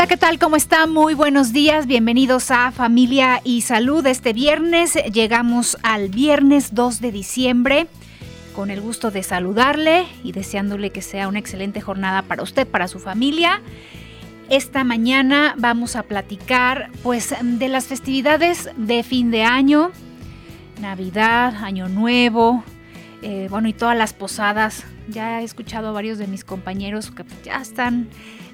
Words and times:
Hola, 0.00 0.08
¿qué 0.08 0.16
tal? 0.16 0.38
¿Cómo 0.38 0.56
está? 0.56 0.86
Muy 0.86 1.12
buenos 1.12 1.52
días. 1.52 1.86
Bienvenidos 1.86 2.50
a 2.50 2.70
Familia 2.70 3.42
y 3.44 3.60
Salud. 3.60 4.06
Este 4.06 4.32
viernes 4.32 4.94
llegamos 5.12 5.76
al 5.82 6.08
viernes 6.08 6.74
2 6.74 7.02
de 7.02 7.12
diciembre. 7.12 7.86
Con 8.56 8.70
el 8.70 8.80
gusto 8.80 9.10
de 9.10 9.22
saludarle 9.22 10.06
y 10.24 10.32
deseándole 10.32 10.88
que 10.88 11.02
sea 11.02 11.28
una 11.28 11.38
excelente 11.38 11.82
jornada 11.82 12.22
para 12.22 12.42
usted, 12.42 12.66
para 12.66 12.88
su 12.88 12.98
familia. 12.98 13.60
Esta 14.48 14.84
mañana 14.84 15.54
vamos 15.58 15.96
a 15.96 16.02
platicar 16.04 16.88
pues 17.02 17.34
de 17.42 17.68
las 17.68 17.84
festividades 17.84 18.70
de 18.78 19.02
fin 19.02 19.30
de 19.30 19.42
año, 19.42 19.90
Navidad, 20.80 21.56
Año 21.62 21.90
Nuevo, 21.90 22.64
eh, 23.20 23.48
bueno 23.50 23.68
y 23.68 23.74
todas 23.74 23.98
las 23.98 24.14
posadas. 24.14 24.82
Ya 25.08 25.42
he 25.42 25.44
escuchado 25.44 25.88
a 25.88 25.92
varios 25.92 26.16
de 26.16 26.26
mis 26.26 26.42
compañeros 26.42 27.10
que 27.10 27.22
ya 27.44 27.60
están 27.60 28.08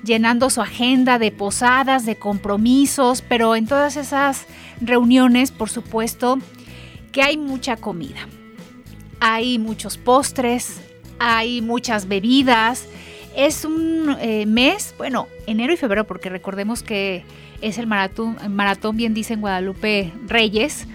llenando 0.06 0.48
su 0.48 0.62
agenda 0.62 1.19
de 1.19 1.33
posadas, 1.33 2.06
de 2.06 2.16
compromisos, 2.16 3.23
pero 3.23 3.56
en 3.56 3.66
todas 3.66 3.96
esas 3.96 4.46
reuniones, 4.80 5.51
por 5.51 5.69
supuesto, 5.69 6.38
que 7.12 7.23
hay 7.23 7.37
mucha 7.37 7.77
comida. 7.77 8.29
Hay 9.20 9.59
muchos 9.59 9.98
postres, 9.98 10.80
hay 11.19 11.60
muchas 11.60 12.09
bebidas. 12.09 12.87
Es 13.35 13.65
un 13.65 14.16
eh, 14.21 14.46
mes, 14.46 14.95
bueno, 14.96 15.26
enero 15.46 15.73
y 15.73 15.76
febrero, 15.76 16.07
porque 16.07 16.30
recordemos 16.30 16.82
que 16.82 17.24
es 17.60 17.79
el 17.79 17.87
maratón, 17.87 18.37
maratón 18.51 18.96
bien 18.96 19.13
dice 19.13 19.35
en 19.35 19.41
Guadalupe 19.41 20.13
Reyes, 20.26 20.87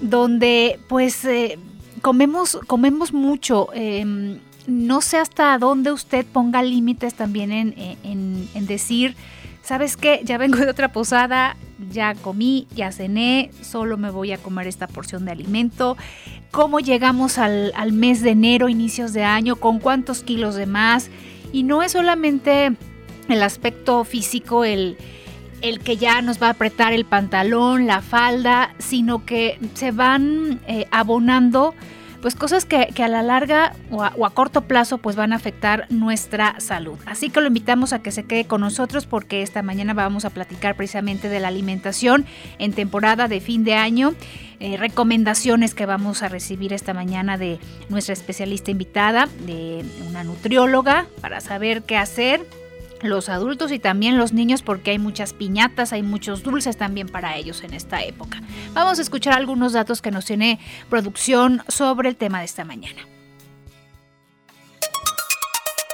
donde 0.00 0.78
pues 0.88 1.24
eh, 1.24 1.58
comemos, 2.00 2.58
comemos 2.66 3.12
mucho. 3.12 3.68
Em, 3.74 4.38
no 4.66 5.00
sé 5.00 5.18
hasta 5.18 5.56
dónde 5.58 5.92
usted 5.92 6.26
ponga 6.26 6.62
límites 6.62 7.14
también 7.14 7.52
en, 7.52 8.66
decir, 8.66 9.14
¿sabes 9.62 9.96
qué? 9.96 10.20
Ya 10.24 10.38
vengo 10.38 10.58
de 10.58 10.68
otra 10.68 10.92
posada, 10.92 11.56
ya 11.90 12.14
comí, 12.14 12.66
ya 12.74 12.90
cené, 12.92 13.50
solo 13.62 13.96
me 13.96 14.10
voy 14.10 14.32
a 14.32 14.38
comer 14.38 14.66
esta 14.66 14.86
porción 14.86 15.24
de 15.24 15.32
alimento. 15.32 15.96
¿Cómo 16.50 16.80
llegamos 16.80 17.38
al, 17.38 17.72
mes 17.92 18.22
de 18.22 18.30
enero, 18.30 18.68
inicios 18.68 19.12
de 19.12 19.24
año? 19.24 19.56
¿Con 19.56 19.78
cuántos 19.78 20.22
kilos 20.22 20.54
de 20.54 20.66
más? 20.66 21.10
Y 21.52 21.62
no 21.62 21.82
es 21.82 21.92
solamente 21.92 22.72
el 23.28 23.42
aspecto 23.42 24.04
físico, 24.04 24.64
el, 24.64 24.96
el 25.62 25.80
que 25.80 25.96
ya 25.96 26.22
nos 26.22 26.42
va 26.42 26.48
a 26.48 26.50
apretar 26.50 26.92
el 26.92 27.04
pantalón, 27.04 27.86
la 27.86 28.00
falda, 28.00 28.74
sino 28.78 29.24
que 29.24 29.58
se 29.74 29.90
van 29.90 30.60
eh, 30.66 30.86
abonando 30.90 31.74
pues 32.26 32.34
cosas 32.34 32.64
que, 32.64 32.90
a 33.04 33.06
la 33.06 33.22
larga 33.22 33.72
o 33.88 34.02
a, 34.02 34.30
corto 34.30 34.62
plazo 34.62 34.98
pues 34.98 35.14
van 35.14 35.32
a 35.32 35.36
afectar 35.36 35.86
nuestra 35.90 36.58
salud. 36.58 36.98
Así 37.06 37.30
que 37.30 37.40
lo 37.40 37.46
invitamos 37.46 37.92
a 37.92 38.02
que 38.02 38.10
se 38.10 38.24
quede 38.24 38.46
con 38.46 38.62
nosotros 38.62 39.06
porque 39.06 39.42
esta 39.42 39.62
mañana 39.62 39.94
vamos 39.94 40.24
a 40.24 40.30
platicar 40.30 40.74
precisamente 40.74 41.28
de 41.28 41.38
la 41.38 41.46
alimentación 41.46 42.26
en 42.58 42.72
temporada 42.72 43.28
de 43.28 43.40
fin 43.40 43.62
de 43.62 43.74
año. 43.74 44.12
Eh, 44.58 44.76
recomendaciones 44.76 45.72
que 45.72 45.86
vamos 45.86 46.24
a 46.24 46.28
recibir 46.28 46.72
esta 46.72 46.94
mañana 46.94 47.38
de 47.38 47.60
nuestra 47.90 48.12
especialista 48.12 48.72
invitada, 48.72 49.28
de 49.46 49.84
una 50.08 50.24
nutrióloga, 50.24 51.06
para 51.20 51.40
saber 51.40 51.84
qué 51.84 51.96
hacer 51.96 52.44
los 53.02 53.28
adultos 53.28 53.72
y 53.72 53.78
también 53.78 54.18
los 54.18 54.32
niños 54.32 54.62
porque 54.62 54.92
hay 54.92 54.98
muchas 54.98 55.32
piñatas, 55.32 55.92
hay 55.92 56.02
muchos 56.02 56.42
dulces 56.42 56.76
también 56.76 57.08
para 57.08 57.36
ellos 57.36 57.62
en 57.62 57.74
esta 57.74 58.02
época. 58.02 58.42
Vamos 58.74 58.98
a 58.98 59.02
escuchar 59.02 59.34
algunos 59.34 59.72
datos 59.72 60.02
que 60.02 60.10
nos 60.10 60.24
tiene 60.24 60.58
producción 60.88 61.62
sobre 61.68 62.08
el 62.08 62.16
tema 62.16 62.40
de 62.40 62.46
esta 62.46 62.64
mañana. 62.64 63.15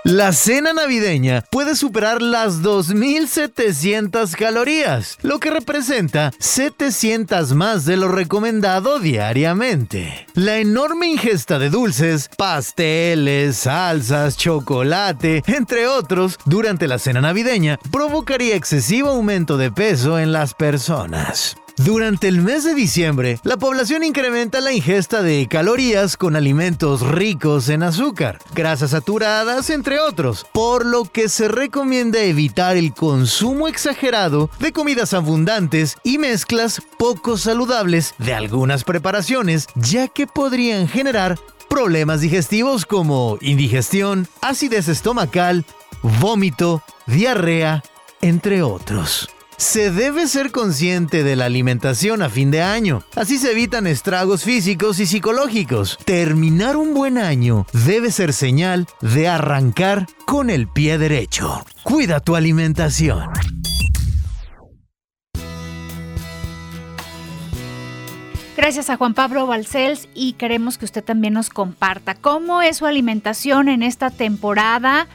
La 0.05 0.33
cena 0.33 0.73
navideña 0.73 1.45
puede 1.49 1.77
superar 1.77 2.23
las 2.23 2.61
2.700 2.61 4.35
calorías, 4.35 5.17
lo 5.23 5.39
que 5.39 5.53
representa 5.53 6.33
700 6.41 7.53
más 7.55 7.85
de 7.85 7.97
lo 7.97 8.09
recomendado 8.09 8.99
diariamente. 8.99 10.27
La 10.35 10.59
enorme 10.59 11.07
ingesta 11.07 11.61
de 11.61 11.71
dulces, 11.71 12.29
pasteles, 12.37 13.59
salsas, 13.59 14.37
chocolate, 14.37 15.45
entre 15.47 15.87
otros, 15.87 16.37
durante 16.47 16.89
la 16.89 16.99
cena 16.99 17.21
navideña 17.21 17.79
provocaría 17.93 18.57
excesivo 18.57 19.11
aumento 19.11 19.57
de 19.57 19.71
peso 19.71 20.19
en 20.19 20.33
las 20.33 20.53
personas. 20.55 21.62
Durante 21.79 22.29
el 22.29 22.43
mes 22.43 22.65
de 22.65 22.75
diciembre, 22.75 23.39
la 23.45 23.57
población 23.57 24.05
incrementa 24.05 24.61
la 24.61 24.73
ingesta 24.73 25.23
de 25.23 25.49
calorías 25.49 26.17
con 26.17 26.37
alimentos 26.37 27.01
ricos 27.01 27.69
en 27.71 27.83
azúcar, 27.83 28.39
grasas 28.55 28.91
saturadas, 28.91 29.71
entre 29.71 29.99
otros, 29.99 30.47
por 30.53 30.85
lo 30.85 31.05
que 31.05 31.29
se 31.31 31.49
recomienda 31.49 32.21
evitar 32.21 32.77
el 32.77 32.93
consumo 32.93 33.69
exagerado 33.69 34.51
de 34.61 34.73
comidas 34.73 35.15
abundantes 35.15 35.97
y 36.05 36.19
mezclas 36.19 36.83
poco 36.99 37.39
saludables 37.39 38.15
de 38.19 38.35
algunas 38.35 38.85
preparaciones, 38.85 39.67
ya 39.75 40.09
que 40.09 40.27
podrían 40.27 40.89
generar 40.89 41.39
problemas 41.71 42.21
digestivos 42.21 42.85
como 42.85 43.39
indigestión, 43.41 44.29
acidez 44.43 44.89
estomacal, 44.89 45.65
vómito, 46.03 46.83
diarrea, 47.07 47.83
entre 48.21 48.63
otros. 48.63 49.31
Se 49.63 49.93
debe 49.93 50.27
ser 50.27 50.51
consciente 50.51 51.23
de 51.23 51.37
la 51.37 51.45
alimentación 51.45 52.21
a 52.23 52.29
fin 52.29 52.51
de 52.51 52.63
año. 52.63 53.05
Así 53.15 53.39
se 53.39 53.53
evitan 53.53 53.87
estragos 53.87 54.43
físicos 54.43 54.99
y 54.99 55.07
psicológicos. 55.07 55.99
Terminar 56.05 56.77
un 56.77 56.95
buen 56.95 57.17
año 57.17 57.65
debe 57.73 58.11
ser 58.11 58.33
señal 58.33 58.89
de 59.01 59.29
arrancar 59.29 60.09
con 60.27 60.51
el 60.51 60.67
pie 60.67 60.99
derecho. 60.99 61.65
Cuida 61.85 62.19
tu 62.19 62.35
alimentación. 62.35 63.31
Gracias 68.57 68.91
a 68.91 68.97
Juan 68.97 69.15
Pablo 69.15 69.47
Balcells 69.47 70.09
y 70.13 70.33
queremos 70.33 70.77
que 70.77 70.87
usted 70.87 71.05
también 71.05 71.35
nos 71.35 71.51
comparta 71.51 72.17
cómo 72.17 72.63
es 72.63 72.79
su 72.79 72.87
alimentación 72.87 73.69
en 73.69 73.85
esta 73.85 74.11
temporada 74.11 75.07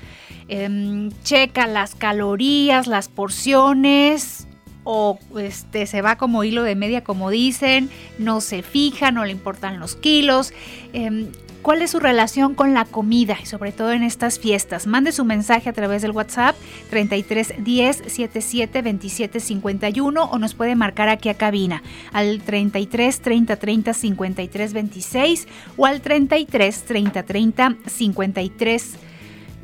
Em, 0.49 1.11
checa 1.23 1.67
las 1.67 1.93
calorías, 1.95 2.87
las 2.87 3.09
porciones 3.09 4.47
o 4.85 5.19
este, 5.37 5.85
se 5.85 6.01
va 6.01 6.15
como 6.15 6.45
hilo 6.45 6.63
de 6.63 6.75
media 6.75 7.03
como 7.03 7.29
dicen, 7.29 7.89
no 8.17 8.39
se 8.39 8.61
fija, 8.63 9.11
no 9.11 9.25
le 9.25 9.31
importan 9.31 9.79
los 9.79 9.95
kilos. 9.95 10.53
Em, 10.93 11.27
¿Cuál 11.61 11.81
es 11.81 11.91
su 11.91 11.99
relación 11.99 12.55
con 12.55 12.73
la 12.73 12.85
comida 12.85 13.37
y 13.43 13.45
sobre 13.45 13.73
todo 13.73 13.91
en 13.91 14.01
estas 14.01 14.39
fiestas? 14.39 14.87
Mande 14.87 15.11
su 15.11 15.25
mensaje 15.25 15.69
a 15.69 15.73
través 15.73 16.01
del 16.01 16.11
WhatsApp 16.11 16.55
33 16.91 17.55
10 17.57 18.03
77 18.07 18.81
27 18.81 19.39
51 19.41 20.23
o 20.23 20.37
nos 20.37 20.53
puede 20.53 20.75
marcar 20.75 21.09
aquí 21.09 21.27
a 21.27 21.33
cabina 21.33 21.83
al 22.13 22.39
33 22.39 23.19
30 23.19 23.55
30 23.57 23.93
53 23.93 24.73
26 24.73 25.47
o 25.75 25.85
al 25.85 25.99
33 25.99 26.83
30 26.83 27.23
30 27.23 27.75
53 27.85 28.97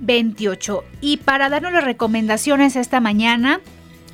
28. 0.05 0.83
Y 1.01 1.17
para 1.17 1.49
darnos 1.49 1.73
las 1.73 1.83
recomendaciones 1.83 2.75
esta 2.75 2.99
mañana 2.99 3.61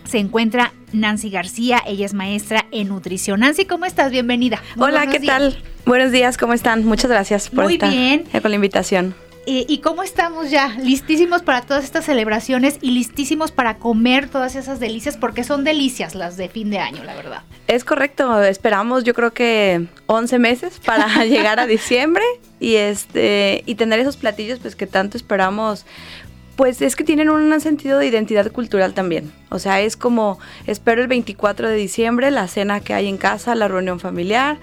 se 0.06 0.18
encuentra 0.18 0.74
Nancy 0.92 1.30
García, 1.30 1.82
ella 1.86 2.06
es 2.06 2.14
maestra 2.14 2.66
en 2.72 2.88
nutrición. 2.88 3.42
Nancy, 3.42 3.66
¿cómo 3.66 3.86
estás? 3.86 4.12
Bienvenida. 4.12 4.62
Hola, 4.78 5.08
¿qué 5.08 5.20
tal? 5.20 5.58
Buenos 5.86 6.12
días, 6.12 6.38
¿cómo 6.38 6.54
están? 6.54 6.86
Muchas 6.86 7.12
gracias 7.12 7.50
por 7.50 7.72
estar 7.72 7.90
bien. 7.92 8.24
con 8.42 8.52
la 8.52 8.56
invitación. 8.56 9.16
¿Y 9.52 9.80
cómo 9.80 10.04
estamos 10.04 10.52
ya? 10.52 10.78
Listísimos 10.78 11.42
para 11.42 11.64
todas 11.64 11.84
estas 11.84 12.06
celebraciones 12.06 12.78
y 12.82 12.92
listísimos 12.92 13.52
para 13.52 13.78
comer 13.78 14.30
todas 14.30 14.56
esas 14.56 14.80
delicias, 14.80 15.18
porque 15.18 15.44
son 15.44 15.64
delicias 15.64 16.14
las 16.14 16.38
de 16.38 16.50
fin 16.50 16.70
de 16.70 16.78
año, 16.78 17.04
la 17.04 17.16
verdad. 17.16 17.42
Es 17.68 17.84
correcto, 17.84 18.44
esperamos 18.44 19.06
yo 19.06 19.16
creo 19.16 19.34
que 19.34 19.88
11 20.06 20.38
meses 20.38 20.80
para 20.86 21.08
llegar 21.26 21.60
a 21.60 21.66
diciembre 21.66 22.24
y, 22.60 22.76
este, 22.76 23.64
y 23.66 23.74
tener 23.74 24.00
esos 24.00 24.18
platillos 24.18 24.60
pues 24.60 24.76
que 24.76 24.86
tanto 24.86 25.18
esperamos 25.18 25.84
pues 26.56 26.82
es 26.82 26.96
que 26.98 27.06
tienen 27.06 27.30
un 27.30 27.60
sentido 27.62 27.98
de 27.98 28.06
identidad 28.06 28.52
cultural 28.52 28.94
también. 28.94 29.32
O 29.50 29.60
sea, 29.60 29.80
es 29.80 29.96
como 29.96 30.40
espero 30.68 31.02
el 31.02 31.08
24 31.08 31.70
de 31.70 31.76
diciembre, 31.76 32.32
la 32.32 32.50
cena 32.50 32.82
que 32.82 32.94
hay 32.94 33.08
en 33.08 33.18
casa, 33.18 33.56
la 33.56 33.70
reunión 33.70 34.02
familiar, 34.02 34.58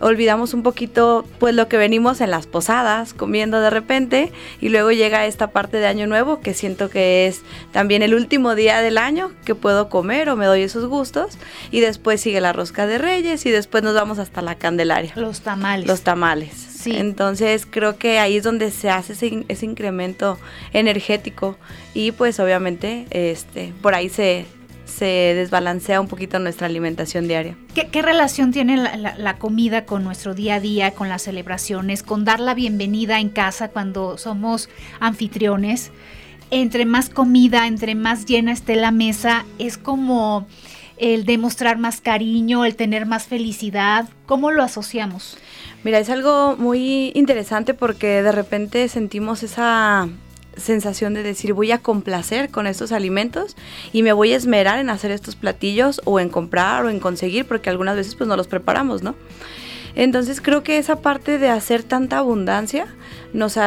olvidamos 0.00 0.54
un 0.54 0.62
poquito 0.62 1.26
pues 1.38 1.54
lo 1.54 1.68
que 1.68 1.76
venimos 1.76 2.20
en 2.20 2.30
las 2.30 2.46
posadas 2.46 3.14
comiendo 3.14 3.60
de 3.60 3.70
repente 3.70 4.32
y 4.60 4.70
luego 4.70 4.90
llega 4.90 5.26
esta 5.26 5.48
parte 5.48 5.76
de 5.76 5.86
año 5.86 6.06
nuevo 6.06 6.40
que 6.40 6.54
siento 6.54 6.90
que 6.90 7.26
es 7.26 7.42
también 7.72 8.02
el 8.02 8.14
último 8.14 8.54
día 8.54 8.80
del 8.80 8.98
año 8.98 9.30
que 9.44 9.54
puedo 9.54 9.88
comer 9.88 10.28
o 10.30 10.36
me 10.36 10.46
doy 10.46 10.62
esos 10.62 10.86
gustos 10.86 11.38
y 11.70 11.80
después 11.80 12.20
sigue 12.20 12.40
la 12.40 12.52
rosca 12.52 12.86
de 12.86 12.98
reyes 12.98 13.44
y 13.46 13.50
después 13.50 13.82
nos 13.82 13.94
vamos 13.94 14.18
hasta 14.18 14.42
la 14.42 14.56
candelaria. 14.56 15.12
Los 15.16 15.40
tamales. 15.42 15.86
Los 15.86 16.02
tamales. 16.02 16.52
Sí. 16.54 16.96
Entonces 16.96 17.66
creo 17.68 17.98
que 17.98 18.18
ahí 18.18 18.38
es 18.38 18.42
donde 18.42 18.70
se 18.70 18.88
hace 18.88 19.12
ese, 19.12 19.44
ese 19.48 19.66
incremento 19.66 20.38
energético 20.72 21.58
y 21.92 22.12
pues 22.12 22.40
obviamente 22.40 23.06
este, 23.10 23.74
por 23.82 23.94
ahí 23.94 24.08
se, 24.08 24.46
se 24.90 25.34
desbalancea 25.34 26.00
un 26.00 26.08
poquito 26.08 26.38
nuestra 26.38 26.66
alimentación 26.66 27.28
diaria. 27.28 27.56
¿Qué, 27.74 28.02
relación 28.02 28.52
tiene 28.52 28.76
la, 28.76 29.36
comida 29.36 29.84
con 29.86 30.04
nuestro 30.04 30.34
día 30.34 30.56
a 30.56 30.60
día, 30.60 30.90
con 30.90 31.08
las 31.08 31.22
celebraciones, 31.22 32.02
con 32.02 32.24
dar 32.24 32.40
la 32.40 32.54
bienvenida 32.54 33.20
en 33.20 33.30
casa 33.30 33.68
cuando 33.68 34.18
somos 34.18 34.68
anfitriones? 35.00 35.92
Entre 36.50 36.84
más 36.84 37.08
comida, 37.08 37.66
entre 37.66 37.94
más 37.94 38.26
llena 38.26 38.52
esté 38.52 38.76
la 38.76 38.90
mesa, 38.90 39.46
es 39.58 39.78
como 39.78 40.46
el 40.98 41.24
demostrar 41.24 41.78
más 41.78 42.00
cariño, 42.00 42.64
el 42.64 42.76
tener 42.76 43.06
más 43.06 43.26
felicidad. 43.26 44.08
¿Cómo 44.26 44.50
lo 44.50 44.62
asociamos? 44.62 45.38
Mira, 45.82 45.98
es 45.98 46.10
algo 46.10 46.56
muy 46.58 47.12
interesante 47.14 47.72
porque 47.72 48.22
de 48.22 48.32
repente 48.32 48.86
sentimos 48.88 49.42
esa 49.42 50.08
sensación 50.60 51.14
de 51.14 51.22
decir 51.22 51.52
voy 51.52 51.72
a 51.72 51.78
complacer 51.78 52.50
con 52.50 52.66
estos 52.66 52.92
alimentos 52.92 53.56
y 53.92 54.02
me 54.02 54.12
voy 54.12 54.32
a 54.32 54.36
esmerar 54.36 54.78
en 54.78 54.90
hacer 54.90 55.10
estos 55.10 55.36
platillos 55.36 56.00
o 56.04 56.20
en 56.20 56.28
comprar 56.28 56.84
o 56.84 56.90
en 56.90 57.00
conseguir 57.00 57.46
porque 57.46 57.70
algunas 57.70 57.96
veces 57.96 58.14
pues 58.14 58.28
no 58.28 58.36
los 58.36 58.46
preparamos, 58.46 59.02
¿no? 59.02 59.14
Entonces 59.94 60.40
creo 60.40 60.62
que 60.62 60.78
esa 60.78 61.00
parte 61.00 61.38
de 61.38 61.48
hacer 61.48 61.82
tanta 61.82 62.18
abundancia 62.18 62.86
nos, 63.32 63.58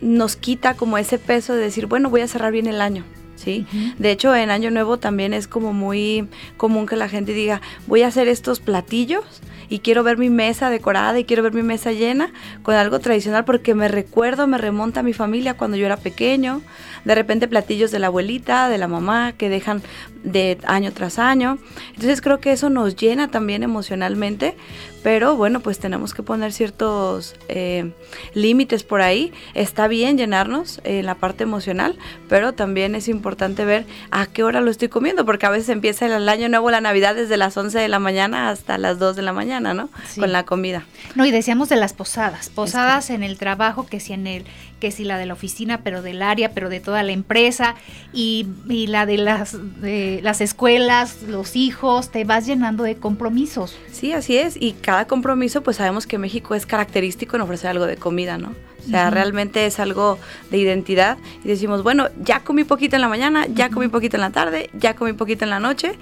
nos 0.00 0.36
quita 0.36 0.74
como 0.74 0.98
ese 0.98 1.18
peso 1.18 1.54
de 1.54 1.62
decir, 1.62 1.86
bueno, 1.86 2.10
voy 2.10 2.22
a 2.22 2.28
cerrar 2.28 2.52
bien 2.52 2.66
el 2.66 2.80
año. 2.80 3.04
¿sí? 3.36 3.66
De 3.98 4.10
hecho, 4.10 4.34
en 4.34 4.50
Año 4.50 4.70
Nuevo 4.70 4.98
también 4.98 5.32
es 5.32 5.48
como 5.48 5.72
muy 5.72 6.28
común 6.56 6.86
que 6.86 6.96
la 6.96 7.08
gente 7.08 7.32
diga, 7.32 7.60
voy 7.86 8.02
a 8.02 8.08
hacer 8.08 8.28
estos 8.28 8.60
platillos 8.60 9.24
y 9.70 9.78
quiero 9.78 10.02
ver 10.02 10.18
mi 10.18 10.28
mesa 10.28 10.68
decorada 10.68 11.18
y 11.18 11.24
quiero 11.24 11.42
ver 11.42 11.54
mi 11.54 11.62
mesa 11.62 11.92
llena 11.92 12.32
con 12.62 12.74
algo 12.74 12.98
tradicional 12.98 13.46
porque 13.46 13.74
me 13.74 13.88
recuerdo, 13.88 14.46
me 14.46 14.58
remonta 14.58 15.00
a 15.00 15.02
mi 15.02 15.14
familia 15.14 15.54
cuando 15.54 15.78
yo 15.78 15.86
era 15.86 15.96
pequeño, 15.96 16.60
de 17.04 17.14
repente 17.14 17.48
platillos 17.48 17.90
de 17.90 18.00
la 18.00 18.08
abuelita, 18.08 18.68
de 18.68 18.76
la 18.76 18.88
mamá 18.88 19.32
que 19.32 19.48
dejan 19.48 19.80
de 20.22 20.58
año 20.66 20.92
tras 20.92 21.18
año. 21.18 21.58
Entonces 21.90 22.20
creo 22.20 22.40
que 22.40 22.52
eso 22.52 22.70
nos 22.70 22.96
llena 22.96 23.28
también 23.28 23.62
emocionalmente, 23.62 24.56
pero 25.02 25.34
bueno, 25.36 25.60
pues 25.60 25.78
tenemos 25.78 26.12
que 26.12 26.22
poner 26.22 26.52
ciertos 26.52 27.34
eh, 27.48 27.92
límites 28.34 28.82
por 28.82 29.00
ahí. 29.00 29.32
Está 29.54 29.88
bien 29.88 30.18
llenarnos 30.18 30.80
en 30.84 31.06
la 31.06 31.14
parte 31.14 31.44
emocional, 31.44 31.96
pero 32.28 32.52
también 32.52 32.94
es 32.94 33.08
importante 33.08 33.64
ver 33.64 33.86
a 34.10 34.26
qué 34.26 34.42
hora 34.42 34.60
lo 34.60 34.70
estoy 34.70 34.88
comiendo, 34.88 35.24
porque 35.24 35.46
a 35.46 35.50
veces 35.50 35.70
empieza 35.70 36.06
el 36.06 36.28
año 36.28 36.48
nuevo, 36.48 36.70
la 36.70 36.80
Navidad, 36.80 37.14
desde 37.14 37.36
las 37.36 37.56
11 37.56 37.78
de 37.78 37.88
la 37.88 37.98
mañana 37.98 38.50
hasta 38.50 38.76
las 38.76 38.98
2 38.98 39.16
de 39.16 39.22
la 39.22 39.32
mañana, 39.32 39.72
¿no? 39.72 39.88
Con 40.18 40.32
la 40.32 40.44
comida. 40.44 40.84
No, 41.14 41.24
y 41.24 41.30
decíamos 41.30 41.68
de 41.68 41.76
las 41.76 41.94
posadas, 41.94 42.50
posadas 42.50 43.10
en 43.10 43.22
el 43.22 43.38
trabajo, 43.38 43.86
que 43.86 44.00
si 44.00 44.12
en 44.12 44.26
el 44.26 44.44
que 44.80 44.90
si 44.90 45.04
la 45.04 45.18
de 45.18 45.26
la 45.26 45.34
oficina, 45.34 45.82
pero 45.84 46.02
del 46.02 46.22
área, 46.22 46.52
pero 46.52 46.68
de 46.68 46.80
toda 46.80 47.02
la 47.02 47.12
empresa, 47.12 47.76
y, 48.12 48.46
la 48.66 49.06
de 49.06 49.18
las, 49.18 49.56
de 49.80 50.20
las 50.22 50.40
escuelas, 50.40 51.22
los 51.22 51.54
hijos, 51.54 52.10
te 52.10 52.24
vas 52.24 52.46
llenando 52.46 52.82
de 52.82 52.96
compromisos. 52.96 53.76
Sí, 53.92 54.12
así 54.12 54.38
es, 54.38 54.56
y 54.60 54.72
cada 54.72 55.06
compromiso, 55.06 55.62
pues 55.62 55.76
sabemos 55.76 56.06
que 56.06 56.18
México 56.18 56.54
es 56.54 56.66
característico 56.66 57.36
en 57.36 57.42
ofrecer 57.42 57.70
algo 57.70 57.86
de 57.86 57.96
comida, 57.96 58.38
¿no? 58.38 58.54
O 58.86 58.88
sea, 58.90 59.10
realmente 59.10 59.66
es 59.66 59.78
algo 59.78 60.18
de 60.50 60.56
identidad 60.58 61.18
y 61.44 61.48
decimos, 61.48 61.82
bueno, 61.82 62.08
ya 62.22 62.40
comí 62.40 62.64
poquito 62.64 62.96
en 62.96 63.02
la 63.02 63.08
mañana, 63.08 63.46
ya 63.46 63.68
comí 63.68 63.88
poquito 63.88 64.16
en 64.16 64.22
la 64.22 64.30
tarde, 64.30 64.70
ya 64.72 64.96
comí 64.96 65.12
poquito 65.12 65.44
en 65.44 65.50
la 65.50 65.60
noche. 65.60 65.98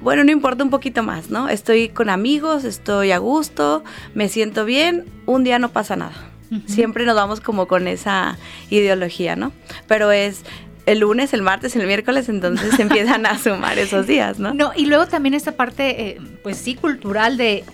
Bueno, 0.00 0.24
no 0.24 0.32
importa 0.32 0.62
un 0.62 0.70
poquito 0.70 1.02
más, 1.02 1.30
¿no? 1.30 1.48
Estoy 1.48 1.88
con 1.88 2.10
amigos, 2.10 2.64
estoy 2.64 3.12
a 3.12 3.18
gusto, 3.18 3.84
me 4.14 4.28
siento 4.28 4.64
bien, 4.64 5.04
un 5.24 5.44
día 5.44 5.58
no 5.58 5.70
pasa 5.70 5.96
nada. 5.96 6.35
Siempre 6.66 7.04
nos 7.04 7.16
vamos 7.16 7.40
como 7.40 7.66
con 7.66 7.88
esa 7.88 8.38
ideología, 8.70 9.36
¿no? 9.36 9.52
Pero 9.86 10.12
es 10.12 10.42
el 10.86 11.00
lunes, 11.00 11.34
el 11.34 11.42
martes, 11.42 11.74
el 11.76 11.86
miércoles, 11.86 12.28
entonces 12.28 12.74
se 12.74 12.82
empiezan 12.88 13.26
a 13.26 13.38
sumar 13.38 13.78
esos 13.78 14.06
días, 14.06 14.38
¿no? 14.38 14.54
No, 14.54 14.72
y 14.74 14.86
luego 14.86 15.06
también 15.06 15.34
esta 15.34 15.52
parte, 15.52 16.08
eh, 16.08 16.20
pues 16.42 16.56
sí, 16.56 16.74
cultural 16.74 17.36
de 17.36 17.64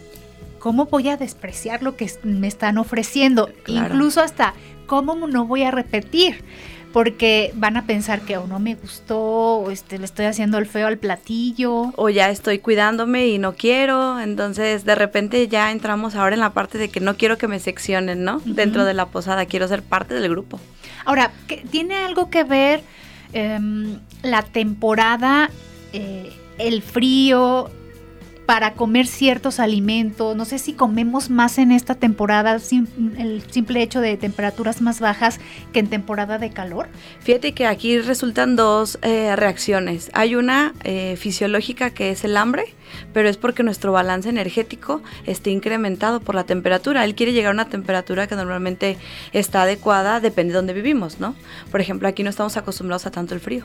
cómo 0.58 0.86
voy 0.86 1.08
a 1.08 1.16
despreciar 1.16 1.82
lo 1.82 1.96
que 1.96 2.10
me 2.22 2.48
están 2.48 2.78
ofreciendo, 2.78 3.50
incluso 3.66 4.20
hasta 4.20 4.54
cómo 4.86 5.26
no 5.26 5.46
voy 5.46 5.64
a 5.64 5.70
repetir 5.70 6.42
porque 6.92 7.52
van 7.54 7.76
a 7.76 7.86
pensar 7.86 8.20
que 8.20 8.36
o 8.36 8.46
no 8.46 8.58
me 8.58 8.74
gustó, 8.74 9.18
o 9.18 9.70
este, 9.70 9.98
le 9.98 10.04
estoy 10.04 10.26
haciendo 10.26 10.58
el 10.58 10.66
feo 10.66 10.86
al 10.86 10.98
platillo. 10.98 11.92
O 11.96 12.08
ya 12.08 12.30
estoy 12.30 12.58
cuidándome 12.58 13.28
y 13.28 13.38
no 13.38 13.54
quiero, 13.54 14.20
entonces 14.20 14.84
de 14.84 14.94
repente 14.94 15.48
ya 15.48 15.70
entramos 15.70 16.14
ahora 16.14 16.34
en 16.34 16.40
la 16.40 16.50
parte 16.50 16.78
de 16.78 16.88
que 16.88 17.00
no 17.00 17.16
quiero 17.16 17.38
que 17.38 17.48
me 17.48 17.58
seccionen, 17.58 18.24
¿no? 18.24 18.40
Dentro 18.44 18.84
de 18.84 18.94
la 18.94 19.06
posada, 19.06 19.46
quiero 19.46 19.66
ser 19.68 19.82
parte 19.82 20.14
del 20.14 20.28
grupo. 20.28 20.60
Ahora, 21.04 21.32
¿tiene 21.70 21.96
algo 21.96 22.30
que 22.30 22.44
ver 22.44 22.82
em, 23.32 23.98
la 24.22 24.42
temporada, 24.42 25.50
eh, 25.92 26.30
el 26.58 26.82
frío, 26.82 27.70
para 28.52 28.74
comer 28.74 29.06
ciertos 29.06 29.60
alimentos. 29.60 30.36
No 30.36 30.44
sé 30.44 30.58
si 30.58 30.74
comemos 30.74 31.30
más 31.30 31.56
en 31.56 31.72
esta 31.72 31.94
temporada, 31.94 32.58
el 33.16 33.42
simple 33.50 33.82
hecho 33.82 34.02
de 34.02 34.18
temperaturas 34.18 34.82
más 34.82 35.00
bajas 35.00 35.40
que 35.72 35.78
en 35.78 35.86
temporada 35.86 36.36
de 36.36 36.50
calor. 36.50 36.90
Fíjate 37.20 37.52
que 37.54 37.64
aquí 37.64 37.98
resultan 37.98 38.54
dos 38.54 38.98
eh, 39.00 39.34
reacciones. 39.36 40.10
Hay 40.12 40.34
una 40.34 40.74
eh, 40.84 41.16
fisiológica 41.16 41.88
que 41.88 42.10
es 42.10 42.24
el 42.24 42.36
hambre 42.36 42.74
pero 43.14 43.30
es 43.30 43.38
porque 43.38 43.62
nuestro 43.62 43.90
balance 43.90 44.28
energético 44.28 45.00
esté 45.24 45.48
incrementado 45.48 46.20
por 46.20 46.34
la 46.34 46.44
temperatura. 46.44 47.06
Él 47.06 47.14
quiere 47.14 47.32
llegar 47.32 47.52
a 47.52 47.54
una 47.54 47.70
temperatura 47.70 48.26
que 48.26 48.36
normalmente 48.36 48.98
está 49.32 49.62
adecuada, 49.62 50.20
depende 50.20 50.52
de 50.52 50.58
dónde 50.58 50.74
vivimos, 50.74 51.18
¿no? 51.18 51.34
Por 51.70 51.80
ejemplo, 51.80 52.06
aquí 52.06 52.22
no 52.22 52.28
estamos 52.28 52.58
acostumbrados 52.58 53.06
a 53.06 53.10
tanto 53.10 53.32
el 53.32 53.40
frío. 53.40 53.64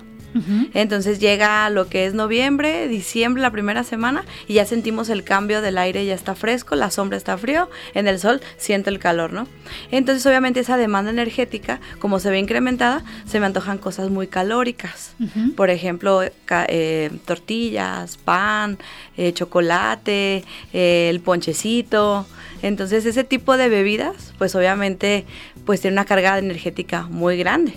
Entonces 0.73 1.19
llega 1.19 1.69
lo 1.69 1.87
que 1.87 2.05
es 2.05 2.13
noviembre, 2.13 2.87
diciembre, 2.87 3.41
la 3.41 3.51
primera 3.51 3.83
semana, 3.83 4.23
y 4.47 4.53
ya 4.53 4.65
sentimos 4.65 5.09
el 5.09 5.23
cambio 5.23 5.61
del 5.61 5.77
aire, 5.77 6.05
ya 6.05 6.13
está 6.13 6.35
fresco, 6.35 6.75
la 6.75 6.91
sombra 6.91 7.17
está 7.17 7.37
frío, 7.37 7.69
en 7.93 8.07
el 8.07 8.19
sol 8.19 8.41
siente 8.57 8.89
el 8.89 8.99
calor, 8.99 9.33
¿no? 9.33 9.47
Entonces 9.91 10.25
obviamente 10.25 10.59
esa 10.59 10.77
demanda 10.77 11.09
energética, 11.09 11.79
como 11.99 12.19
se 12.19 12.29
ve 12.29 12.39
incrementada, 12.39 13.03
se 13.25 13.39
me 13.39 13.45
antojan 13.47 13.77
cosas 13.77 14.09
muy 14.09 14.27
calóricas. 14.27 15.15
Por 15.55 15.69
ejemplo, 15.69 16.21
eh, 16.23 17.09
tortillas, 17.25 18.17
pan, 18.17 18.77
eh, 19.17 19.33
chocolate, 19.33 20.43
eh, 20.73 21.07
el 21.09 21.19
ponchecito. 21.19 22.27
Entonces 22.61 23.05
ese 23.05 23.23
tipo 23.23 23.57
de 23.57 23.69
bebidas, 23.69 24.33
pues 24.37 24.55
obviamente, 24.55 25.25
pues 25.65 25.81
tiene 25.81 25.95
una 25.95 26.05
carga 26.05 26.37
energética 26.37 27.03
muy 27.03 27.37
grande. 27.37 27.73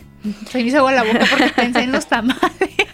Se 0.50 0.58
me 0.58 0.64
hizo 0.64 0.78
agua 0.78 0.92
la 0.92 1.02
boca 1.02 1.26
porque 1.30 1.48
pensé 1.54 1.80
en 1.80 1.92
los 1.92 2.06
tamales. 2.06 2.40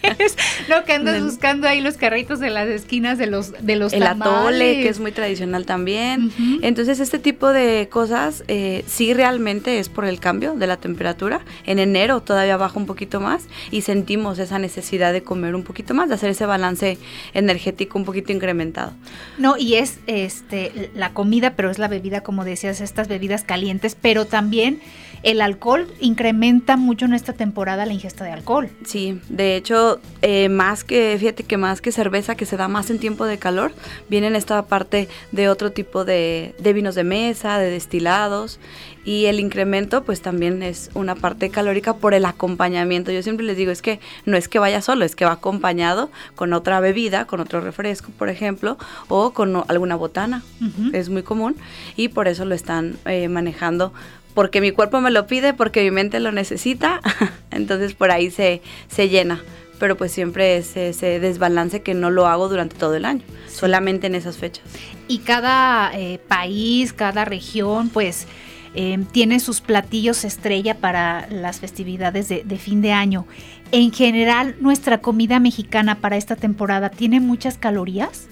no, 0.69 0.83
que 0.83 0.93
andas 0.93 1.23
buscando 1.23 1.67
ahí 1.67 1.81
los 1.81 1.95
carritos 1.95 2.39
de 2.39 2.49
las 2.49 2.67
esquinas 2.67 3.17
de 3.17 3.27
los, 3.27 3.53
de 3.65 3.75
los 3.75 3.93
el 3.93 4.03
atole, 4.03 4.81
que 4.81 4.89
es 4.89 4.99
muy 4.99 5.11
tradicional 5.11 5.65
también. 5.65 6.31
Entonces, 6.61 6.99
este 6.99 7.19
tipo 7.19 7.49
de 7.49 7.89
cosas 7.91 8.43
eh, 8.47 8.83
sí 8.87 9.13
realmente 9.13 9.79
es 9.79 9.89
por 9.89 10.05
el 10.05 10.19
cambio 10.19 10.53
de 10.55 10.67
la 10.67 10.77
temperatura. 10.77 11.41
En 11.65 11.79
enero 11.79 12.21
todavía 12.21 12.57
baja 12.57 12.79
un 12.79 12.85
poquito 12.85 13.19
más 13.19 13.45
y 13.71 13.81
sentimos 13.81 14.39
esa 14.39 14.59
necesidad 14.59 15.13
de 15.13 15.23
comer 15.23 15.55
un 15.55 15.63
poquito 15.63 15.93
más, 15.93 16.09
de 16.09 16.15
hacer 16.15 16.29
ese 16.29 16.45
balance 16.45 16.97
energético 17.33 17.97
un 17.97 18.05
poquito 18.05 18.31
incrementado. 18.31 18.93
No, 19.37 19.57
y 19.57 19.75
es 19.75 19.99
este 20.07 20.91
la 20.95 21.13
comida, 21.13 21.55
pero 21.55 21.69
es 21.69 21.79
la 21.79 21.87
bebida, 21.87 22.21
como 22.21 22.43
decías, 22.45 22.81
estas 22.81 23.07
bebidas 23.07 23.43
calientes, 23.43 23.95
pero 23.99 24.25
también 24.25 24.79
el 25.23 25.41
alcohol 25.41 25.87
incrementa 25.99 26.77
mucho 26.77 27.05
en 27.05 27.13
esta 27.13 27.33
temporada 27.33 27.85
la 27.85 27.93
ingesta 27.93 28.23
de 28.23 28.31
alcohol. 28.31 28.69
Sí, 28.85 29.19
de 29.29 29.55
hecho, 29.55 29.96
eh, 30.21 30.49
más 30.49 30.83
que, 30.83 31.15
fíjate 31.19 31.43
que 31.43 31.57
más 31.57 31.81
que 31.81 31.91
cerveza 31.91 32.35
que 32.35 32.45
se 32.45 32.57
da 32.57 32.67
más 32.67 32.89
en 32.89 32.99
tiempo 32.99 33.25
de 33.25 33.37
calor, 33.37 33.71
viene 34.09 34.27
en 34.27 34.35
esta 34.35 34.65
parte 34.65 35.07
de 35.31 35.49
otro 35.49 35.71
tipo 35.71 36.05
de, 36.05 36.55
de 36.59 36.73
vinos 36.73 36.95
de 36.95 37.03
mesa, 37.03 37.59
de 37.59 37.69
destilados 37.69 38.59
y 39.07 39.27
el 39.27 39.39
incremento 39.39 40.03
pues 40.03 40.21
también 40.21 40.61
es 40.61 40.91
una 40.93 41.15
parte 41.15 41.49
calórica 41.49 41.95
por 41.95 42.13
el 42.13 42.25
acompañamiento. 42.25 43.09
Yo 43.11 43.23
siempre 43.23 43.45
les 43.45 43.55
digo, 43.55 43.71
es 43.71 43.81
que 43.81 44.01
no 44.25 44.35
es 44.35 44.49
que 44.49 44.59
vaya 44.59 44.81
solo, 44.81 45.05
es 45.05 45.15
que 45.15 45.23
va 45.23 45.31
acompañado 45.31 46.11
con 46.35 46.51
otra 46.51 46.81
bebida, 46.81 47.25
con 47.25 47.39
otro 47.39 47.61
refresco, 47.61 48.11
por 48.17 48.27
ejemplo, 48.27 48.77
o 49.07 49.31
con 49.31 49.63
alguna 49.69 49.95
botana, 49.95 50.43
es 50.91 51.07
muy 51.07 51.23
común 51.23 51.55
y 51.95 52.09
por 52.09 52.27
eso 52.27 52.43
lo 52.43 52.53
están 52.53 52.97
eh, 53.05 53.29
manejando 53.29 53.93
porque 54.33 54.61
mi 54.61 54.71
cuerpo 54.71 55.01
me 55.01 55.09
lo 55.09 55.25
pide, 55.25 55.53
porque 55.53 55.81
mi 55.83 55.89
mente 55.89 56.19
lo 56.19 56.31
necesita, 56.31 56.99
entonces 57.49 57.93
por 57.93 58.11
ahí 58.11 58.29
se, 58.29 58.61
se 58.87 59.09
llena. 59.09 59.41
Pero 59.79 59.95
pues 59.95 60.11
siempre 60.11 60.57
es 60.57 60.75
ese 60.75 61.19
desbalance 61.19 61.81
que 61.81 61.93
no 61.93 62.09
lo 62.09 62.27
hago 62.27 62.49
durante 62.49 62.75
todo 62.75 62.95
el 62.95 63.05
año, 63.05 63.21
solamente 63.47 64.07
en 64.07 64.15
esas 64.15 64.37
fechas. 64.37 64.63
Y 65.07 65.19
cada 65.19 65.91
eh, 65.93 66.19
país, 66.27 66.93
cada 66.93 67.25
región, 67.25 67.89
pues 67.89 68.25
em, 68.73 69.05
tiene 69.05 69.39
sus 69.39 69.61
platillos 69.61 70.23
estrella 70.25 70.75
para 70.75 71.27
las 71.29 71.59
festividades 71.59 72.27
de, 72.27 72.57
fin 72.57 72.81
de 72.81 72.91
año. 72.91 73.27
En 73.71 73.91
general, 73.91 74.55
nuestra 74.59 74.99
comida 74.99 75.39
mexicana 75.39 75.95
para 75.95 76.17
esta 76.17 76.35
temporada 76.35 76.89
tiene 76.89 77.19
muchas 77.19 77.57
calorías. 77.57 78.27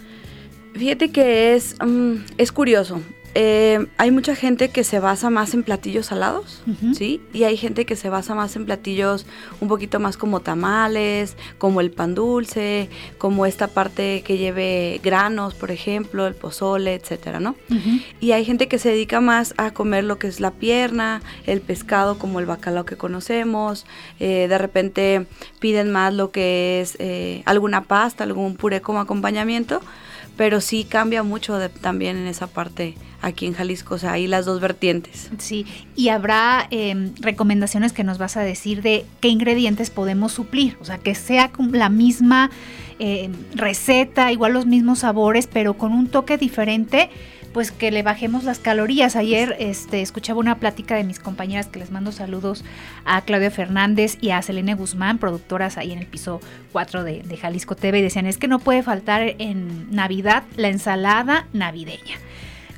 Fíjate 0.74 1.12
que 1.12 1.56
es, 1.56 1.76
mm, 1.80 2.16
es 2.38 2.52
curioso 2.52 3.02
eh, 3.38 3.88
hay 3.98 4.12
mucha 4.12 4.34
gente 4.34 4.70
que 4.70 4.86
se 4.86 5.00
basa 5.00 5.30
más 5.30 5.54
en 5.54 5.64
platillos 5.64 6.06
salados, 6.06 6.64
¿sí? 6.94 7.22
Y 7.34 7.44
hay 7.44 7.58
gente 7.58 7.86
que 7.86 7.98
se 7.98 8.10
basa 8.10 8.34
más 8.34 8.56
en 8.56 8.66
platillos 8.66 9.26
un 9.60 9.68
poquito 9.68 10.00
más 10.00 10.16
como 10.16 10.40
tamales, 10.40 11.36
como 11.58 11.82
el 11.82 11.92
pan 11.92 12.16
dulce, 12.16 12.90
como 13.18 13.46
esta 13.46 13.68
parte 13.68 14.24
que 14.26 14.38
lleve 14.38 15.02
granos, 15.04 15.54
por 15.54 15.72
ejemplo, 15.72 16.28
el 16.28 16.34
pozole, 16.34 16.94
etcétera, 16.94 17.42
¿no? 17.42 17.56
Y 18.22 18.32
hay 18.32 18.46
gente 18.46 18.70
que 18.70 18.80
se 18.80 18.90
dedica 18.90 19.20
más 19.20 19.54
a 19.58 19.72
comer 19.72 20.06
lo 20.06 20.18
que 20.18 20.28
es 20.28 20.40
la 20.40 20.52
pierna, 20.52 21.22
el 21.46 21.60
pescado 21.60 22.18
como 22.18 22.40
el 22.40 22.46
bacalao 22.46 22.86
que 22.86 22.96
conocemos, 22.96 23.86
eh, 24.22 24.48
de 24.48 24.58
repente 24.58 25.28
piden 25.60 25.92
más 25.92 26.14
lo 26.14 26.32
que 26.32 26.80
es 26.80 26.96
eh, 27.00 27.44
alguna 27.44 27.84
pasta, 27.84 28.24
algún 28.24 28.56
puré 28.56 28.80
como 28.80 29.02
acompañamiento 29.02 29.82
pero 30.38 30.62
sí 30.62 30.84
cambia 30.84 31.24
mucho 31.24 31.58
también 31.82 32.18
en 32.18 32.28
esa 32.28 32.48
parte 32.48 32.96
aquí 33.22 33.48
en 33.48 33.54
Jalisco, 33.54 33.96
o 33.96 33.98
sea, 33.98 34.14
hay 34.14 34.28
las 34.28 34.46
dos 34.46 34.62
vertientes. 34.62 35.30
Sí, 35.40 35.66
y 35.96 36.10
habrá 36.10 36.68
em, 36.70 37.14
recomendaciones 37.20 37.92
que 37.92 38.04
nos 38.04 38.18
vas 38.18 38.38
a 38.38 38.42
decir 38.42 38.82
de 38.82 39.06
qué 39.20 39.30
ingredientes 39.30 39.90
podemos 39.90 40.32
suplir, 40.32 40.78
o 40.80 40.86
sea, 40.86 41.00
que 41.00 41.16
sea 41.16 41.52
la 41.72 41.90
misma 41.90 42.52
em, 43.00 43.34
receta, 43.56 44.32
igual 44.32 44.54
los 44.54 44.66
mismos 44.66 45.00
sabores, 45.00 45.48
pero 45.48 45.74
con 45.76 45.92
un 45.92 46.08
toque 46.08 46.38
diferente 46.38 47.10
pues 47.56 47.72
que 47.72 47.90
le 47.90 48.04
bajemos 48.04 48.44
las 48.44 48.60
calorías. 48.60 49.16
Ayer 49.16 49.56
este, 49.60 50.02
escuchaba 50.02 50.42
una 50.42 50.60
plática 50.60 50.98
de 50.98 51.06
mis 51.06 51.20
compañeras 51.20 51.68
que 51.68 51.80
les 51.80 51.90
mando 51.90 52.12
saludos 52.12 52.66
a 53.06 53.22
Claudia 53.22 53.50
Fernández 53.50 54.18
y 54.20 54.32
a 54.32 54.42
Selene 54.42 54.74
Guzmán, 54.74 55.20
productoras 55.20 55.78
ahí 55.78 55.94
en 55.94 56.00
el 56.00 56.06
piso 56.06 56.42
4 56.74 57.06
de, 57.06 57.22
de 57.22 57.38
Jalisco 57.38 57.78
TV, 57.78 58.00
y 58.00 58.02
decían, 58.02 58.26
es 58.26 58.38
que 58.38 58.50
no 58.50 58.60
puede 58.60 58.84
faltar 58.84 59.36
en 59.40 59.90
Navidad 59.90 60.44
la 60.58 60.68
ensalada 60.68 61.48
navideña. 61.54 62.18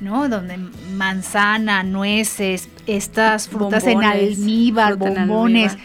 ¿no? 0.00 0.28
Donde 0.28 0.58
manzana, 0.94 1.82
nueces, 1.82 2.68
estas 2.86 3.48
frutas 3.48 3.84
en 3.84 4.04
almíbar, 4.04 4.94
bombones 4.94 5.76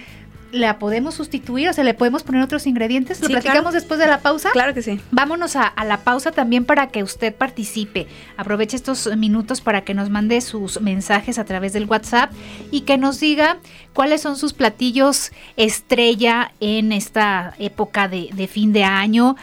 la 0.53 0.77
podemos 0.77 1.15
sustituir, 1.15 1.67
o 1.67 1.73
sea, 1.73 1.83
le 1.83 1.95
podemos 1.95 2.21
poner 2.21 2.43
otros 2.43 2.67
ingredientes. 2.67 3.19
¿Lo 3.21 3.27
platicamos 3.27 3.73
después 3.73 3.99
de 3.99 4.05
la 4.05 4.19
pausa? 4.19 4.51
Claro 4.51 4.73
que 4.75 4.83
sí. 4.83 4.99
Vámonos 5.09 5.55
a, 5.55 5.73
la 5.83 5.97
pausa 6.01 6.31
también 6.31 6.63
para 6.63 6.87
que 6.87 7.01
usted 7.01 7.33
participe. 7.33 8.07
Aproveche 8.37 8.75
estos 8.75 9.17
minutos 9.17 9.61
para 9.61 9.81
que 9.81 9.95
nos 9.95 10.11
mande 10.11 10.39
sus 10.41 10.79
mensajes 10.79 11.39
a 11.39 11.45
través 11.45 11.73
del 11.73 11.85
WhatsApp 11.85 12.31
y 12.69 12.81
que 12.81 12.99
nos 12.99 13.19
diga 13.19 13.57
cuáles 13.93 14.21
son 14.21 14.37
sus 14.37 14.53
platillos 14.53 15.31
estrella 15.57 16.51
en 16.59 16.91
esta 16.91 17.55
época 17.57 18.07
de, 18.07 18.47
fin 18.47 18.73
de 18.73 18.83
año 18.83 19.35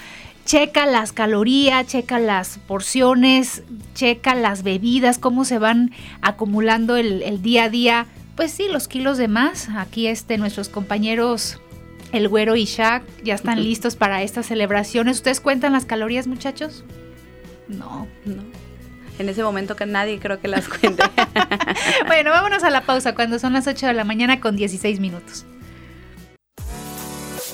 checa 0.44 0.86
las 0.86 1.12
calorías, 1.12 1.86
checa 1.86 2.18
las 2.18 2.58
porciones, 2.66 3.62
checa 3.94 4.34
las 4.34 4.62
bebidas, 4.62 5.18
cómo 5.18 5.44
se 5.44 5.58
van 5.58 5.92
acumulando 6.22 6.96
el, 6.96 7.22
el, 7.22 7.40
día 7.40 7.64
a 7.64 7.68
día 7.68 8.06
pues 8.40 8.52
sí, 8.52 8.68
los 8.68 8.88
kilos 8.88 9.18
de 9.18 9.28
más. 9.28 9.68
Aquí 9.76 10.06
este, 10.06 10.38
nuestros 10.38 10.70
compañeros, 10.70 11.60
el 12.10 12.26
güero 12.26 12.56
y 12.56 12.64
Shaq, 12.64 13.02
ya 13.22 13.34
están 13.34 13.62
listos 13.62 13.96
para 13.96 14.22
estas 14.22 14.46
celebraciones. 14.46 15.18
¿Ustedes 15.18 15.40
cuentan 15.40 15.74
las 15.74 15.84
calorías, 15.84 16.26
muchachos? 16.26 16.82
No, 17.68 18.08
no. 18.24 18.42
En 19.18 19.28
ese 19.28 19.42
momento 19.42 19.76
que 19.76 19.84
nadie 19.84 20.18
creo 20.18 20.40
que 20.40 20.48
las 20.48 20.70
cuente. 20.70 21.02
bueno, 22.06 22.30
vámonos 22.30 22.64
a 22.64 22.70
la 22.70 22.80
pausa 22.80 23.14
cuando 23.14 23.38
son 23.38 23.52
las 23.52 23.66
8 23.66 23.88
de 23.88 23.92
la 23.92 24.04
mañana 24.04 24.40
con 24.40 24.56
16 24.56 25.00
minutos. 25.00 25.44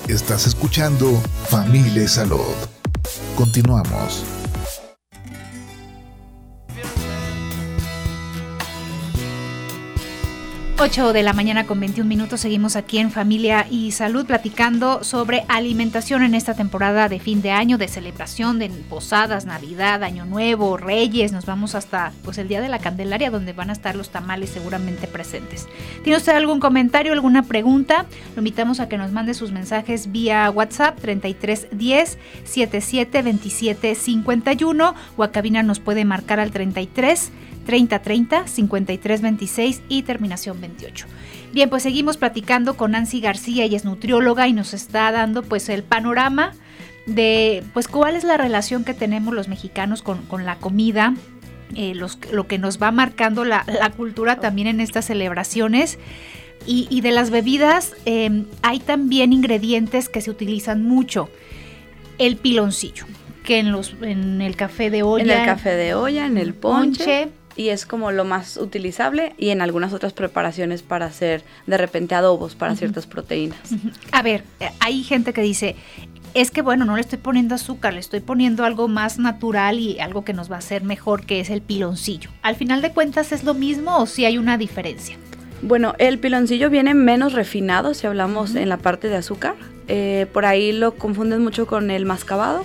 Estás 0.07 0.47
escuchando 0.47 1.21
Familia 1.49 2.07
Salud. 2.07 2.55
Continuamos. 3.35 4.36
8 10.79 11.11
de 11.11 11.23
la 11.23 11.33
mañana 11.33 11.65
con 11.65 11.79
21 11.79 12.07
minutos 12.07 12.41
seguimos 12.41 12.75
aquí 12.75 12.99
en 12.99 13.09
Familia 13.09 13.65
y 13.67 13.93
Salud 13.93 14.27
platicando 14.27 15.03
sobre 15.03 15.43
alimentación 15.47 16.21
en 16.21 16.35
esta 16.35 16.53
temporada 16.53 17.09
de 17.09 17.19
fin 17.19 17.41
de 17.41 17.49
año, 17.49 17.79
de 17.79 17.87
celebración 17.87 18.59
de 18.59 18.69
posadas, 18.69 19.47
Navidad, 19.47 20.03
Año 20.03 20.25
Nuevo, 20.25 20.77
Reyes. 20.77 21.31
Nos 21.31 21.47
vamos 21.47 21.73
hasta 21.73 22.13
pues 22.23 22.37
el 22.37 22.47
Día 22.47 22.61
de 22.61 22.69
la 22.69 22.77
Candelaria 22.77 23.31
donde 23.31 23.53
van 23.53 23.71
a 23.71 23.73
estar 23.73 23.95
los 23.95 24.11
tamales 24.11 24.51
seguramente 24.51 25.07
presentes. 25.07 25.67
¿Tiene 26.03 26.17
usted 26.17 26.33
algún 26.33 26.59
comentario, 26.59 27.11
alguna 27.11 27.41
pregunta? 27.41 28.05
Lo 28.35 28.41
invitamos 28.41 28.79
a 28.79 28.87
que 28.87 28.99
nos 28.99 29.11
mande 29.11 29.33
sus 29.33 29.51
mensajes 29.51 30.11
vía 30.11 30.47
WhatsApp 30.51 30.99
3310 31.01 32.19
77 32.43 33.21
27 33.23 33.95
51 33.95 34.95
o 35.17 35.23
a 35.23 35.31
cabina 35.31 35.63
nos 35.63 35.79
puede 35.79 36.05
marcar 36.05 36.39
al 36.39 36.51
33 36.51 37.31
3030 37.67 38.47
5326 38.47 39.81
y 39.89 40.01
terminación 40.01 40.59
28. 40.59 41.05
Bien, 41.53 41.69
pues 41.69 41.83
seguimos 41.83 42.17
platicando 42.17 42.75
con 42.75 42.91
Nancy 42.91 43.19
García, 43.19 43.65
ella 43.65 43.77
es 43.77 43.85
nutrióloga 43.85 44.47
y 44.47 44.53
nos 44.53 44.73
está 44.73 45.11
dando 45.11 45.43
pues 45.43 45.69
el 45.69 45.83
panorama 45.83 46.53
de 47.05 47.63
pues 47.73 47.87
cuál 47.87 48.15
es 48.15 48.23
la 48.23 48.37
relación 48.37 48.83
que 48.83 48.93
tenemos 48.93 49.33
los 49.33 49.47
mexicanos 49.47 50.01
con, 50.01 50.45
la 50.45 50.55
comida, 50.55 51.13
eh, 51.75 51.93
lo 51.93 52.47
que 52.47 52.57
nos 52.57 52.81
va 52.81 52.91
marcando 52.91 53.45
la, 53.45 53.63
cultura 53.95 54.39
también 54.39 54.67
en 54.67 54.79
estas 54.79 55.05
celebraciones. 55.05 55.99
Y, 56.65 56.99
de 56.99 57.11
las 57.11 57.29
bebidas 57.29 57.95
em, 58.03 58.45
hay 58.61 58.79
también 58.79 59.31
ingredientes 59.31 60.09
que 60.09 60.19
se 60.19 60.31
utilizan 60.31 60.83
mucho. 60.83 61.29
El 62.17 62.35
piloncillo, 62.35 63.05
que 63.43 63.59
en, 63.59 63.71
los, 63.71 63.95
en 64.01 64.41
el 64.41 64.57
café 64.57 64.89
de 64.89 65.03
olla. 65.03 65.23
En 65.23 65.39
el 65.39 65.45
café 65.45 65.75
de 65.75 65.93
olla, 65.93 66.25
en 66.25 66.37
el 66.37 66.53
ponche 66.53 67.29
y 67.57 67.69
es 67.69 67.85
como 67.85 68.11
lo 68.11 68.23
más 68.23 68.55
utilizable 68.55 69.33
y 69.37 69.49
en 69.49 69.61
algunas 69.61 69.91
otras 69.91 70.13
preparaciones 70.13 70.83
para 70.83 71.07
hacer 71.07 71.43
de 71.65 71.77
repente 71.77 72.15
adobos 72.15 72.55
para 72.55 72.75
ciertas 72.75 73.07
proteínas. 73.07 73.59
A 74.11 74.21
ver, 74.21 74.43
eh, 74.59 74.69
hay 74.79 75.03
gente 75.03 75.33
que 75.33 75.41
dice, 75.41 75.75
es 76.33 76.51
que 76.51 76.61
bueno, 76.61 76.85
no 76.85 76.95
le 76.95 77.01
estoy 77.01 77.17
poniendo 77.17 77.55
azúcar, 77.55 77.93
le 77.93 77.99
estoy 77.99 78.19
poniendo 78.19 78.63
algo 78.63 78.87
más 78.87 79.17
natural 79.17 79.79
y 79.79 79.99
algo 79.99 80.23
que 80.23 80.33
nos 80.33 80.51
va 80.51 80.55
a 80.55 80.59
hacer 80.59 80.83
mejor, 80.83 81.25
que 81.25 81.39
es 81.39 81.49
el 81.49 81.61
piloncillo. 81.61 82.29
Al 82.43 82.55
final 82.55 82.81
de 82.81 82.91
cuentas, 82.91 83.31
¿es 83.31 83.43
lo 83.43 83.55
mismo 83.55 83.97
o 83.97 84.05
si 84.05 84.25
hay 84.25 84.37
una 84.37 84.57
diferencia? 84.57 85.17
Bueno, 85.63 85.95
el 85.97 86.19
piloncillo 86.19 86.69
viene 86.69 86.93
menos 86.93 87.33
refinado 87.33 87.95
si 87.95 88.05
hablamos 88.05 88.53
en 88.53 88.69
la 88.69 88.77
parte 88.77 89.09
de 89.09 89.15
azúcar. 89.15 89.55
Eh, 89.87 90.27
por 90.31 90.45
ahí 90.45 90.71
lo 90.71 90.93
confunden 90.95 91.43
mucho 91.43 91.65
con 91.65 91.89
el 91.89 92.05
mascabado. 92.05 92.63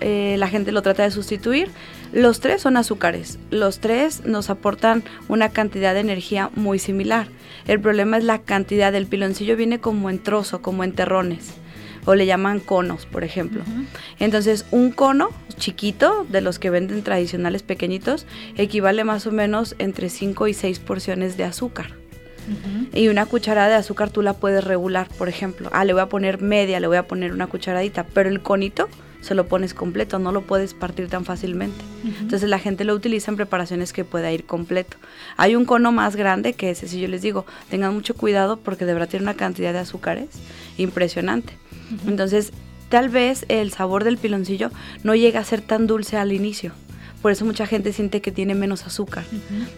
Eh, 0.00 0.36
la 0.38 0.48
gente 0.48 0.72
lo 0.72 0.82
trata 0.82 1.02
de 1.02 1.10
sustituir. 1.10 1.70
Los 2.12 2.40
tres 2.40 2.62
son 2.62 2.76
azúcares. 2.76 3.38
Los 3.50 3.80
tres 3.80 4.24
nos 4.24 4.50
aportan 4.50 5.02
una 5.28 5.48
cantidad 5.48 5.94
de 5.94 6.00
energía 6.00 6.50
muy 6.54 6.78
similar. 6.78 7.28
El 7.66 7.80
problema 7.80 8.18
es 8.18 8.24
la 8.24 8.40
cantidad. 8.40 8.92
del 8.92 9.06
piloncillo 9.06 9.56
viene 9.56 9.80
como 9.80 10.10
en 10.10 10.18
trozo, 10.18 10.62
como 10.62 10.84
en 10.84 10.92
terrones. 10.92 11.54
O 12.06 12.14
le 12.14 12.26
llaman 12.26 12.60
conos, 12.60 13.06
por 13.06 13.24
ejemplo. 13.24 13.62
Entonces, 14.18 14.66
un 14.70 14.90
cono 14.90 15.30
chiquito, 15.56 16.26
de 16.28 16.40
los 16.40 16.58
que 16.58 16.68
venden 16.70 17.02
tradicionales 17.02 17.62
pequeñitos, 17.62 18.26
equivale 18.56 19.04
más 19.04 19.26
o 19.26 19.32
menos 19.32 19.74
entre 19.78 20.10
5 20.10 20.48
y 20.48 20.54
6 20.54 20.80
porciones 20.80 21.36
de 21.36 21.44
azúcar. 21.44 21.92
Y 22.92 23.08
una 23.08 23.24
cucharada 23.24 23.68
de 23.68 23.74
azúcar 23.76 24.10
tú 24.10 24.20
la 24.20 24.34
puedes 24.34 24.62
regular, 24.62 25.08
por 25.16 25.30
ejemplo. 25.30 25.70
Ah, 25.72 25.84
le 25.84 25.94
voy 25.94 26.02
a 26.02 26.10
poner 26.10 26.42
media, 26.42 26.78
le 26.78 26.86
voy 26.86 26.98
a 26.98 27.06
poner 27.08 27.32
una 27.32 27.46
cucharadita, 27.46 28.04
pero 28.04 28.28
el 28.28 28.42
conito 28.42 28.88
se 29.24 29.34
lo 29.34 29.46
pones 29.46 29.72
completo, 29.72 30.18
no 30.18 30.32
lo 30.32 30.42
puedes 30.42 30.74
partir 30.74 31.08
tan 31.08 31.24
fácilmente. 31.24 31.82
Entonces 32.20 32.48
la 32.48 32.58
gente 32.58 32.84
lo 32.84 32.94
utiliza 32.94 33.30
en 33.30 33.36
preparaciones 33.36 33.94
que 33.94 34.04
pueda 34.04 34.30
ir 34.30 34.44
completo. 34.44 34.98
Hay 35.38 35.56
un 35.56 35.64
cono 35.64 35.92
más 35.92 36.14
grande 36.14 36.52
que 36.52 36.70
ese, 36.70 36.86
si 36.86 37.00
yo 37.00 37.08
les 37.08 37.22
digo, 37.22 37.46
tengan 37.70 37.94
mucho 37.94 38.14
cuidado 38.14 38.58
porque 38.58 38.84
deberá 38.84 39.06
tener 39.06 39.22
una 39.22 39.34
cantidad 39.34 39.72
de 39.72 39.78
azúcares 39.78 40.28
impresionante. 40.76 41.56
Entonces, 42.06 42.52
tal 42.90 43.08
vez 43.08 43.46
el 43.48 43.72
sabor 43.72 44.04
del 44.04 44.18
piloncillo 44.18 44.70
no 45.02 45.14
llega 45.14 45.40
a 45.40 45.44
ser 45.44 45.62
tan 45.62 45.86
dulce 45.86 46.18
al 46.18 46.32
inicio 46.32 46.72
por 47.24 47.32
eso 47.32 47.46
mucha 47.46 47.66
gente 47.66 47.90
siente 47.94 48.20
que 48.20 48.32
tiene 48.32 48.54
menos 48.54 48.86
azúcar, 48.86 49.24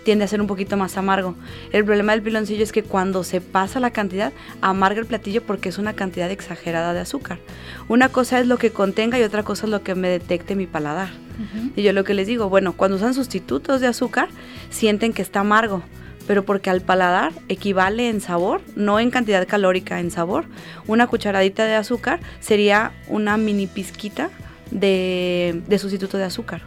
tiende 0.04 0.24
a 0.24 0.26
ser 0.26 0.40
un 0.40 0.48
poquito 0.48 0.76
más 0.76 0.96
amargo. 0.96 1.36
El 1.70 1.84
problema 1.84 2.10
del 2.10 2.20
piloncillo 2.20 2.64
es 2.64 2.72
que 2.72 2.82
cuando 2.82 3.22
se 3.22 3.40
pasa 3.40 3.78
la 3.78 3.92
cantidad, 3.92 4.32
amarga 4.62 4.98
el 4.98 5.06
platillo 5.06 5.44
porque 5.44 5.68
es 5.68 5.78
una 5.78 5.92
cantidad 5.92 6.28
exagerada 6.28 6.92
de 6.92 6.98
azúcar. 6.98 7.38
Una 7.86 8.08
cosa 8.08 8.40
es 8.40 8.48
lo 8.48 8.58
que 8.58 8.72
contenga 8.72 9.16
y 9.20 9.22
otra 9.22 9.44
cosa 9.44 9.66
es 9.66 9.70
lo 9.70 9.84
que 9.84 9.94
me 9.94 10.08
detecte 10.08 10.56
mi 10.56 10.66
paladar. 10.66 11.10
Y 11.76 11.84
yo 11.84 11.92
lo 11.92 12.02
que 12.02 12.14
les 12.14 12.26
digo, 12.26 12.48
bueno, 12.48 12.72
cuando 12.72 12.96
usan 12.96 13.14
sustitutos 13.14 13.80
de 13.80 13.86
azúcar, 13.86 14.28
sienten 14.70 15.12
que 15.12 15.22
está 15.22 15.38
amargo 15.38 15.84
pero 16.26 16.44
porque 16.44 16.70
al 16.70 16.80
paladar 16.80 17.32
equivale 17.48 18.08
en 18.08 18.20
sabor, 18.20 18.60
no 18.74 18.98
en 18.98 19.12
cantidad 19.12 19.46
calórica, 19.46 20.00
en 20.00 20.10
sabor. 20.10 20.46
Una 20.88 21.06
cucharadita 21.06 21.66
de 21.66 21.76
azúcar 21.76 22.18
sería 22.40 22.90
una 23.06 23.36
mini 23.36 23.68
pizquita 23.68 24.30
de, 24.70 25.78
sustituto 25.78 26.18
de 26.18 26.24
azúcar. 26.24 26.62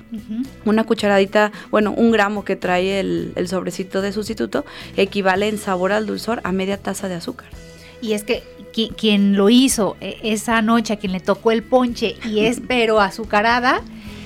Una 0.65 0.83
cucharadita, 0.83 1.51
bueno, 1.71 1.91
un 1.91 2.11
gramo 2.11 2.43
que 2.43 2.55
trae 2.55 2.99
el, 2.99 3.47
sobrecito 3.47 4.01
de 4.01 4.11
sustituto 4.11 4.65
equivale 4.97 5.47
en 5.47 5.57
sabor 5.57 5.91
al 5.91 6.05
dulzor 6.05 6.41
a 6.43 6.51
media 6.51 6.77
taza 6.77 7.07
de 7.07 7.15
azúcar. 7.15 7.49
Y 8.01 8.13
es 8.13 8.23
que 8.23 8.43
quien 8.95 9.35
lo 9.35 9.49
hizo 9.49 9.97
e, 9.99 10.17
esa 10.23 10.61
noche, 10.61 10.93
a 10.93 10.97
quien 10.97 11.11
le 11.11 11.19
tocó 11.19 11.51
el 11.51 11.63
ponche 11.63 12.15
y 12.23 12.41
es 12.41 12.61
pero 12.67 12.99
azucarada, 13.01 13.81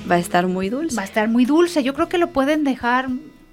va 0.10 0.16
a 0.16 0.20
estar 0.20 0.48
muy 0.48 0.70
dulce. 0.70 0.96
Va 0.96 1.02
a 1.02 1.06
estar 1.06 1.28
muy 1.28 1.46
dulce. 1.46 1.84
Yo 1.84 1.94
creo 1.94 2.10
que 2.10 2.18
lo 2.18 2.32
pueden 2.32 2.64
dejar 2.64 3.10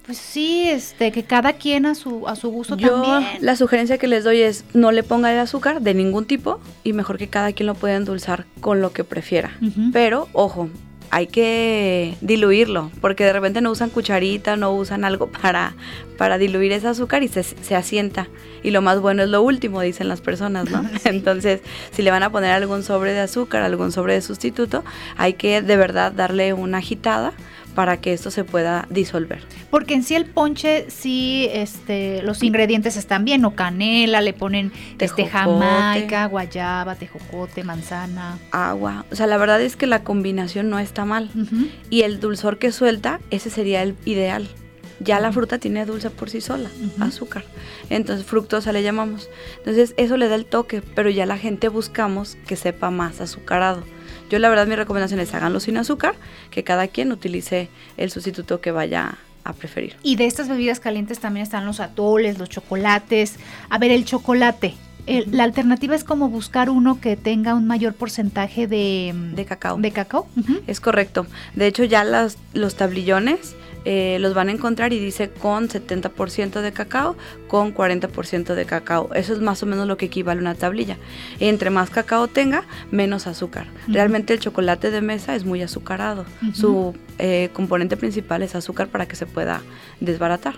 Pues 0.07 0.19
sí, 0.19 0.65
este, 0.69 1.13
que 1.13 1.23
cada 1.25 1.53
quien 1.53 1.87
a 1.87 1.95
su, 1.95 2.27
a 2.27 2.35
su 2.35 2.51
gusto 2.51 2.77
Yo 2.77 3.03
también. 3.03 3.25
la 3.41 3.55
sugerencia 3.55 3.99
que 3.99 4.09
les 4.09 4.25
doy 4.25 4.41
es 4.41 4.65
no 4.75 4.93
le 4.93 5.03
ponga 5.03 5.33
el 5.33 5.39
azúcar 5.39 5.83
de 5.83 5.95
ningún 5.95 6.25
tipo 6.25 6.61
y 6.83 6.93
mejor 6.93 7.19
que 7.19 7.29
cada 7.29 7.53
quien 7.53 7.67
lo 7.67 7.75
pueda 7.75 7.97
endulzar 7.97 8.47
con 8.61 8.81
lo 8.81 8.93
que 8.93 9.05
prefiera. 9.05 9.57
Pero, 9.93 10.29
ojo, 10.33 10.69
hay 11.11 11.27
que 11.27 12.17
diluirlo, 12.21 12.91
porque 13.01 13.25
de 13.25 13.33
repente 13.33 13.61
no 13.61 13.71
usan 13.71 13.91
cucharita, 13.91 14.57
no 14.57 14.73
usan 14.73 15.05
algo 15.05 15.27
para, 15.27 15.75
para 16.17 16.39
diluir 16.39 16.73
ese 16.73 16.87
azúcar 16.89 17.23
y 17.23 17.29
se, 17.29 17.43
se 17.43 17.75
asienta. 17.77 18.29
Y 18.63 18.71
lo 18.71 18.81
más 18.81 19.01
bueno 19.01 19.23
es 19.25 19.29
lo 19.29 19.43
último, 19.43 19.81
dicen 19.81 20.09
las 20.09 20.21
personas, 20.21 20.71
¿no? 20.71 20.89
Entonces, 21.05 21.61
si 21.91 22.03
le 22.03 22.11
van 22.11 22.23
a 22.23 22.31
poner 22.31 22.53
algún 22.53 22.83
sobre 22.85 23.13
de 23.13 23.21
azúcar, 23.21 23.63
algún 23.63 23.91
sobre 23.93 24.15
de 24.15 24.23
sustituto, 24.23 24.85
hay 25.17 25.35
que 25.35 25.63
de 25.63 25.77
verdad 25.77 26.13
darle 26.13 26.53
una 26.53 26.79
agitada 26.79 27.33
para 27.75 27.99
que 27.99 28.13
esto 28.13 28.31
se 28.31 28.45
pueda 28.45 28.87
disolver. 28.91 29.43
Porque 29.71 29.95
en 29.95 30.03
sí 30.03 30.15
el 30.15 30.27
ponche, 30.27 30.87
sí, 30.91 31.49
este, 31.53 32.23
los 32.23 32.43
ingredientes 32.43 32.97
están 32.97 33.25
bien, 33.25 33.45
o 33.45 33.55
canela, 33.55 34.21
le 34.21 34.33
ponen 34.33 34.73
este 34.99 35.27
jamaica, 35.27 36.27
guayaba, 36.27 36.95
tejocote, 36.95 37.65
manzana. 37.65 38.39
Agua, 38.51 39.05
o 39.11 39.17
sea, 39.17 39.27
la 39.27 39.37
verdad 39.37 39.61
es 39.61 39.77
que 39.77 39.87
la 39.87 40.03
combinación 40.03 40.71
no 40.71 40.79
está 40.79 41.05
mal. 41.05 41.31
Y 41.89 42.03
el 42.03 42.21
dulzor 42.21 42.59
que 42.59 42.73
suelta, 42.73 43.21
ese 43.31 43.51
sería 43.51 43.83
el 43.83 43.95
ideal. 44.05 44.49
Ya 45.03 45.19
la 45.19 45.33
fruta 45.33 45.59
tiene 45.59 45.87
dulce 45.87 46.11
por 46.11 46.29
sí 46.29 46.43
sola, 46.43 46.69
azúcar. 47.01 47.45
Entonces, 47.89 48.27
fructosa 48.27 48.71
le 48.73 48.83
llamamos. 48.83 49.31
Entonces, 49.59 49.95
eso 49.97 50.19
le 50.19 50.29
da 50.29 50.35
el 50.35 50.45
toque, 50.45 50.83
pero 50.95 51.09
ya 51.09 51.25
la 51.25 51.39
gente 51.39 51.69
buscamos 51.69 52.37
que 52.47 52.57
sepa 52.57 52.91
más 52.91 53.21
azucarado. 53.23 53.83
Yo 54.31 54.39
la 54.39 54.49
verdad 54.49 54.67
mi 54.67 54.77
recomendación 54.77 55.21
es 55.21 55.35
háganlo 55.35 55.61
sin 55.61 55.77
azúcar, 55.77 56.15
que 56.51 56.65
cada 56.65 56.89
quien 56.89 57.13
utilice 57.13 57.69
el 57.97 58.11
sustituto 58.11 58.61
que 58.61 58.71
vaya 58.71 59.19
a 59.43 59.53
preferir. 59.53 59.97
Y 60.03 60.17
de 60.17 60.27
estas 60.27 60.49
bebidas 60.49 60.81
calientes 60.81 61.19
también 61.19 61.43
están 61.43 61.67
los 61.67 61.81
atoles, 61.81 62.39
los 62.39 62.49
chocolates. 62.49 63.37
A 63.69 63.79
ver, 63.79 63.91
el 63.91 64.05
chocolate. 64.05 64.75
el-. 65.07 65.27
La 65.33 65.45
alternativa 65.45 65.97
es 65.97 66.05
como 66.05 66.29
buscar 66.29 66.71
uno 66.71 67.01
que 67.01 67.17
tenga 67.17 67.55
un 67.55 67.67
mayor 67.67 67.95
porcentaje 67.95 68.67
de, 68.67 69.13
De 69.35 69.45
cacao. 69.45 69.79
De 69.79 69.91
cacao. 69.91 70.29
Es 70.67 70.81
correcto. 70.81 71.27
De 71.57 71.67
hecho, 71.67 71.85
ya 71.85 72.05
las, 72.05 72.39
los 72.53 72.77
tablillones 72.77 73.57
eh, 73.85 74.19
los 74.21 74.35
van 74.35 74.49
a 74.49 74.53
encontrar 74.53 74.93
y 74.93 74.99
dice 74.99 75.31
con 75.31 75.69
70% 75.69 76.61
de 76.61 76.73
cacao, 76.73 77.17
con 77.49 77.75
40% 77.75 78.55
de 78.55 78.65
cacao. 78.67 79.11
Eso 79.15 79.33
es 79.33 79.41
más 79.41 79.63
o 79.63 79.67
menos 79.67 79.87
lo 79.87 79.97
que 79.97 80.07
equivale 80.07 80.41
a 80.41 80.43
una 80.43 80.55
tablilla. 80.55 80.97
Entre 81.39 81.71
más 81.71 81.91
cacao 81.91 82.29
tenga, 82.29 82.65
menos 82.91 83.27
azúcar. 83.27 83.67
Realmente 83.89 84.35
el 84.35 84.41
chocolate 84.41 84.91
de 84.91 85.01
mesa 85.01 85.35
es 85.35 85.45
muy 85.45 85.63
azucarado. 85.63 86.25
Su 86.53 86.95
eh, 87.19 87.51
componente 87.53 87.97
principal 87.97 88.43
es 88.43 88.55
azúcar 88.55 88.89
para 88.89 89.07
que 89.07 89.17
se 89.17 89.27
pueda 89.27 89.63
desbaratar. 90.01 90.55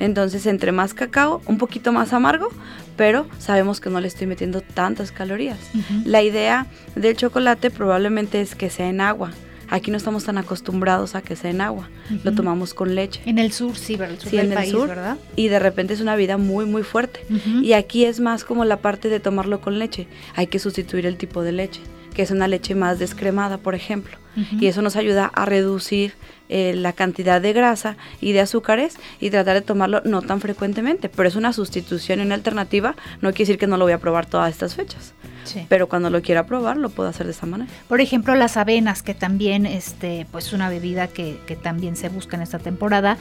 Entonces, 0.00 0.46
entre 0.46 0.72
más 0.72 0.94
cacao, 0.94 1.42
un 1.46 1.58
poquito 1.58 1.92
más 1.92 2.12
amargo, 2.12 2.48
pero 2.96 3.26
sabemos 3.38 3.80
que 3.80 3.90
no 3.90 4.00
le 4.00 4.08
estoy 4.08 4.26
metiendo 4.26 4.60
tantas 4.60 5.12
calorías. 5.12 5.58
La 6.04 6.22
idea 6.22 6.66
del 6.96 7.16
chocolate 7.16 7.70
probablemente 7.70 8.40
es 8.40 8.54
que 8.54 8.70
sea 8.70 8.88
en 8.88 9.00
agua. 9.00 9.30
Aquí 9.70 9.90
no 9.90 9.96
estamos 9.96 10.24
tan 10.24 10.38
acostumbrados 10.38 11.14
a 11.14 11.22
que 11.22 11.36
sea 11.36 11.50
en 11.50 11.60
agua. 11.60 11.88
Lo 12.24 12.32
tomamos 12.32 12.74
con 12.74 12.94
leche. 12.94 13.20
En 13.26 13.38
el 13.38 13.52
sur, 13.52 13.76
sí, 13.76 13.96
¿verdad? 13.96 14.14
El 14.14 14.20
sur 14.20 14.30
Sí, 14.30 14.36
del 14.36 14.46
en 14.46 14.52
el 14.52 14.58
país, 14.58 14.70
sur. 14.72 14.88
¿verdad? 14.88 15.16
Y 15.36 15.48
de 15.48 15.58
repente 15.58 15.94
es 15.94 16.00
una 16.00 16.16
vida 16.16 16.36
muy, 16.38 16.64
muy 16.66 16.82
fuerte. 16.82 17.20
Y 17.62 17.72
aquí 17.74 18.04
es 18.04 18.20
más 18.20 18.44
como 18.44 18.64
la 18.64 18.78
parte 18.78 19.08
de 19.08 19.20
tomarlo 19.20 19.60
con 19.60 19.78
leche. 19.78 20.06
Hay 20.34 20.46
que 20.46 20.58
sustituir 20.58 21.06
el 21.06 21.16
tipo 21.16 21.42
de 21.42 21.52
leche, 21.52 21.80
que 22.14 22.22
es 22.22 22.30
una 22.30 22.48
leche 22.48 22.74
más 22.74 22.98
descremada, 22.98 23.58
por 23.58 23.74
ejemplo. 23.74 24.16
Y 24.60 24.68
eso 24.68 24.82
nos 24.82 24.94
ayuda 24.94 25.32
a 25.34 25.44
reducir 25.46 26.12
eh, 26.48 26.72
la 26.76 26.92
cantidad 26.92 27.40
de 27.42 27.52
grasa 27.52 27.96
y 28.20 28.30
de 28.32 28.40
azúcares 28.40 28.96
y 29.20 29.30
tratar 29.30 29.54
de 29.54 29.62
tomarlo 29.62 30.00
no 30.04 30.22
tan 30.22 30.40
frecuentemente. 30.40 31.08
Pero 31.08 31.28
es 31.28 31.34
una 31.34 31.52
sustitución 31.52 32.20
y 32.20 32.22
una 32.22 32.36
alternativa. 32.36 32.94
No 33.20 33.30
quiere 33.30 33.46
decir 33.46 33.58
que 33.58 33.66
no 33.66 33.76
lo 33.76 33.84
voy 33.84 33.92
a 33.94 33.98
probar 33.98 34.26
todas 34.26 34.50
estas 34.52 34.76
fechas. 34.76 35.12
Sí. 35.48 35.66
Pero 35.68 35.88
cuando 35.88 36.10
lo 36.10 36.20
quiera 36.22 36.46
probar, 36.46 36.76
lo 36.76 36.90
puedo 36.90 37.08
hacer 37.08 37.26
de 37.26 37.32
esa 37.32 37.46
manera. 37.46 37.70
Por 37.88 38.00
ejemplo, 38.00 38.34
las 38.34 38.56
avenas, 38.56 39.02
que 39.02 39.14
también, 39.14 39.66
este, 39.66 40.26
pues 40.30 40.52
una 40.52 40.68
bebida 40.68 41.08
que, 41.08 41.38
que 41.46 41.56
también 41.56 41.96
se 41.96 42.08
busca 42.08 42.36
en 42.36 42.42
esta 42.42 42.58
temporada, 42.58 43.16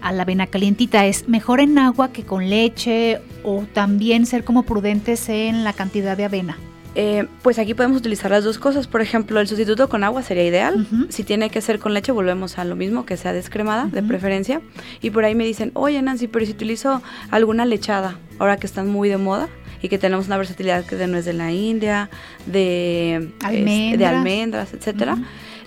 a 0.00 0.12
la 0.12 0.22
avena 0.22 0.46
calientita, 0.46 1.06
¿es 1.06 1.28
mejor 1.28 1.60
en 1.60 1.78
agua 1.78 2.12
que 2.12 2.24
con 2.24 2.48
leche 2.48 3.20
o 3.42 3.64
también 3.72 4.26
ser 4.26 4.44
como 4.44 4.64
prudentes 4.64 5.28
en 5.28 5.64
la 5.64 5.72
cantidad 5.72 6.16
de 6.16 6.24
avena? 6.24 6.56
Eh, 6.94 7.26
pues 7.42 7.58
aquí 7.58 7.72
podemos 7.72 7.98
utilizar 7.98 8.30
las 8.30 8.44
dos 8.44 8.58
cosas. 8.58 8.86
Por 8.86 9.00
ejemplo, 9.00 9.40
el 9.40 9.48
sustituto 9.48 9.88
con 9.88 10.04
agua 10.04 10.22
sería 10.22 10.44
ideal. 10.44 10.86
Si 11.08 11.24
tiene 11.24 11.50
que 11.50 11.60
ser 11.60 11.78
con 11.78 11.94
leche, 11.94 12.12
volvemos 12.12 12.58
a 12.58 12.64
lo 12.64 12.76
mismo, 12.76 13.06
que 13.06 13.16
sea 13.16 13.32
descremada, 13.32 13.86
de 13.86 14.02
preferencia. 14.02 14.60
Y 15.00 15.10
por 15.10 15.24
ahí 15.24 15.34
me 15.34 15.44
dicen, 15.44 15.70
oye 15.74 16.00
Nancy, 16.02 16.28
pero 16.28 16.44
si 16.44 16.52
utilizo 16.52 17.00
alguna 17.30 17.64
lechada, 17.64 18.18
ahora 18.38 18.58
que 18.58 18.66
están 18.66 18.88
muy 18.88 19.08
de 19.08 19.16
moda 19.16 19.48
y 19.82 19.88
que 19.88 19.98
tenemos 19.98 20.26
una 20.26 20.38
versatilidad 20.38 20.84
que 20.84 20.96
de 20.96 21.08
nuez 21.08 21.24
de 21.24 21.32
la 21.32 21.52
India, 21.52 22.08
de 22.46 23.16
este, 23.16 23.96
de 23.96 24.06
Almendras. 24.06 24.14
almendras, 24.14 24.74
etcétera, 24.74 25.18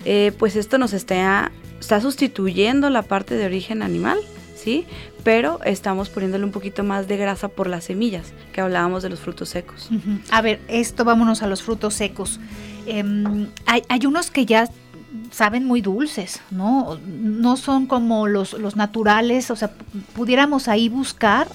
eh, 0.04 0.32
pues 0.38 0.56
esto 0.56 0.78
nos 0.78 0.92
está, 0.94 1.52
está 1.78 2.00
sustituyendo 2.00 2.90
la 2.90 3.02
parte 3.02 3.36
de 3.36 3.44
origen 3.44 3.82
animal, 3.82 4.18
¿sí? 4.56 4.86
Pero 5.22 5.60
estamos 5.64 6.08
poniéndole 6.08 6.44
un 6.44 6.52
poquito 6.52 6.82
más 6.82 7.08
de 7.08 7.16
grasa 7.16 7.48
por 7.48 7.68
las 7.68 7.84
semillas, 7.84 8.32
que 8.52 8.60
hablábamos 8.60 9.02
de 9.02 9.10
los 9.10 9.20
frutos 9.20 9.50
secos. 9.50 9.90
A 10.30 10.40
ver, 10.40 10.60
esto 10.68 11.04
vámonos 11.04 11.42
a 11.42 11.46
los 11.46 11.62
frutos 11.62 11.94
secos. 11.94 12.40
Em, 12.86 13.48
hay, 13.66 13.82
hay 13.88 14.06
unos 14.06 14.30
que 14.30 14.46
ya 14.46 14.70
saben 15.30 15.64
muy 15.64 15.80
dulces, 15.80 16.40
¿no? 16.50 16.98
No 17.06 17.56
son 17.56 17.86
como 17.86 18.26
los, 18.26 18.52
los 18.54 18.76
naturales, 18.76 19.50
o 19.50 19.56
sea, 19.56 19.72
pudiéramos 20.14 20.68
ahí 20.68 20.88
buscar. 20.88 21.48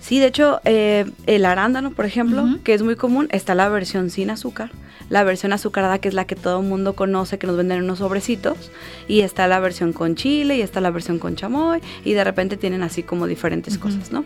Sí, 0.00 0.20
de 0.20 0.26
hecho, 0.26 0.60
eh, 0.64 1.10
el 1.26 1.44
arándano, 1.44 1.90
por 1.90 2.04
ejemplo, 2.04 2.44
que 2.64 2.74
es 2.74 2.82
muy 2.82 2.96
común, 2.96 3.28
está 3.30 3.54
la 3.54 3.68
versión 3.68 4.10
sin 4.10 4.30
azúcar, 4.30 4.70
la 5.10 5.24
versión 5.24 5.52
azucarada, 5.52 5.98
que 5.98 6.08
es 6.08 6.14
la 6.14 6.26
que 6.26 6.36
todo 6.36 6.60
el 6.60 6.66
mundo 6.66 6.94
conoce, 6.94 7.38
que 7.38 7.46
nos 7.46 7.56
venden 7.56 7.78
en 7.78 7.84
unos 7.84 7.98
sobrecitos, 7.98 8.70
y 9.08 9.20
está 9.20 9.48
la 9.48 9.60
versión 9.60 9.92
con 9.92 10.14
chile, 10.14 10.56
y 10.56 10.62
está 10.62 10.80
la 10.80 10.90
versión 10.90 11.18
con 11.18 11.34
chamoy, 11.36 11.80
y 12.04 12.12
de 12.12 12.24
repente 12.24 12.56
tienen 12.56 12.82
así 12.82 13.02
como 13.02 13.26
diferentes 13.26 13.76
cosas, 13.76 14.12
¿no? 14.12 14.24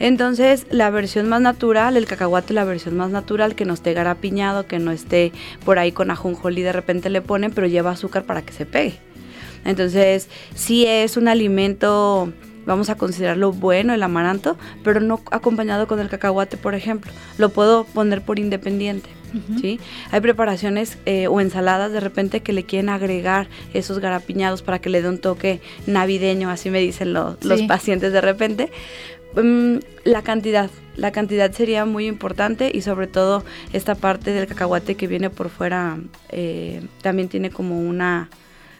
Entonces, 0.00 0.66
la 0.70 0.90
versión 0.90 1.28
más 1.28 1.40
natural, 1.40 1.96
el 1.96 2.06
cacahuate, 2.06 2.52
la 2.52 2.64
versión 2.64 2.96
más 2.96 3.10
natural, 3.10 3.54
que 3.54 3.64
no 3.64 3.74
esté 3.74 3.92
garapiñado, 3.94 4.66
que 4.66 4.78
no 4.78 4.90
esté 4.90 5.32
por 5.64 5.78
ahí 5.78 5.92
con 5.92 6.10
ajonjolí, 6.10 6.62
de 6.62 6.72
repente 6.72 7.10
le 7.10 7.22
ponen, 7.22 7.52
pero 7.52 7.66
lleva 7.66 7.92
azúcar 7.92 8.24
para 8.24 8.42
que 8.42 8.52
se 8.52 8.66
pegue. 8.66 8.98
Entonces, 9.64 10.28
sí 10.54 10.84
es 10.86 11.16
un 11.16 11.28
alimento, 11.28 12.32
vamos 12.66 12.90
a 12.90 12.96
considerarlo 12.96 13.52
bueno, 13.52 13.94
el 13.94 14.02
amaranto, 14.02 14.56
pero 14.82 15.00
no 15.00 15.20
acompañado 15.30 15.86
con 15.86 16.00
el 16.00 16.08
cacahuate, 16.08 16.56
por 16.56 16.74
ejemplo. 16.74 17.12
Lo 17.38 17.48
puedo 17.50 17.84
poner 17.84 18.22
por 18.22 18.38
independiente. 18.38 19.08
¿sí? 19.60 19.80
Hay 20.12 20.20
preparaciones 20.20 20.96
eh, 21.06 21.26
o 21.26 21.40
ensaladas 21.40 21.90
de 21.90 21.98
repente 21.98 22.38
que 22.40 22.52
le 22.52 22.62
quieren 22.62 22.88
agregar 22.88 23.48
esos 23.72 23.98
garapiñados 23.98 24.62
para 24.62 24.78
que 24.78 24.90
le 24.90 25.02
dé 25.02 25.08
un 25.08 25.18
toque 25.18 25.60
navideño, 25.88 26.50
así 26.50 26.70
me 26.70 26.78
dicen 26.78 27.12
lo- 27.12 27.36
los 27.42 27.62
pacientes 27.66 28.12
de 28.12 28.20
repente. 28.20 28.70
Mm, 29.34 29.78
la 30.04 30.22
cantidad, 30.22 30.70
la 30.96 31.10
cantidad 31.10 31.50
sería 31.50 31.84
muy 31.84 32.06
importante 32.06 32.70
y 32.72 32.82
sobre 32.82 33.08
todo 33.08 33.42
esta 33.72 33.96
parte 33.96 34.30
del 34.32 34.46
cacahuate 34.46 34.94
que 34.94 35.08
viene 35.08 35.30
por 35.30 35.48
fuera 35.48 35.98
eh, 36.28 36.82
también 37.02 37.28
tiene 37.28 37.50
como 37.50 37.80
una 37.80 38.28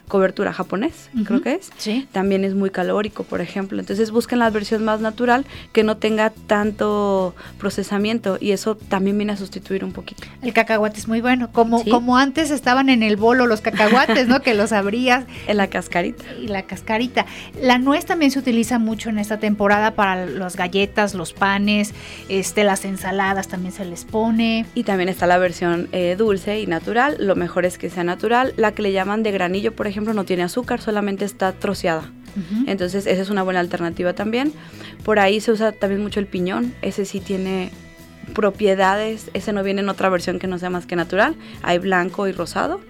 cobertura 0.07 0.53
japonés, 0.53 1.09
creo 1.25 1.41
que 1.41 1.53
es 1.53 1.71
Sí. 1.77 2.07
también 2.11 2.43
es 2.43 2.53
muy 2.53 2.69
calórico, 2.69 3.23
por 3.23 3.41
ejemplo. 3.41 3.79
Entonces 3.79 4.11
busquen 4.11 4.39
la 4.39 4.49
versión 4.51 4.83
más 4.85 5.01
natural 5.01 5.45
que 5.73 5.83
no 5.83 5.97
tenga 5.97 6.31
tanto 6.47 7.33
procesamiento 7.57 8.37
y 8.39 8.51
eso 8.51 8.75
también 8.75 9.17
viene 9.17 9.33
a 9.33 9.37
sustituir 9.37 9.83
un 9.83 9.91
poquito. 9.91 10.23
El 10.41 10.53
cacahuate 10.53 10.99
es 10.99 11.07
muy 11.07 11.21
bueno. 11.21 11.49
Como, 11.51 11.79
Sí. 11.83 11.89
como 11.89 12.17
antes 12.17 12.51
estaban 12.51 12.89
en 12.89 13.01
el 13.03 13.15
bolo 13.17 13.47
los 13.47 13.61
cacahuates, 13.61 14.27
¿no? 14.27 14.41
Que 14.41 14.53
los 14.53 14.71
abrías 14.71 15.25
En 15.47 15.57
la 15.57 15.67
cascarita. 15.67 16.23
y 16.39 16.47
la 16.47 16.63
cascarita. 16.63 17.25
La 17.61 17.77
nuez 17.79 18.05
también 18.05 18.29
se 18.31 18.39
utiliza 18.39 18.77
mucho 18.79 19.09
en 19.09 19.17
esta 19.19 19.39
temporada 19.39 19.91
para 19.91 20.25
las 20.25 20.55
galletas, 20.55 21.13
los 21.15 21.33
panes, 21.33 21.93
este, 22.29 22.63
las 22.63 22.85
ensaladas 22.85 23.47
también 23.47 23.71
se 23.73 23.85
les 23.85 24.05
pone. 24.05 24.65
Y 24.75 24.83
también 24.83 25.09
está 25.09 25.25
la 25.27 25.37
versión 25.37 25.89
eh, 25.91 26.15
dulce 26.17 26.59
y 26.59 26.67
natural. 26.67 27.17
Lo 27.19 27.35
mejor 27.35 27.65
es 27.65 27.77
que 27.77 27.89
sea 27.89 28.03
natural. 28.03 28.53
La 28.57 28.73
que 28.73 28.81
le 28.81 28.91
llaman 28.91 29.23
de 29.23 29.31
granillo, 29.31 29.71
por 29.75 29.87
ejemplo, 29.87 29.94
no 30.01 30.25
tiene 30.25 30.43
azúcar, 30.43 30.81
solamente 30.81 31.25
está 31.25 31.51
troceada. 31.53 32.11
Entonces 32.67 33.07
esa 33.07 33.21
es 33.21 33.29
una 33.29 33.43
buena 33.43 33.61
alternativa 33.61 34.11
también. 34.13 34.51
Por 35.05 35.19
ahí 35.19 35.39
se 35.39 35.51
usa 35.53 35.71
también 35.71 36.01
mucho 36.03 36.19
el 36.19 36.27
piñón. 36.27 36.73
Ese 36.81 37.05
sí 37.05 37.21
tiene 37.21 37.71
propiedades. 38.33 39.29
Ese 39.33 39.53
no 39.53 39.63
viene 39.63 39.81
en 39.81 39.89
otra 39.89 40.09
versión 40.09 40.39
que 40.39 40.47
no 40.47 40.59
sea 40.59 40.69
más 40.69 40.85
que 40.85 40.95
natural. 40.95 41.35
Hay 41.63 41.79
blanco 41.79 42.27
y 42.27 42.31
rosado. 42.33 42.81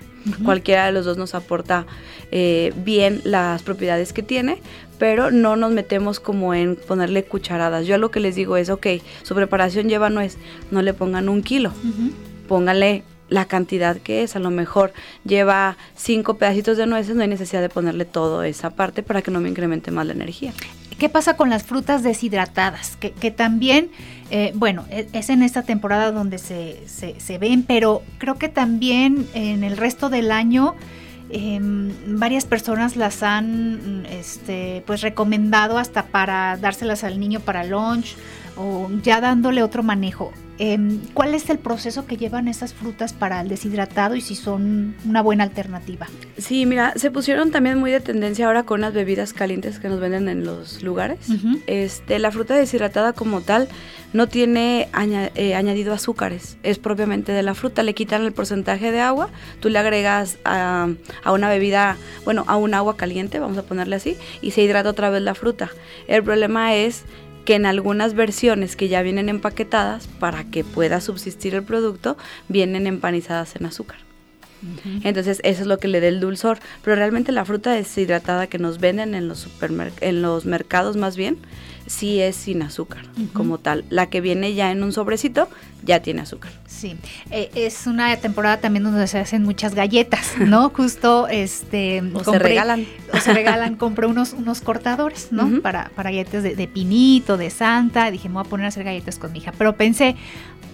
Cualquiera 0.44 0.88
de 0.88 0.91
los 0.91 1.06
dos 1.06 1.18
nos 1.18 1.36
aporta 1.36 1.86
eh, 2.32 2.74
bien 2.84 3.22
las 3.26 3.62
propiedades 3.62 4.12
que 4.12 4.24
tiene, 4.24 4.60
pero 4.98 5.30
no 5.30 5.56
nos 5.56 5.72
metemos 5.72 6.20
como 6.20 6.56
en 6.56 6.78
ponerle 6.78 7.24
cucharadas. 7.24 7.86
Yo 7.86 8.00
lo 8.00 8.10
que 8.10 8.20
les 8.20 8.34
digo 8.34 8.58
es, 8.58 8.72
ok, 8.72 8.88
su 9.22 9.36
preparación 9.36 9.88
lleva 9.88 10.10
nuez, 10.10 10.38
no 10.72 10.82
le 10.82 10.96
pongan 10.96 11.30
un 11.30 11.44
kilo, 11.44 11.70
Ujú. 11.70 12.10
pónganle 12.48 13.04
la 13.30 13.46
cantidad 13.46 13.98
que 13.98 14.24
es, 14.24 14.36
a 14.36 14.40
lo 14.40 14.52
mejor 14.52 14.94
lleva 15.24 15.78
cinco 15.96 16.38
pedacitos 16.38 16.78
de 16.78 16.86
nueces, 16.86 17.16
no 17.16 17.24
hay 17.24 17.28
necesidad 17.28 17.62
de 17.62 17.70
ponerle 17.70 18.06
todo 18.06 18.44
esa 18.44 18.72
parte 18.72 19.04
para 19.04 19.22
que 19.22 19.32
no 19.32 19.40
me 19.40 19.50
incremente 19.50 19.92
más 19.92 20.06
la 20.06 20.14
energía. 20.14 20.54
¿Qué 20.98 21.10
pasa 21.10 21.36
con 21.36 21.50
las 21.50 21.64
frutas 21.64 22.04
deshidratadas? 22.04 22.96
Que, 22.96 23.12
que 23.12 23.30
también, 23.30 23.90
eh, 24.32 24.54
bueno, 24.56 24.86
e, 24.90 25.08
es 25.12 25.30
en 25.30 25.44
esta 25.44 25.64
temporada 25.64 26.12
donde 26.12 26.38
se, 26.38 26.84
se, 26.88 27.38
ven, 27.38 27.64
pero 27.64 28.02
creo 28.18 28.36
que 28.36 28.48
también 28.48 29.28
en 29.34 29.66
el 29.66 29.76
resto 29.76 30.10
del 30.10 30.32
año 30.32 30.76
eh, 31.30 31.60
varias 31.62 32.46
personas 32.46 32.96
las 32.96 33.24
han 33.24 34.06
este, 34.10 34.84
pues 34.86 35.02
recomendado 35.02 35.78
hasta 35.80 36.06
para 36.06 36.56
dárselas 36.56 37.04
al 37.04 37.20
niño 37.20 37.42
para 37.42 37.66
lunch 37.66 38.16
o 38.56 38.90
ya 39.04 39.20
dándole 39.20 39.64
otro 39.64 39.84
manejo. 39.84 40.32
Eh, 40.58 40.78
¿Cuál 41.13 41.34
es 41.34 41.50
el 41.50 41.60
proceso 41.60 42.06
que 42.06 42.18
llevan 42.18 42.48
esas 42.48 42.74
frutas 42.74 43.13
para 43.13 43.41
el 43.41 43.50
deshidratado 43.50 44.15
y 44.15 44.22
si 44.22 44.36
son 44.36 44.96
una 45.06 45.22
buena 45.22 45.44
alternativa? 45.44 46.08
Sí, 46.38 46.65
mira, 46.65 46.94
se 46.96 47.12
pusieron 47.12 47.52
también 47.52 47.78
muy 47.78 47.91
de 47.91 48.00
tendencia 48.00 48.48
ahora 48.48 48.63
con 48.63 48.82
las 48.82 48.94
bebidas 48.94 49.34
calientes 49.34 49.80
que 49.80 49.89
nos 49.89 50.00
venden 50.00 50.30
en 50.30 50.46
los 50.46 50.82
lugares. 50.82 51.20
Uh 51.30 51.34
-huh. 51.34 51.62
este, 51.68 52.20
la 52.20 52.32
fruta 52.32 52.56
deshidratada 52.56 53.13
como 53.13 53.41
tal 53.41 53.68
no 54.13 54.28
tiene 54.28 54.88
aña 54.94 55.30
eh, 55.36 55.56
añadido 55.56 55.94
azúcares, 55.94 56.58
es 56.63 56.80
propiamente 56.80 57.34
de 57.34 57.44
la 57.44 57.54
fruta. 57.54 57.84
Le 57.84 57.94
quitan 57.94 58.24
el 58.24 58.32
porcentaje 58.32 58.91
de 58.91 59.02
agua, 59.02 59.30
tú 59.60 59.70
le 59.70 59.78
agregas 59.78 60.38
a, 60.46 60.88
a 61.24 61.32
una 61.34 61.50
bebida, 61.50 61.98
bueno, 62.24 62.46
a 62.48 62.56
un 62.56 62.74
agua 62.74 62.96
caliente, 62.96 63.39
vamos 63.39 63.58
a 63.58 63.63
ponerle 63.63 63.98
así, 63.98 64.15
y 64.41 64.52
se 64.52 64.62
hidrata 64.62 64.89
otra 64.89 65.10
vez 65.10 65.22
la 65.22 65.36
fruta. 65.36 65.70
El 66.08 66.24
problema 66.24 66.74
es 66.76 67.04
que 67.45 67.55
en 67.55 67.65
algunas 67.65 68.15
versiones 68.15 68.75
que 68.75 68.88
ya 68.88 69.01
vienen 69.01 69.29
empaquetadas, 69.29 70.08
para 70.19 70.43
que 70.45 70.63
pueda 70.63 70.99
subsistir 70.99 71.55
el 71.55 71.63
producto, 71.63 72.17
vienen 72.49 72.88
empanizadas 72.88 73.55
en 73.55 73.67
azúcar. 73.67 74.05
Uh 74.63 74.68
-huh. 74.68 75.02
Entonces 75.04 75.39
eso 75.44 75.62
es 75.62 75.68
lo 75.68 75.78
que 75.78 75.88
le 75.88 76.00
da 76.02 76.08
el 76.08 76.20
dulzor. 76.20 76.60
Pero 76.84 76.96
realmente 76.96 77.32
la 77.32 77.46
fruta 77.46 77.72
deshidratada 77.72 78.48
que 78.48 78.58
nos 78.58 78.80
venden 78.80 79.15
en 79.15 79.28
los, 79.28 79.48
en 80.02 80.22
los 80.22 80.46
mercados 80.46 80.96
más 80.98 81.15
bien, 81.15 81.38
sí 81.88 82.20
es 82.20 82.36
sin 82.36 82.62
azúcar 82.62 83.04
uh 83.18 83.22
-huh. 83.22 83.32
como 83.34 83.58
tal. 83.60 83.86
La 83.89 84.08
que 84.10 84.22
viene 84.22 84.54
ya 84.54 84.72
en 84.72 84.84
un 84.84 84.91
sobrecito 84.91 85.48
ya 85.84 86.00
tiene 86.02 86.22
azúcar. 86.22 86.52
Sí, 86.65 86.98
eh, 87.32 87.52
es 87.56 87.86
una 87.86 88.15
temporada 88.18 88.58
también 88.58 88.84
donde 88.84 89.06
se 89.08 89.20
hacen 89.20 89.44
muchas 89.44 89.76
galletas, 89.76 90.34
¿no? 90.39 90.70
Justo 90.76 91.28
este... 91.28 92.02
O 92.13 92.24
compré, 92.24 92.34
se 92.34 92.39
regalan. 92.39 92.86
O 93.13 93.18
se 93.18 93.34
regalan, 93.34 93.76
compré 93.86 94.08
unos, 94.08 94.34
unos 94.34 94.62
cortadores, 94.62 95.28
¿no? 95.32 95.46
Uh 95.46 95.50
-huh. 95.50 95.62
para, 95.62 95.91
para 95.96 96.10
galletas 96.10 96.44
de, 96.44 96.56
de, 96.56 96.68
pinito, 96.68 97.38
de 97.38 97.50
santa. 97.50 98.10
Dije, 98.10 98.30
me 98.30 98.36
voy 98.36 98.46
a 98.46 98.50
poner 98.50 98.65
a 98.65 98.70
hacer 98.70 98.84
galletas 98.84 99.20
con 99.20 99.32
mi 99.32 99.39
hija. 99.39 99.54
Pero 99.58 99.76
pensé, 99.78 100.15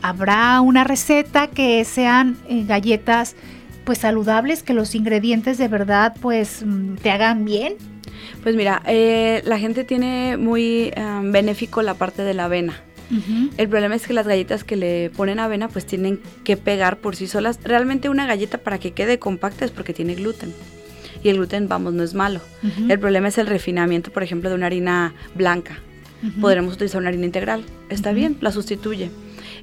¿habrá 0.02 0.62
una 0.62 0.84
receta 0.84 1.48
que 1.48 1.84
sean 1.84 2.38
eh, 2.48 2.63
galletas 2.65 3.36
pues 3.84 4.00
saludables, 4.00 4.63
que 4.63 4.74
los 4.74 4.96
ingredientes 4.96 5.58
de 5.58 5.67
verdad 5.67 6.15
pues 6.22 6.63
mm, 6.65 6.96
te 6.96 7.12
hagan 7.12 7.46
bien? 7.46 7.76
Pues 8.44 8.56
mira, 8.56 8.82
eh, 8.86 9.41
la 9.46 9.60
gente 9.60 9.84
tiene 9.84 10.38
muy 10.38 10.91
um, 10.98 11.32
benéfico 11.32 11.82
la 11.82 11.94
parte 11.94 12.24
de 12.24 12.34
la 12.34 12.46
avena. 12.46 12.74
Uh 13.10 13.15
-huh. 13.15 13.50
El 13.58 13.67
problema 13.67 13.96
es 13.96 14.08
que 14.08 14.13
las 14.13 14.26
galletas 14.28 14.63
que 14.63 14.76
le 14.76 15.10
ponen 15.10 15.39
avena 15.39 15.67
pues 15.67 15.86
tienen 15.86 16.20
que 16.44 16.56
pegar 16.58 16.98
por 16.98 17.15
sí 17.15 17.28
solas. 17.28 17.60
Realmente 17.63 18.10
una 18.10 18.26
galleta 18.26 18.58
para 18.58 18.80
que 18.80 18.91
quede 18.91 19.20
compacta 19.20 19.65
es 19.65 19.72
porque 19.72 19.94
tiene 19.94 20.15
gluten. 20.15 20.54
Y 21.24 21.30
el 21.30 21.38
gluten, 21.38 21.67
vamos, 21.67 21.94
no 21.94 22.04
es 22.04 22.13
malo. 22.13 22.39
Uh 22.63 22.67
-huh. 22.67 22.91
El 22.91 23.00
problema 23.00 23.28
es 23.28 23.38
el 23.38 23.48
refinamiento, 23.48 24.12
por 24.12 24.24
ejemplo, 24.24 24.50
de 24.50 24.56
una 24.56 24.67
harina 24.67 25.13
blanca. 25.36 25.80
Uh 26.24 26.28
-huh. 26.28 26.41
Podremos 26.41 26.74
utilizar 26.74 27.00
una 27.00 27.10
harina 27.10 27.26
integral. 27.26 27.63
Está 27.89 28.12
bien, 28.13 28.38
la 28.41 28.52
sustituye. 28.52 29.12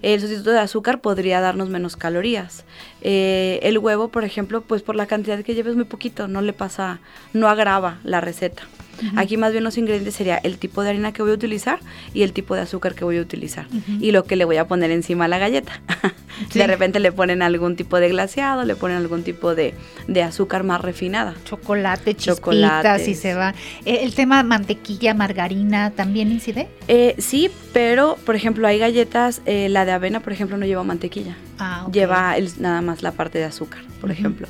El 0.02 0.20
sustituto 0.20 0.50
de 0.50 0.60
azúcar 0.60 1.00
podría 1.00 1.40
darnos 1.40 1.68
menos 1.68 1.96
calorías. 1.96 2.64
Eh, 3.00 3.60
el 3.62 3.78
huevo, 3.78 4.08
por 4.08 4.24
ejemplo, 4.24 4.62
pues 4.62 4.82
por 4.82 4.96
la 4.96 5.06
cantidad 5.06 5.42
que 5.42 5.54
lleves 5.54 5.76
muy 5.76 5.84
poquito, 5.84 6.28
no 6.28 6.40
le 6.40 6.52
pasa, 6.52 7.00
no 7.32 7.48
agrava 7.48 7.98
la 8.04 8.20
receta. 8.20 8.62
Uh 9.00 9.04
-huh. 9.06 9.12
Aquí 9.20 9.36
más 9.36 9.52
bien 9.52 9.64
los 9.64 9.78
ingredientes 9.78 10.14
sería 10.14 10.36
el 10.38 10.58
tipo 10.58 10.82
de 10.82 10.90
harina 10.90 11.12
que 11.12 11.22
voy 11.22 11.30
a 11.30 11.34
utilizar 11.34 11.80
y 12.14 12.22
el 12.22 12.32
tipo 12.32 12.54
de 12.54 12.62
azúcar 12.62 12.94
que 12.94 13.04
voy 13.04 13.18
a 13.18 13.20
utilizar 13.20 13.66
uh 13.72 13.76
-huh. 13.76 13.98
y 14.02 14.12
lo 14.12 14.24
que 14.24 14.36
le 14.36 14.44
voy 14.44 14.56
a 14.56 14.66
poner 14.66 14.90
encima 14.90 15.26
a 15.26 15.28
la 15.28 15.38
galleta. 15.38 15.80
Sí. 16.52 16.60
De 16.60 16.68
repente 16.68 17.00
le 17.00 17.10
ponen 17.10 17.42
algún 17.42 17.74
tipo 17.74 17.98
de 17.98 18.08
glaseado, 18.10 18.64
le 18.64 18.76
ponen 18.76 18.96
algún 18.96 19.24
tipo 19.24 19.56
de, 19.56 19.74
de 20.06 20.22
azúcar 20.22 20.62
más 20.62 20.80
refinada. 20.80 21.34
Chocolate, 21.44 22.14
chispitas 22.14 23.08
y 23.08 23.16
se 23.16 23.34
va. 23.34 23.54
Eh, 23.84 24.00
¿El 24.02 24.14
tema 24.14 24.44
mantequilla, 24.44 25.14
margarina 25.14 25.90
también 25.90 26.30
incide? 26.30 26.68
Eh, 26.86 27.16
sí, 27.18 27.50
pero 27.72 28.16
por 28.24 28.36
ejemplo 28.36 28.68
hay 28.68 28.78
galletas, 28.78 29.42
eh, 29.46 29.68
la 29.68 29.84
de 29.84 29.90
avena 29.90 30.20
por 30.20 30.32
ejemplo 30.32 30.56
no 30.56 30.64
lleva 30.64 30.84
mantequilla. 30.84 31.34
Ah, 31.58 31.84
okay. 31.86 32.00
Lleva 32.00 32.36
el, 32.36 32.50
nada 32.60 32.80
más 32.82 33.02
la 33.02 33.12
parte 33.12 33.38
de 33.38 33.44
azúcar, 33.44 33.82
por 34.00 34.10
uh 34.10 34.12
-huh. 34.12 34.16
ejemplo. 34.16 34.46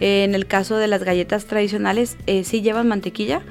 en 0.00 0.34
el 0.34 0.46
caso 0.46 0.76
de 0.76 0.86
las 0.88 1.02
galletas 1.04 1.46
tradicionales 1.46 2.16
sí 2.44 2.62
llevan 2.62 2.88
mantequilla, 2.88 3.42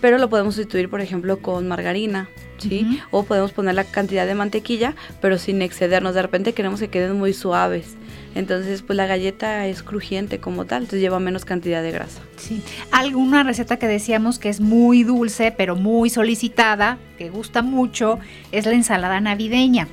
pero 0.00 0.18
lo 0.18 0.28
podemos 0.28 0.54
sustituir 0.54 0.88
por 0.88 1.00
ejemplo 1.00 1.38
con 1.40 1.66
margarina 1.68 2.28
¿sí? 2.58 2.84
Uh 2.84 2.92
-huh. 2.92 3.00
O 3.10 3.22
podemos 3.24 3.52
poner 3.52 3.74
la 3.74 3.84
cantidad 3.84 4.26
de 4.26 4.34
mantequilla, 4.34 4.94
pero 5.20 5.38
sin 5.38 5.62
excedernos. 5.62 6.14
De 6.14 6.22
repente 6.22 6.52
queremos 6.52 6.80
que 6.80 6.88
queden 6.88 7.16
muy 7.18 7.32
suaves. 7.32 7.96
Entonces, 8.34 8.82
pues 8.82 8.96
la 8.96 9.06
galleta 9.06 9.66
es 9.66 9.82
crujiente 9.82 10.38
como 10.38 10.64
tal, 10.64 10.82
entonces 10.82 11.00
lleva 11.00 11.18
menos 11.18 11.44
cantidad 11.44 11.82
de 11.82 11.90
grasa. 11.90 12.20
Sí. 12.36 12.62
Alguna 12.92 13.42
receta 13.42 13.78
que 13.78 13.88
decíamos 13.88 14.38
que 14.38 14.48
es 14.48 14.60
muy 14.60 15.02
dulce, 15.02 15.52
pero 15.56 15.74
muy 15.76 16.10
solicitada, 16.10 16.98
que 17.16 17.30
gusta 17.30 17.62
mucho, 17.62 18.18
es 18.52 18.66
la 18.66 18.72
ensalada 18.72 19.20
navideña. 19.20 19.88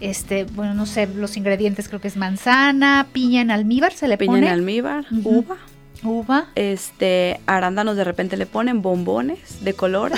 Este, 0.00 0.44
bueno, 0.44 0.74
no 0.74 0.86
sé, 0.86 1.06
los 1.06 1.36
ingredientes 1.36 1.88
creo 1.88 2.00
que 2.00 2.08
es 2.08 2.16
manzana, 2.16 3.06
piña 3.12 3.40
en 3.40 3.50
almíbar, 3.50 3.92
se 3.92 4.08
le 4.08 4.16
piña 4.16 4.32
pone. 4.32 4.40
Piña 4.40 4.52
en 4.52 4.58
almíbar, 4.58 5.06
uh 5.10 5.14
-huh. 5.14 5.22
uva 5.24 5.56
uva. 6.02 6.46
Este, 6.54 7.40
arándanos 7.46 7.96
de 7.96 8.04
repente 8.04 8.36
le 8.36 8.46
ponen 8.46 8.82
bombones 8.82 9.64
de 9.64 9.74
color, 9.74 10.12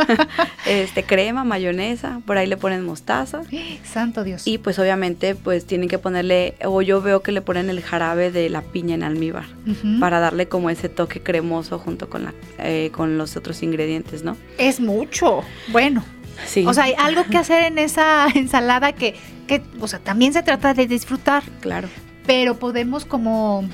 este, 0.66 1.02
crema, 1.02 1.44
mayonesa, 1.44 2.20
por 2.26 2.38
ahí 2.38 2.46
le 2.46 2.56
ponen 2.56 2.84
mostaza. 2.84 3.42
Santo 3.84 4.24
Dios. 4.24 4.46
Y 4.46 4.58
pues 4.58 4.78
obviamente 4.78 5.34
pues 5.34 5.66
tienen 5.66 5.88
que 5.88 5.98
ponerle, 5.98 6.54
o 6.64 6.82
yo 6.82 7.02
veo 7.02 7.22
que 7.22 7.32
le 7.32 7.40
ponen 7.40 7.70
el 7.70 7.82
jarabe 7.82 8.30
de 8.30 8.48
la 8.50 8.62
piña 8.62 8.94
en 8.94 9.02
almíbar, 9.02 9.46
uh 9.66 9.70
-huh. 9.70 10.00
para 10.00 10.20
darle 10.20 10.48
como 10.48 10.70
ese 10.70 10.88
toque 10.88 11.22
cremoso 11.22 11.78
junto 11.78 12.08
con, 12.08 12.24
la, 12.24 12.34
eh, 12.58 12.90
con 12.92 13.18
los 13.18 13.36
otros 13.36 13.62
ingredientes, 13.62 14.22
¿no? 14.22 14.36
Es 14.58 14.80
mucho, 14.80 15.42
bueno. 15.68 16.04
Sí. 16.46 16.64
O 16.66 16.74
sea, 16.74 16.84
hay 16.84 16.94
algo 16.98 17.24
que 17.24 17.38
hacer 17.38 17.64
en 17.64 17.78
esa 17.78 18.26
ensalada 18.34 18.92
que, 18.92 19.14
que, 19.46 19.62
o 19.80 19.88
sea, 19.88 19.98
también 19.98 20.32
se 20.32 20.42
trata 20.42 20.74
de 20.74 20.86
disfrutar. 20.86 21.42
Claro. 21.60 21.88
Pero 22.26 22.58
podemos 22.58 23.04
como 23.04 23.68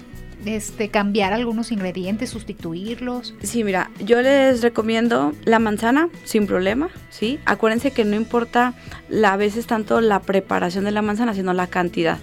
este, 0.45 0.89
cambiar 0.89 1.33
algunos 1.33 1.73
ingredientes, 1.73 2.31
sustituirlos. 2.31 3.35
Sí, 3.43 3.65
mira, 3.65 3.91
yo 4.01 4.21
les 4.23 4.63
recomiendo 4.63 5.33
la 5.45 5.59
manzana 5.59 6.09
sin 6.25 6.47
problema, 6.47 6.91
¿sí? 7.11 7.39
Acuérdense 7.45 7.93
que 7.93 8.05
no 8.05 8.17
importa 8.17 8.75
la, 9.09 9.33
a 9.33 9.37
veces 9.37 9.67
tanto 9.67 10.01
la 10.01 10.21
preparación 10.21 10.85
de 10.85 10.91
la 10.91 11.03
manzana, 11.03 11.35
sino 11.35 11.53
la 11.53 11.67
cantidad. 11.67 12.19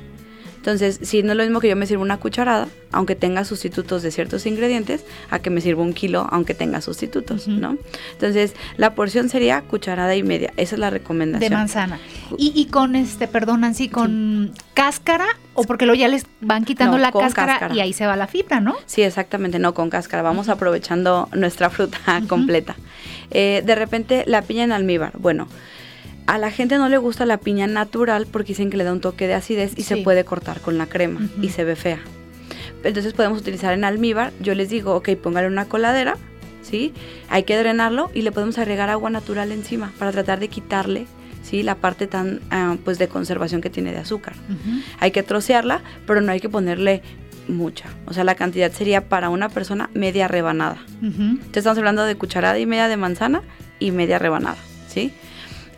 Entonces, 0.60 1.00
si 1.02 1.24
no 1.24 1.32
es 1.32 1.38
lo 1.38 1.44
mismo 1.44 1.62
que 1.62 1.70
yo 1.70 1.76
me 1.78 1.86
sirva 1.86 2.04
una 2.04 2.18
cucharada, 2.18 2.68
aunque 2.92 3.16
tenga 3.16 3.46
sustitutos 3.46 4.04
de 4.04 4.12
ciertos 4.12 4.46
ingredientes, 4.46 5.06
a 5.30 5.40
que 5.40 5.50
me 5.50 5.62
sirva 5.62 5.84
un 5.84 5.94
kilo, 5.94 6.28
aunque 6.32 6.54
tenga 6.54 6.82
sustitutos, 6.82 7.48
uh 7.48 7.52
-huh. 7.52 7.60
¿no? 7.60 7.78
Entonces, 8.12 8.56
la 8.76 8.94
porción 8.94 9.30
sería 9.30 9.62
cucharada 9.62 10.18
y 10.18 10.24
media. 10.24 10.52
Esa 10.58 10.76
es 10.76 10.80
la 10.80 10.90
recomendación. 10.90 11.50
De 11.50 11.56
manzana. 11.56 12.00
Y, 12.38 12.52
y 12.54 12.66
con 12.66 12.98
este, 12.98 13.30
perdón, 13.30 13.62
Nancy, 13.62 13.88
con 13.88 14.52
sí. 14.54 14.62
cáscara, 14.74 15.28
o 15.54 15.64
porque 15.64 15.86
luego 15.86 16.00
ya 16.00 16.10
les 16.10 16.26
van 16.42 16.66
quitando 16.66 16.98
no, 16.98 17.04
la 17.04 17.14
cáscara, 17.14 17.54
cáscara, 17.54 17.76
y 17.76 17.80
ahí 17.80 17.94
se 17.94 18.06
va 18.06 18.18
la 18.18 18.28
fibra, 18.28 18.60
¿no? 18.60 18.76
Sí, 18.86 19.02
exactamente, 19.02 19.60
no 19.60 19.74
con 19.74 19.90
cáscara. 19.90 20.24
Vamos 20.24 20.48
uh 20.48 20.52
-huh. 20.52 20.56
aprovechando 20.56 21.30
nuestra 21.34 21.70
fruta 21.70 21.98
uh 22.06 22.12
-huh. 22.12 22.28
completa. 22.28 22.76
Eh, 23.32 23.64
de 23.66 23.76
repente, 23.76 24.24
la 24.28 24.42
piña 24.42 24.66
en 24.66 24.74
almíbar. 24.74 25.14
Bueno, 25.18 25.48
a 26.30 26.38
la 26.38 26.52
gente 26.52 26.78
no 26.78 26.90
le 26.90 27.00
gusta 27.00 27.26
la 27.26 27.38
piña 27.38 27.66
natural 27.66 28.28
porque 28.32 28.50
dicen 28.50 28.70
que 28.70 28.78
le 28.78 28.84
da 28.84 28.94
un 28.94 29.02
toque 29.02 29.26
de 29.26 29.34
acidez 29.34 29.72
y 29.78 29.82
sí. 29.82 29.96
se 29.96 29.98
puede 29.98 30.24
cortar 30.26 30.62
con 30.62 30.78
la 30.78 30.86
crema 30.86 31.20
uh 31.20 31.24
-huh. 31.24 31.44
y 31.44 31.50
se 31.50 31.64
ve 31.64 31.76
fea. 31.76 32.02
Entonces 32.84 33.14
podemos 33.14 33.40
utilizar 33.40 33.74
en 33.74 33.84
almíbar. 33.84 34.32
Yo 34.40 34.54
les 34.54 34.70
digo, 34.70 34.94
ok, 34.94 35.10
póngale 35.16 35.48
una 35.48 35.66
coladera, 35.66 36.18
¿sí? 36.62 36.94
Hay 37.30 37.44
que 37.44 37.58
drenarlo 37.58 38.12
y 38.14 38.22
le 38.22 38.32
podemos 38.32 38.60
agregar 38.60 38.92
agua 38.92 39.10
natural 39.10 39.52
encima 39.52 39.92
para 39.98 40.12
tratar 40.12 40.40
de 40.40 40.50
quitarle 40.50 41.08
¿sí? 41.42 41.64
la 41.64 41.74
parte 41.74 42.06
tan 42.06 42.42
uh, 42.54 42.78
pues 42.78 43.00
de 43.00 43.08
conservación 43.08 43.60
que 43.60 43.72
tiene 43.72 43.92
de 43.92 43.98
azúcar. 43.98 44.36
Uh 44.50 44.54
-huh. 44.54 44.84
Hay 45.00 45.10
que 45.10 45.24
trocearla, 45.24 45.82
pero 46.06 46.22
no 46.22 46.32
hay 46.32 46.40
que 46.40 46.50
ponerle 46.50 47.02
mucha. 47.48 47.86
O 48.06 48.14
sea, 48.14 48.24
la 48.24 48.36
cantidad 48.36 48.72
sería 48.72 49.10
para 49.10 49.32
una 49.32 49.50
persona 49.50 49.90
media 49.96 50.28
rebanada. 50.28 50.78
Uh 51.02 51.06
-huh. 51.06 51.30
Entonces 51.32 51.58
estamos 51.58 51.80
hablando 51.80 52.06
de 52.06 52.14
cucharada 52.14 52.60
y 52.60 52.68
media 52.68 52.88
de 52.88 52.98
manzana 52.98 53.42
y 53.80 53.90
media 53.90 54.20
rebanada, 54.20 54.58
¿sí? 54.88 55.12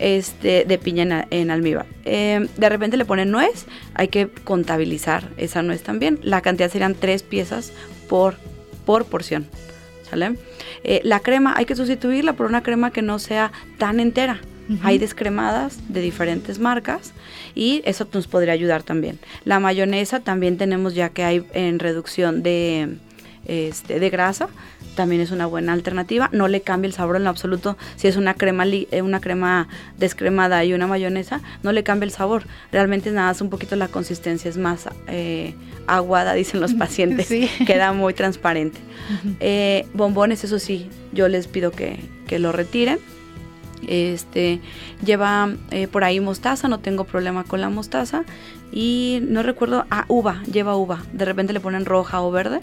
Este, 0.02 0.66
de 0.66 0.78
piña 0.78 1.04
en, 1.04 1.26
en 1.30 1.52
almíbar. 1.52 1.86
Eh, 2.06 2.48
de 2.58 2.70
repente 2.70 2.98
le 2.98 3.06
ponen 3.06 3.32
nuez, 3.32 3.66
hay 3.94 4.08
que 4.08 4.28
contabilizar 4.44 5.30
esa 5.38 5.62
nuez 5.62 5.84
también. 5.84 6.20
La 6.24 6.42
cantidad 6.42 6.70
serían 6.70 6.96
tres 6.96 7.24
piezas 7.24 7.72
por, 8.10 8.36
por 8.86 9.06
porción. 9.06 9.48
¿Sale? 10.10 10.36
Eh, 10.84 11.00
la 11.04 11.20
crema 11.20 11.54
hay 11.56 11.66
que 11.66 11.76
sustituirla 11.76 12.34
por 12.34 12.48
una 12.48 12.64
crema 12.64 12.92
que 12.92 13.02
no 13.02 13.20
sea 13.20 13.52
tan 13.78 14.00
entera. 14.00 14.42
Uh 14.68 14.74
-huh. 14.74 14.80
Hay 14.84 14.98
descremadas 14.98 15.80
de 15.88 16.02
diferentes 16.02 16.60
marcas 16.60 17.14
y 17.56 17.82
eso 17.86 18.08
nos 18.14 18.28
podría 18.28 18.54
ayudar 18.54 18.84
también. 18.84 19.20
La 19.46 19.60
mayonesa 19.60 20.20
también 20.20 20.58
tenemos 20.58 20.96
ya 20.96 21.10
que 21.10 21.24
hay 21.24 21.46
en 21.54 21.80
reducción 21.80 22.44
de, 22.44 22.98
este, 23.46 24.00
de 24.00 24.10
grasa, 24.10 24.50
también 24.96 25.22
es 25.22 25.32
una 25.32 25.46
buena 25.46 25.74
alternativa. 25.74 26.30
No 26.32 26.48
le 26.48 26.62
cambia 26.62 26.88
el 26.88 26.94
sabor 26.94 27.16
en 27.16 27.24
lo 27.24 27.30
absoluto. 27.30 27.78
Si 27.96 28.08
es 28.08 28.18
una 28.18 28.34
crema, 28.34 28.66
eh, 28.66 29.02
una 29.02 29.20
crema 29.20 29.68
descremada 29.98 30.64
y 30.66 30.74
una 30.74 30.88
mayonesa, 30.88 31.42
no 31.64 31.72
le 31.72 31.84
cambia 31.84 32.06
el 32.06 32.12
sabor. 32.12 32.44
Realmente 32.72 33.12
nada, 33.12 33.32
es 33.32 33.42
un 33.42 33.50
poquito 33.50 33.76
la 33.76 33.88
consistencia, 33.88 34.50
es 34.50 34.58
más 34.58 34.90
eh, 35.08 35.56
aguada, 35.88 36.34
dicen 36.36 36.60
los 36.60 36.74
pacientes. 36.74 37.30
Queda 37.66 37.94
muy 37.94 38.14
transparente. 38.14 38.80
Eh, 39.40 39.86
bombones, 39.94 40.44
eso 40.44 40.60
sí, 40.60 40.90
yo 41.12 41.28
les 41.28 41.48
pido 41.48 41.72
que, 41.72 42.00
que 42.28 42.40
lo 42.40 42.52
retiren. 42.52 43.00
Este 43.88 44.62
lleva 45.04 45.50
por 45.92 46.04
ahí 46.04 46.20
mostaza, 46.20 46.68
no 46.68 46.80
tengo 46.80 47.04
problema 47.04 47.44
con 47.44 47.62
la 47.62 47.70
mostaza 47.70 48.24
y 48.72 49.20
no 49.24 49.44
recuerdo, 49.44 49.86
ah, 49.90 50.06
uva, 50.08 50.42
lleva 50.44 50.76
uva. 50.76 51.04
De 51.12 51.26
repente 51.26 51.52
le 51.54 51.60
ponen 51.60 51.86
roja 51.86 52.22
o 52.22 52.32
verde. 52.32 52.62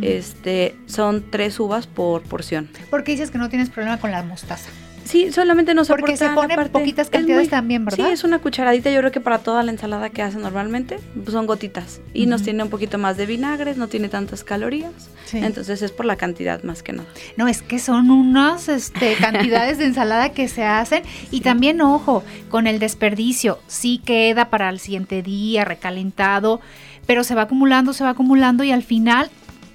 Este, 0.00 0.74
son 0.86 1.24
tres 1.30 1.60
uvas 1.60 1.86
por 1.86 2.22
porción. 2.22 2.68
¿Por 2.88 3.04
qué 3.04 3.12
dices 3.12 3.30
que 3.30 3.38
no 3.38 3.48
tienes 3.48 3.68
problema 3.68 3.98
con 3.98 4.10
la 4.10 4.22
mostaza? 4.22 4.70
Sí, 5.10 5.32
solamente 5.32 5.74
no 5.74 5.84
Porque 5.84 6.16
se 6.16 6.28
ponen 6.30 6.68
poquitas 6.68 7.10
cantidades 7.10 7.50
también, 7.50 7.84
¿verdad? 7.84 8.06
Sí, 8.06 8.12
es 8.12 8.22
una 8.22 8.38
cucharadita. 8.38 8.92
Yo 8.92 9.00
creo 9.00 9.10
que 9.10 9.20
para 9.20 9.38
toda 9.38 9.64
la 9.64 9.72
ensalada 9.72 10.10
que 10.10 10.22
hacen 10.22 10.40
normalmente 10.40 11.00
pues 11.14 11.32
son 11.32 11.46
gotitas. 11.46 12.00
Y 12.14 12.26
nos 12.26 12.42
tiene 12.42 12.62
un 12.62 12.70
poquito 12.70 12.96
más 12.96 13.16
de 13.16 13.26
vinagre, 13.26 13.74
no 13.74 13.88
tiene 13.88 14.08
tantas 14.08 14.44
calorías. 14.44 15.10
Entonces 15.32 15.82
es 15.82 15.90
por 15.90 16.06
la 16.06 16.14
cantidad 16.14 16.62
más 16.62 16.84
que 16.84 16.92
nada. 16.92 17.08
No, 17.36 17.48
es 17.48 17.60
que 17.60 17.80
son 17.80 18.12
unas 18.12 18.68
este, 18.68 19.14
cantidades 19.20 19.78
de 19.78 19.86
ensalada 19.86 20.28
que 20.28 20.46
se 20.46 20.62
hacen. 20.62 21.02
Y 21.32 21.40
también, 21.40 21.80
ojo, 21.80 22.22
con 22.48 22.68
el 22.68 22.78
desperdicio. 22.78 23.58
Sí 23.66 24.00
queda 24.04 24.48
para 24.48 24.68
el 24.68 24.78
siguiente 24.78 25.22
día, 25.22 25.64
recalentado. 25.64 26.60
Pero 27.06 27.24
se 27.24 27.34
va 27.34 27.42
acumulando, 27.42 27.92
se 27.92 28.04
va 28.04 28.10
acumulando 28.10 28.62
y 28.62 28.70
al 28.70 28.84
final 28.84 29.28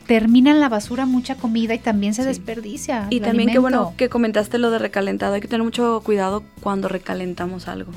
termina 0.05 0.51
en 0.51 0.59
la 0.59 0.69
basura 0.69 1.05
mucha 1.05 1.35
comida 1.35 1.73
y 1.73 1.79
también 1.79 2.13
se 2.13 2.23
desperdicia. 2.23 3.07
Y 3.09 3.19
también 3.19 3.49
qué 3.49 3.59
bueno 3.59 3.93
que 3.97 4.09
comentaste 4.09 4.57
lo 4.57 4.71
de 4.71 4.79
recalentado, 4.79 5.33
hay 5.33 5.41
que 5.41 5.47
tener 5.47 5.63
mucho 5.63 6.01
cuidado 6.03 6.43
cuando 6.61 6.87
recalentamos 6.87 7.67
algo. 7.67 7.91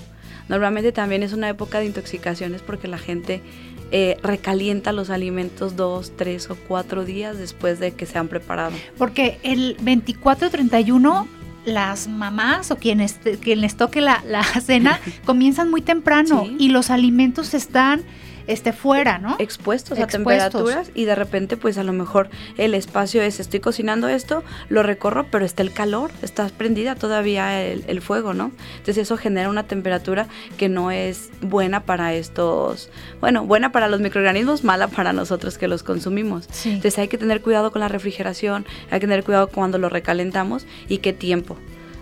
Normalmente 0.49 0.93
también 0.93 1.23
es 1.23 1.33
una 1.33 1.49
época 1.49 1.79
de 1.79 1.87
intoxicaciones 1.87 2.63
porque 2.63 2.89
la 2.89 2.99
gente 2.99 3.43
eh, 3.91 4.17
recalienta 4.23 4.93
los 4.93 5.11
alimentos 5.11 5.77
dos, 5.77 6.13
tres 6.17 6.51
o 6.51 6.57
cuatro 6.57 7.05
días 7.05 7.39
después 7.39 7.79
de 7.79 7.93
que 7.93 8.07
se 8.07 8.19
han 8.19 8.29
preparado. 8.29 8.73
Porque 8.97 9.39
el 9.43 9.77
24 9.81 10.51
31 10.51 11.29
las 11.65 12.09
mamás 12.09 12.71
o 12.71 12.77
quienes, 12.77 13.19
quienes 13.41 13.77
toque 13.77 14.01
la, 14.01 14.23
la 14.27 14.43
cena 14.61 15.01
comienzan 15.27 15.71
muy 15.71 15.83
temprano 15.83 16.47
y 16.59 16.69
los 16.69 16.91
alimentos 16.91 17.53
están 17.53 18.03
esté 18.49 18.73
fuera, 18.73 19.19
¿no? 19.19 19.37
Expuestos, 19.39 19.99
a 19.99 20.07
temperaturas 20.07 20.91
y 20.95 21.05
de 21.05 21.15
repente 21.15 21.57
pues 21.57 21.79
a 21.79 21.85
lo 21.85 21.93
mejor 21.93 22.29
el 22.57 22.75
espacio 22.75 23.23
es, 23.23 23.39
estoy 23.39 23.61
cocinando 23.61 24.09
esto, 24.09 24.43
lo 24.69 24.83
recorro, 24.83 25.27
pero 25.31 25.45
está 25.45 25.63
el 25.63 25.73
calor, 25.73 26.11
está 26.23 26.49
prendida 26.49 26.97
todavía 26.97 27.63
el, 27.63 28.01
fuego, 28.01 28.33
¿no? 28.33 28.53
Entonces 28.73 28.99
eso 28.99 29.17
genera 29.17 29.51
una 29.51 29.65
temperatura 29.65 30.29
que 30.57 30.69
no 30.69 30.91
es 30.91 31.31
buena 31.43 31.85
para 31.85 32.15
estos, 32.15 32.91
bueno, 33.21 33.45
buena 33.45 33.71
para 33.71 33.89
los 33.89 34.01
microorganismos, 34.01 34.65
mala 34.65 34.89
para 34.89 35.13
nosotros 35.13 35.59
que 35.59 35.69
los 35.69 35.83
consumimos. 35.83 36.49
Entonces 36.65 36.99
hay 36.99 37.09
que 37.09 37.19
tener 37.19 37.43
cuidado 37.43 37.71
con 37.71 37.81
la 37.81 37.89
refrigeración, 37.89 38.65
hay 38.91 39.01
que 39.01 39.07
tener 39.07 39.25
cuidado 39.25 39.49
cuando 39.49 39.79
lo 39.79 39.89
recalentamos 39.89 40.67
y 40.89 40.99
qué 40.99 41.13
tiempo 41.13 41.59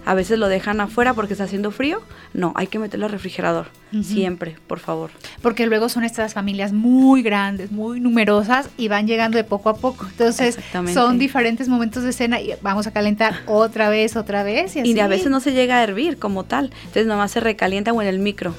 a 0.06 0.14
veces 0.14 0.38
lo 0.38 0.48
dejan 0.48 0.80
afuera 0.80 1.14
porque 1.14 1.34
está 1.34 1.44
haciendo 1.44 1.72
frío. 1.72 2.00
No, 2.32 2.52
hay 2.54 2.68
que 2.68 2.78
meterlo 2.78 3.06
al 3.06 3.12
refrigerador. 3.12 3.66
Siempre, 4.02 4.56
por 4.68 4.78
favor. 4.78 5.10
Porque 5.42 5.66
luego 5.66 5.88
son 5.88 6.04
estas 6.04 6.32
familias 6.32 6.72
muy 6.72 7.22
grandes, 7.22 7.72
muy 7.72 7.98
numerosas 7.98 8.70
y 8.76 8.86
van 8.86 9.08
llegando 9.08 9.36
de 9.36 9.42
poco 9.42 9.68
a 9.68 9.76
poco. 9.76 10.06
Entonces 10.06 10.58
son 10.94 11.18
diferentes 11.18 11.68
momentos 11.68 12.04
de 12.04 12.12
cena 12.12 12.40
y 12.40 12.54
vamos 12.62 12.86
a 12.86 12.92
calentar 12.92 13.40
otra 13.46 13.88
vez, 13.88 14.16
otra 14.16 14.44
vez. 14.44 14.76
Y, 14.76 14.98
a 15.00 15.08
veces 15.08 15.28
no 15.28 15.40
se 15.40 15.52
llega 15.52 15.78
a 15.78 15.82
hervir 15.82 16.18
como 16.18 16.44
tal. 16.44 16.70
Entonces 16.82 17.06
nomás 17.06 17.32
se 17.32 17.40
recalienta 17.40 17.92
o 17.92 18.00
en 18.00 18.06
el 18.06 18.20
micro. 18.20 18.54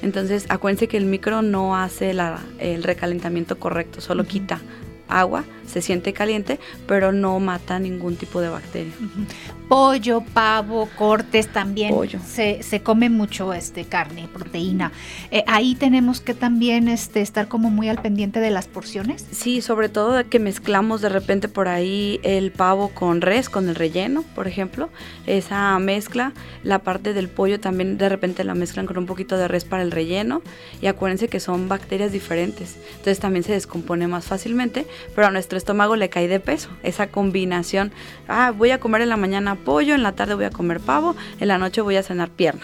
Entonces 0.00 0.46
acuérdense 0.48 0.86
que 0.86 0.96
el 0.96 1.06
micro 1.06 1.42
no 1.42 1.76
hace 1.76 2.14
el 2.60 2.82
recalentamiento 2.84 3.58
correcto, 3.58 4.00
solo 4.00 4.24
quita 4.24 4.60
agua, 5.08 5.44
se 5.66 5.82
siente 5.82 6.12
caliente, 6.12 6.58
pero 6.86 7.12
no 7.12 7.38
mata 7.40 7.78
ningún 7.78 8.16
tipo 8.16 8.40
de 8.40 8.48
bacteria. 8.48 8.92
Pollo, 9.68 10.22
pavo, 10.32 10.88
cortes 10.96 11.48
también. 11.48 11.94
Se, 12.24 12.62
se 12.62 12.82
come 12.82 13.10
mucho 13.10 13.52
este 13.52 13.84
carne, 13.84 14.28
proteína. 14.32 14.92
Eh, 15.30 15.44
ahí 15.46 15.74
tenemos 15.74 16.20
que 16.20 16.34
también 16.34 16.88
este, 16.88 17.20
estar 17.20 17.48
como 17.48 17.70
muy 17.70 17.88
al 17.88 18.00
pendiente 18.00 18.40
de 18.40 18.50
las 18.50 18.66
porciones. 18.66 19.26
Sí, 19.30 19.60
sobre 19.60 19.88
todo 19.88 20.28
que 20.28 20.38
mezclamos 20.38 21.00
de 21.00 21.08
repente 21.08 21.48
por 21.48 21.68
ahí 21.68 22.20
el 22.22 22.52
pavo 22.52 22.88
con 22.90 23.20
res, 23.20 23.48
con 23.48 23.68
el 23.68 23.74
relleno, 23.74 24.22
por 24.34 24.48
ejemplo. 24.48 24.90
Esa 25.26 25.78
mezcla, 25.78 26.32
la 26.62 26.80
parte 26.80 27.12
del 27.12 27.28
pollo 27.28 27.60
también 27.60 27.98
de 27.98 28.08
repente 28.08 28.44
la 28.44 28.54
mezclan 28.54 28.86
con 28.86 28.98
un 28.98 29.06
poquito 29.06 29.36
de 29.36 29.48
res 29.48 29.64
para 29.64 29.82
el 29.82 29.90
relleno. 29.90 30.42
Y 30.80 30.86
acuérdense 30.86 31.28
que 31.28 31.40
son 31.40 31.68
bacterias 31.68 32.12
diferentes. 32.12 32.76
Entonces 32.90 33.18
también 33.18 33.44
se 33.44 33.52
descompone 33.52 34.06
más 34.08 34.26
fácilmente 34.26 34.54
pero 35.14 35.26
a 35.26 35.30
nuestro 35.30 35.58
estómago 35.58 35.96
le 35.96 36.08
cae 36.08 36.28
de 36.28 36.40
peso. 36.40 36.70
Esa 36.82 37.08
combinación, 37.08 37.92
ah, 38.28 38.52
voy 38.56 38.70
a 38.70 38.80
comer 38.80 39.02
en 39.02 39.08
la 39.08 39.16
mañana 39.16 39.53
pollo, 39.56 39.94
en 39.94 40.02
la 40.02 40.12
tarde 40.12 40.34
voy 40.34 40.44
a 40.44 40.50
comer 40.50 40.80
pavo, 40.80 41.14
en 41.40 41.48
la 41.48 41.58
noche 41.58 41.80
voy 41.80 41.96
a 41.96 42.02
cenar 42.02 42.30
pierna, 42.30 42.62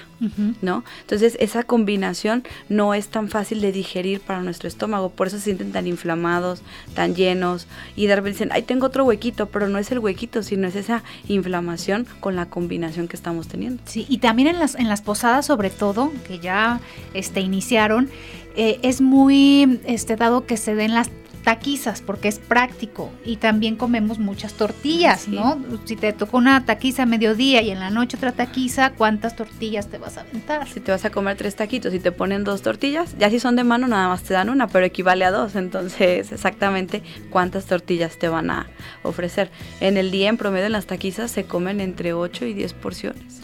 ¿no? 0.63 0.85
Entonces 1.01 1.37
esa 1.41 1.63
combinación 1.63 2.45
no 2.69 2.95
es 2.95 3.09
tan 3.09 3.29
fácil 3.29 3.61
de 3.61 3.73
digerir 3.73 4.21
para 4.21 4.43
nuestro 4.43 4.69
estómago, 4.69 5.11
por 5.11 5.27
eso 5.27 5.37
se 5.37 5.45
sienten 5.45 5.73
tan 5.73 5.87
inflamados, 5.87 6.63
tan 6.95 7.15
llenos 7.15 7.67
y 7.97 8.07
de 8.07 8.17
repente 8.17 8.37
dicen, 8.37 8.51
ay, 8.53 8.63
tengo 8.63 8.87
otro 8.87 9.05
huequito, 9.05 9.47
pero 9.47 9.69
no 9.69 9.79
es 9.79 9.91
el 9.93 9.99
huequito, 9.99 10.43
sino 10.43 10.69
es 10.69 10.77
esa 10.77 11.03
inflamación 11.29 12.07
con 12.21 12.37
la 12.37 12.47
combinación 12.47 13.09
que 13.09 13.17
estamos 13.17 13.49
teniendo. 13.49 13.83
Sí, 13.87 14.07
y 14.09 14.19
también 14.19 14.49
en 14.49 14.59
las, 14.59 14.75
en 14.75 14.89
las 14.89 15.03
posadas 15.03 15.47
sobre 15.47 15.71
todo, 15.71 16.13
que 16.27 16.39
ya 16.39 16.81
este, 17.15 17.41
iniciaron, 17.41 18.09
eh, 18.57 18.79
es 18.83 19.01
muy 19.01 19.81
este, 19.85 20.17
dado 20.17 20.47
que 20.47 20.57
se 20.57 20.75
den 20.75 20.95
las 20.95 21.11
taquizas 21.45 22.03
porque 22.03 22.29
es 22.29 22.39
práctico 22.39 23.11
y 23.25 23.37
también 23.37 23.77
comemos 23.77 24.19
muchas 24.19 24.55
tortillas, 24.55 25.29
¿no? 25.29 25.61
Si 25.85 25.97
te 25.97 26.13
tocó 26.13 26.39
una 26.39 26.65
taquiza 26.65 27.05
a 27.05 27.07
mediodía 27.07 27.63
y 27.63 27.71
en 27.71 27.81
la 27.81 27.91
noche 27.91 28.17
otra 28.17 28.33
taquiza, 28.33 28.93
¿cuántas 28.93 29.37
tortillas 29.37 29.89
te 29.89 29.99
vas 29.99 30.19
a 30.19 30.23
aventar? 30.23 30.69
Si 30.69 30.81
te 30.81 30.93
vas 30.93 31.05
a 31.05 31.11
comer 31.11 31.37
tres 31.37 31.57
taquitos 31.57 31.95
y 31.95 32.01
te 32.01 32.13
ponen 32.13 32.45
dos 32.45 32.63
tortillas, 32.63 33.17
ya 33.19 33.31
si 33.31 33.41
son 33.41 33.57
de 33.57 33.65
mano 33.65 33.89
nada 33.89 34.09
más 34.09 34.23
te 34.23 34.35
dan 34.35 34.51
una, 34.51 34.69
pero 34.69 34.85
equivale 34.87 35.25
a 35.25 35.31
dos, 35.31 35.57
entonces 35.57 36.33
exactamente 36.33 37.03
cuántas 37.31 37.67
tortillas 37.67 38.19
te 38.19 38.29
van 38.29 38.51
a 38.51 38.67
ofrecer. 39.03 39.51
En 39.81 39.97
el 39.97 40.11
día 40.11 40.29
en 40.29 40.37
promedio 40.37 40.67
en 40.67 40.73
las 40.73 40.87
taquizas 40.87 41.31
se 41.31 41.45
comen 41.45 41.81
entre 41.81 42.13
8 42.13 42.45
y 42.47 42.55
10 42.55 42.73
porciones. 42.75 43.41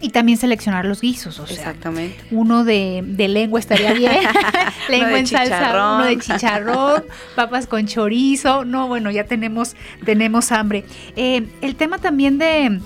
Y 0.00 0.10
también 0.10 0.38
seleccionar 0.38 0.84
los 0.84 1.00
guisos, 1.00 1.38
o 1.38 1.46
sea, 1.46 1.56
Exactamente. 1.56 2.16
uno 2.30 2.64
de, 2.64 3.02
lengua 3.16 3.58
estaría 3.58 3.92
bien, 3.94 4.12
lengua 4.88 5.18
en 5.18 5.26
salsa, 5.26 5.96
uno 5.96 6.04
de 6.04 6.18
chicharrón, 6.18 7.04
papas 7.34 7.66
con 7.66 7.86
chorizo, 7.86 8.64
no, 8.64 8.88
bueno, 8.88 9.10
ya 9.10 9.24
tenemos, 9.24 9.74
tenemos 10.04 10.52
hambre. 10.52 10.84
Eh, 11.16 11.46
el 11.62 11.76
tema 11.76 11.98
también 11.98 12.38
de, 12.38 12.80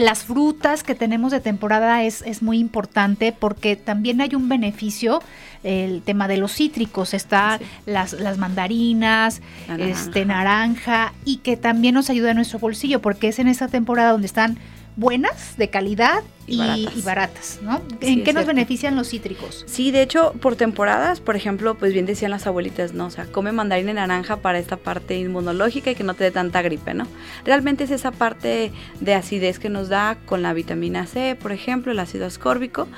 las 0.00 0.24
frutas 0.24 0.82
que 0.82 0.94
tenemos 0.94 1.32
de 1.32 1.40
temporada 1.40 2.04
es, 2.04 2.22
es 2.22 2.42
muy 2.42 2.58
importante 2.58 3.32
porque 3.32 3.76
también 3.76 4.20
hay 4.20 4.34
un 4.34 4.48
beneficio 4.48 5.20
el 5.66 6.02
tema 6.02 6.28
de 6.28 6.36
los 6.36 6.52
cítricos, 6.52 7.12
está 7.12 7.58
las, 7.86 8.12
las 8.12 8.38
mandarinas, 8.38 9.40
naranja. 9.66 9.90
este 9.90 10.24
naranja 10.24 11.12
y 11.24 11.38
que 11.38 11.56
también 11.56 11.94
nos 11.94 12.08
ayuda 12.08 12.30
a 12.30 12.34
nuestro 12.34 12.60
bolsillo 12.60 13.00
porque 13.00 13.28
es 13.28 13.38
en 13.40 13.48
esta 13.48 13.66
temporada 13.66 14.12
donde 14.12 14.26
están 14.26 14.58
buenas, 14.96 15.56
de 15.58 15.68
calidad 15.68 16.22
y, 16.46 16.88
baratas. 17.04 17.60
¿no? 17.62 17.82
¿En 18.00 18.24
qué 18.24 18.32
nos 18.32 18.46
benefician 18.46 18.96
los 18.96 19.10
cítricos? 19.10 19.64
Sí, 19.66 19.90
de 19.90 20.02
hecho, 20.02 20.32
por 20.40 20.56
temporadas, 20.56 21.20
por 21.20 21.36
ejemplo, 21.36 21.76
pues 21.76 21.92
bien 21.92 22.06
decían 22.06 22.30
las 22.30 22.46
abuelitas, 22.46 22.94
¿no? 22.94 23.06
O 23.06 23.10
sea, 23.10 23.26
come 23.26 23.52
mandarina 23.52 23.90
y 23.90 23.94
naranja 23.94 24.36
para 24.36 24.58
esta 24.58 24.76
parte 24.76 25.18
inmunológica 25.18 25.90
y 25.90 25.94
que 25.94 26.04
no 26.04 26.14
te 26.14 26.24
dé 26.24 26.30
tanta 26.30 26.62
gripe, 26.62 26.94
¿no? 26.94 27.06
Realmente 27.44 27.84
es 27.84 27.90
esa 27.90 28.10
parte 28.10 28.72
de 29.00 29.14
acidez 29.14 29.58
que 29.58 29.68
nos 29.68 29.88
da 29.88 30.16
con 30.24 30.42
la 30.42 30.54
vitamina 30.54 31.06
C, 31.06 31.36
por 31.40 31.52
ejemplo, 31.52 31.92
el 31.92 31.98
ácido 31.98 32.26
ascórbico. 32.26 32.88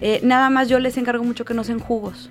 Eh, 0.00 0.20
nada 0.22 0.50
más 0.50 0.68
yo 0.68 0.78
les 0.78 0.96
encargo 0.96 1.22
mucho 1.22 1.44
que 1.44 1.54
no 1.54 1.64
sean 1.64 1.78
jugos, 1.78 2.28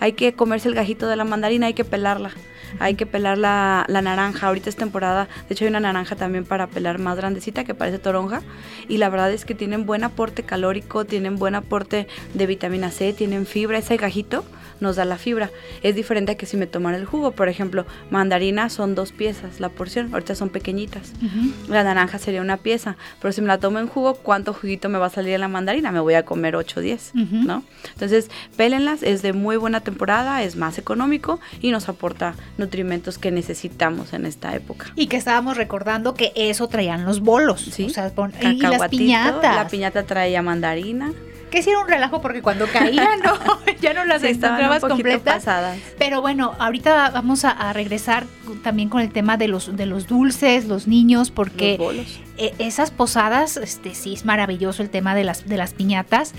Hay 0.00 0.12
que 0.12 0.32
comerse 0.34 0.68
el 0.68 0.74
gajito 0.74 1.08
de 1.08 1.16
la 1.16 1.24
mandarina, 1.24 1.66
hay 1.66 1.74
que 1.74 1.84
pelarla 1.84 2.30
hay 2.78 2.94
que 2.94 3.06
pelar 3.06 3.38
la, 3.38 3.86
naranja. 3.88 4.46
Ahorita 4.46 4.68
es 4.68 4.76
temporada, 4.76 5.28
de 5.48 5.54
hecho 5.54 5.64
hay 5.64 5.70
una 5.70 5.80
naranja 5.80 6.16
también 6.16 6.44
para 6.44 6.66
pelar 6.66 6.98
más 6.98 7.16
grandecita 7.16 7.64
que 7.64 7.74
parece 7.74 7.98
toronja. 7.98 8.42
Y 8.88 8.98
la 8.98 9.08
verdad 9.08 9.32
es 9.32 9.44
que 9.44 9.54
tienen 9.54 9.86
buen 9.86 10.04
aporte 10.04 10.42
calórico, 10.42 11.04
tienen 11.04 11.36
buen 11.36 11.54
aporte 11.54 12.08
de 12.34 12.46
vitamina 12.46 12.90
C, 12.90 13.12
tienen 13.12 13.46
fibra. 13.46 13.78
Ese 13.78 13.96
gajito 13.96 14.44
nos 14.80 14.96
da 14.96 15.04
la 15.04 15.18
fibra. 15.18 15.50
Es 15.82 15.94
diferente 15.94 16.32
a 16.32 16.34
que 16.36 16.46
si 16.46 16.56
me 16.56 16.66
tomara 16.66 16.96
el 16.96 17.04
jugo. 17.04 17.32
Por 17.32 17.48
ejemplo, 17.48 17.86
mandarina 18.10 18.68
son 18.70 18.94
dos 18.94 19.12
piezas 19.12 19.60
la 19.60 19.68
porción, 19.68 20.10
ahorita 20.12 20.34
son 20.34 20.48
pequeñitas. 20.50 21.12
La 21.68 21.84
naranja 21.84 22.18
sería 22.18 22.40
una 22.40 22.56
pieza, 22.56 22.96
pero 23.20 23.32
si 23.32 23.40
me 23.40 23.48
la 23.48 23.58
tomo 23.58 23.78
en 23.78 23.86
jugo, 23.88 24.14
¿cuánto 24.14 24.52
juguito 24.52 24.88
me 24.88 24.98
va 24.98 25.06
a 25.06 25.10
salir 25.10 25.34
en 25.34 25.40
la 25.40 25.48
mandarina? 25.48 25.90
Me 25.92 26.00
voy 26.00 26.14
a 26.14 26.24
comer 26.24 26.56
8 26.56 26.80
o 26.80 26.82
10, 26.82 27.12
¿no? 27.14 27.64
Entonces, 27.92 28.30
pélenlas, 28.56 29.02
es 29.02 29.22
de 29.22 29.32
muy 29.32 29.56
buena 29.56 29.80
temporada, 29.80 30.42
es 30.42 30.56
más 30.56 30.78
económico 30.78 31.40
y 31.60 31.70
nos 31.70 31.88
aporta 31.88 32.34
nutrimentos 32.56 33.18
que 33.18 33.30
necesitamos 33.30 34.12
en 34.12 34.26
esta 34.26 34.54
época. 34.54 34.92
Y 34.96 35.06
que 35.06 35.16
estábamos 35.16 35.56
recordando 35.56 36.14
que 36.14 36.32
eso 36.34 36.68
traían 36.68 37.04
los 37.04 37.20
bolos, 37.20 37.60
Sí. 37.60 37.84
o 37.86 37.90
sea, 37.90 38.12
y 38.40 38.60
las 38.60 38.88
piñatas. 38.88 39.56
La 39.56 39.68
piñata 39.68 40.02
traía 40.04 40.42
mandarina. 40.42 41.12
Que 41.50 41.62
sí 41.62 41.70
era 41.70 41.80
un 41.80 41.88
relajo 41.88 42.20
porque 42.20 42.42
cuando 42.42 42.66
caían, 42.66 43.20
no, 43.24 43.32
ya 43.80 43.94
no 43.94 44.04
las 44.04 44.22
Sí, 44.22 44.28
encontrabas 44.28 44.80
completas. 44.82 45.36
pasadas. 45.44 45.78
Pero 45.98 46.20
bueno, 46.20 46.54
ahorita 46.58 47.10
vamos 47.10 47.44
a, 47.44 47.50
a 47.50 47.72
regresar 47.72 48.24
también 48.62 48.88
con 48.88 49.00
el 49.00 49.10
tema 49.10 49.36
de 49.36 49.48
los 49.48 49.76
de 49.76 49.86
los 49.86 50.06
dulces, 50.06 50.66
los 50.66 50.86
niños, 50.86 51.30
porque 51.30 51.76
Los 51.78 51.86
bolos. 51.86 52.20
eh, 52.38 52.54
esas 52.58 52.90
posadas, 52.90 53.56
este 53.56 53.94
sí 53.94 54.14
es 54.14 54.24
maravilloso 54.24 54.82
el 54.82 54.90
tema 54.90 55.14
de 55.14 55.24
las 55.24 55.46
de 55.48 55.56
las 55.56 55.74
piñatas, 55.74 56.32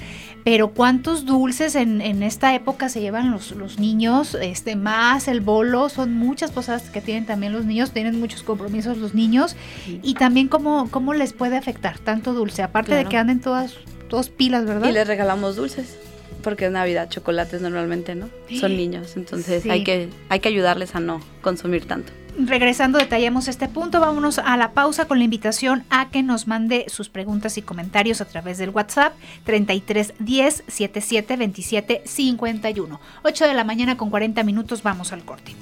pero 0.43 0.69
cuántos 0.69 1.25
dulces 1.25 1.75
en, 1.75 2.01
en 2.01 2.23
esta 2.23 2.53
época 2.55 2.89
se 2.89 3.01
llevan 3.01 3.31
los, 3.31 3.51
los 3.51 3.77
niños, 3.79 4.35
este 4.41 4.75
más 4.75 5.27
el 5.27 5.41
bolo, 5.41 5.89
son 5.89 6.13
muchas 6.13 6.51
posadas 6.51 6.89
que 6.89 7.01
tienen 7.01 7.25
también 7.25 7.53
los 7.53 7.65
niños, 7.65 7.91
tienen 7.91 8.19
muchos 8.19 8.41
compromisos 8.43 8.97
los 8.97 9.13
niños 9.13 9.55
y 10.01 10.13
también 10.15 10.47
cómo, 10.47 10.87
cómo 10.89 11.13
les 11.13 11.33
puede 11.33 11.57
afectar 11.57 11.99
tanto 11.99 12.33
dulce, 12.33 12.63
aparte 12.63 12.95
de 12.95 13.05
que 13.05 13.17
anden 13.17 13.39
todas, 13.39 13.75
todas 14.09 14.29
pilas, 14.29 14.65
¿verdad? 14.65 14.89
Y 14.89 14.91
les 14.91 15.07
regalamos 15.07 15.55
dulces. 15.55 15.97
Porque 16.43 16.67
es 16.67 16.71
Navidad, 16.71 17.09
chocolates 17.09 17.61
normalmente, 17.61 18.15
¿no? 18.15 18.29
Son 18.59 18.75
niños, 18.75 19.17
entonces 19.17 19.63
Sí. 19.63 19.69
hay, 19.69 19.83
que, 19.83 20.07
hay 20.29 20.39
que 20.39 20.47
ayudarles 20.47 20.95
a 20.95 21.01
no 21.01 21.19
consumir 21.41 21.85
tanto. 21.85 22.13
Regresando, 22.37 22.97
detallamos 22.99 23.49
este 23.49 23.67
punto. 23.67 23.99
Vámonos 23.99 24.39
a 24.39 24.55
la 24.55 24.71
pausa 24.71 25.05
con 25.05 25.17
la 25.17 25.25
invitación 25.25 25.83
a 25.89 26.09
que 26.09 26.23
nos 26.23 26.47
mande 26.47 26.85
sus 26.87 27.09
preguntas 27.09 27.57
y 27.57 27.61
comentarios 27.61 28.21
a 28.21 28.25
través 28.25 28.57
del 28.57 28.69
WhatsApp 28.69 29.13
33 29.43 30.13
10 30.19 30.63
77 30.67 31.35
27 31.35 32.01
51. 32.05 33.01
8 33.23 33.45
de 33.47 33.53
la 33.53 33.65
mañana 33.65 33.97
con 33.97 34.09
40 34.09 34.41
minutos. 34.43 34.81
Vamos 34.83 35.11
al 35.11 35.25
corte. 35.25 35.53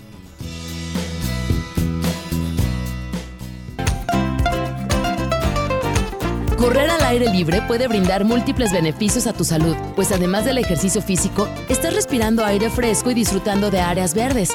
Correr 6.57 6.89
al 6.89 7.03
aire 7.03 7.29
libre 7.29 7.61
puede 7.61 7.87
brindar 7.87 8.25
múltiples 8.25 8.71
beneficios 8.71 9.27
a 9.27 9.33
tu 9.33 9.43
salud, 9.43 9.75
pues 9.95 10.11
además 10.11 10.43
del 10.43 10.57
ejercicio 10.57 11.03
físico, 11.03 11.47
estás 11.69 11.93
respirando 11.93 12.43
aire 12.43 12.71
fresco 12.71 13.11
y 13.11 13.13
disfrutando 13.13 13.69
de 13.69 13.79
áreas 13.79 14.15
verdes. 14.15 14.49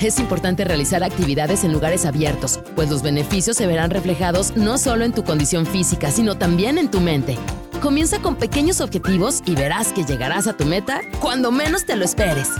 Es 0.00 0.18
importante 0.18 0.64
realizar 0.64 1.02
actividades 1.02 1.64
en 1.64 1.72
lugares 1.72 2.04
abiertos, 2.04 2.60
pues 2.76 2.90
los 2.90 3.02
beneficios 3.02 3.56
se 3.56 3.66
verán 3.66 3.90
reflejados 3.90 4.54
no 4.54 4.76
solo 4.76 5.06
en 5.06 5.12
tu 5.12 5.24
condición 5.24 5.64
física, 5.64 6.10
sino 6.10 6.36
también 6.36 6.76
en 6.76 6.90
tu 6.90 7.00
mente. 7.00 7.38
Comienza 7.80 8.20
con 8.20 8.36
pequeños 8.36 8.82
objetivos 8.82 9.42
y 9.46 9.54
verás 9.54 9.94
que 9.94 10.04
llegarás 10.04 10.46
a 10.46 10.58
tu 10.58 10.66
meta 10.66 11.00
cuando 11.20 11.50
menos 11.50 11.86
te 11.86 11.96
lo 11.96 12.04
esperes. 12.04 12.50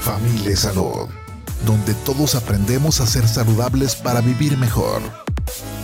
Familia 0.00 0.54
Salud, 0.54 1.08
donde 1.64 1.94
todos 2.04 2.34
aprendemos 2.34 3.00
a 3.00 3.06
ser 3.06 3.26
saludables 3.26 3.96
para 3.96 4.20
vivir 4.20 4.58
mejor. 4.58 5.23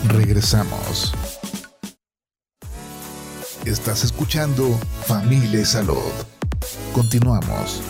Regresamos. 0.09 1.13
Estás 3.65 4.03
escuchando 4.05 4.69
Familia 5.05 5.65
Salud. 5.65 5.99
Continuamos. 6.95 7.83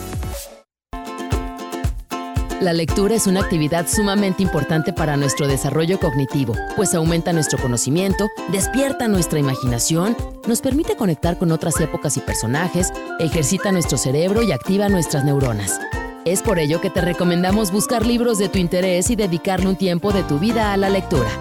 La 2.59 2.73
lectura 2.73 3.15
es 3.15 3.25
una 3.25 3.39
actividad 3.39 3.87
sumamente 3.87 4.43
importante 4.43 4.93
para 4.93 5.17
nuestro 5.17 5.47
desarrollo 5.47 5.99
cognitivo, 5.99 6.53
pues 6.75 6.93
aumenta 6.93 7.33
nuestro 7.33 7.57
conocimiento, 7.57 8.29
despierta 8.51 9.07
nuestra 9.07 9.39
imaginación, 9.39 10.15
nos 10.47 10.61
permite 10.61 10.95
conectar 10.95 11.39
con 11.39 11.51
otras 11.51 11.79
épocas 11.79 12.17
y 12.17 12.19
personajes, 12.19 12.91
ejercita 13.19 13.71
nuestro 13.71 13.97
cerebro 13.97 14.43
y 14.43 14.51
activa 14.51 14.89
nuestras 14.89 15.25
neuronas. 15.25 15.79
Es 16.23 16.43
por 16.43 16.59
ello 16.59 16.81
que 16.81 16.91
te 16.91 17.01
recomendamos 17.01 17.71
buscar 17.71 18.05
libros 18.05 18.37
de 18.37 18.49
tu 18.49 18.59
interés 18.59 19.09
y 19.09 19.15
dedicarle 19.15 19.67
un 19.67 19.75
tiempo 19.75 20.11
de 20.11 20.21
tu 20.21 20.37
vida 20.37 20.71
a 20.71 20.77
la 20.77 20.89
lectura. 20.89 21.31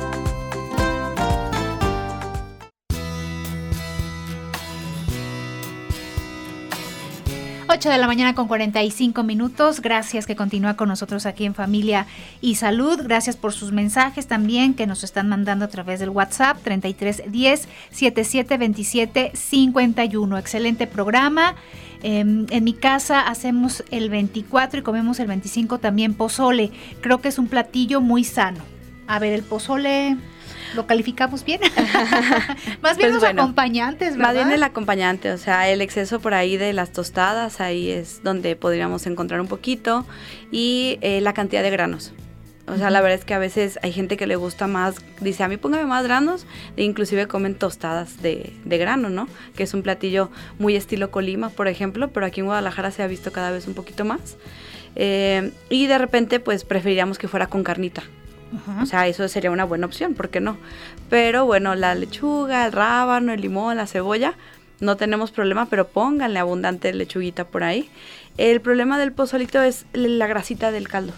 8 7.73 7.89
de 7.89 7.99
la 7.99 8.09
mañana 8.09 8.35
con 8.35 8.49
45 8.49 9.23
minutos. 9.23 9.81
Gracias 9.81 10.27
que 10.27 10.35
continúa 10.35 10.75
con 10.75 10.89
nosotros 10.89 11.25
aquí 11.25 11.45
en 11.45 11.55
Familia 11.55 12.05
y 12.41 12.57
Salud. 12.57 13.01
Gracias 13.05 13.37
por 13.37 13.53
sus 13.53 13.71
mensajes 13.71 14.27
también 14.27 14.75
que 14.75 14.89
nos 14.89 15.05
están 15.05 15.29
mandando 15.29 15.67
a 15.67 15.69
través 15.69 16.01
del 16.01 16.09
WhatsApp 16.09 16.59
33 16.65 17.31
10 17.31 17.69
77 17.93 18.59
27 18.59 19.31
51. 19.35 20.39
Excelente 20.39 20.89
programa. 20.89 21.55
Eh, 22.03 22.19
en 22.19 22.65
mi 22.65 22.73
casa 22.73 23.21
hacemos 23.21 23.85
el 23.93 24.11
24 24.11 24.81
y 24.81 24.83
comemos 24.83 25.21
el 25.21 25.29
25 25.29 25.79
también 25.79 26.15
pozole. 26.15 26.73
Creo 27.01 27.21
que 27.21 27.29
es 27.29 27.39
un 27.39 27.47
platillo 27.47 28.01
muy 28.01 28.25
sano. 28.25 28.65
A 29.07 29.21
ver, 29.21 29.33
el 29.33 29.45
pozole 29.45 30.17
lo 30.75 30.87
calificamos 30.87 31.45
bien. 31.45 31.61
Más 32.83 32.97
bien 32.97 33.11
Pues 33.11 33.13
los 33.13 33.21
bueno, 33.21 33.43
acompañantes, 33.43 34.17
¿verdad? 34.17 34.35
Más 34.35 34.35
bien 34.35 34.53
el 34.53 34.63
acompañante, 34.63 35.33
o 35.33 35.39
sea, 35.39 35.69
el 35.69 35.81
exceso 35.81 36.21
por 36.21 36.35
ahí 36.35 36.57
de 36.57 36.73
las 36.73 36.93
tostadas, 36.93 37.61
ahí 37.61 37.91
es 37.91 38.23
donde 38.23 38.57
podríamos 38.57 39.07
encontrar 39.07 39.41
un 39.41 39.49
poquito, 39.49 40.07
y 40.51 40.99
eh, 41.01 41.21
la 41.21 41.33
cantidad 41.33 41.63
de 41.63 41.71
granos. 41.71 42.13
O 42.67 42.77
sea, 42.77 42.91
la 42.91 43.01
verdad 43.01 43.19
es 43.19 43.25
que 43.25 43.35
a 43.35 43.39
veces 43.39 43.81
hay 43.83 43.91
gente 43.91 44.17
que 44.17 44.29
le 44.29 44.37
gusta 44.37 44.69
más, 44.69 44.97
dice, 45.21 45.43
a 45.43 45.49
mí 45.49 45.57
póngame 45.57 45.87
más 45.87 46.05
granos, 46.05 46.47
e 46.77 46.85
inclusive 46.85 47.27
comen 47.27 47.57
tostadas 47.57 48.23
de, 48.23 48.53
de 48.65 48.79
grano, 48.79 49.11
¿no? 49.11 49.29
Que 49.57 49.65
es 49.65 49.75
un 49.75 49.83
platillo 49.83 50.31
muy 50.59 50.77
estilo 50.77 51.11
Colima, 51.11 51.49
por 51.49 51.67
ejemplo, 51.67 52.09
pero 52.13 52.27
aquí 52.27 52.41
en 52.41 52.47
Guadalajara 52.47 52.93
se 52.93 53.03
ha 53.03 53.09
visto 53.09 53.33
cada 53.33 53.51
vez 53.51 53.67
un 53.67 53.75
poquito 53.75 54.05
más. 54.05 54.37
Eh, 54.95 55.53
y 55.69 55.87
de 55.87 55.99
repente, 55.99 56.41
pues 56.41 56.65
preferiríamos 56.65 57.19
que 57.19 57.29
fuera 57.29 57.49
con 57.49 57.65
carnita. 57.65 58.03
O 58.81 58.87
sea, 58.87 59.07
eso 59.07 59.29
sería 59.29 59.51
una 59.51 59.65
buena 59.65 59.87
opción, 59.87 60.15
¿por 60.15 60.29
qué 60.29 60.41
no? 60.41 60.57
Pero 61.09 61.45
bueno, 61.47 61.75
la 61.75 61.95
lechuga, 61.95 62.67
el 62.67 62.73
rábano, 62.73 63.33
el 63.33 63.41
limón, 63.41 63.77
la 63.77 63.87
cebolla, 63.87 64.35
no 64.81 64.97
tenemos 64.97 65.31
problema, 65.31 65.67
pero 65.67 65.87
pónganle 65.87 66.39
abundante 66.39 66.93
lechuguita 66.93 67.45
por 67.45 67.63
ahí. 67.63 67.89
El 68.39 68.61
problema 68.61 68.99
del 68.99 69.13
pozolito 69.13 69.63
es 69.63 69.87
la 69.93 70.27
grasita 70.27 70.73
del 70.73 70.89
caldo. 70.89 71.13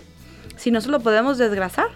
Si 0.56 0.70
no 0.70 0.80
se 0.80 0.90
lo 0.90 1.00
podemos 1.00 1.38
desgrasar, 1.38 1.88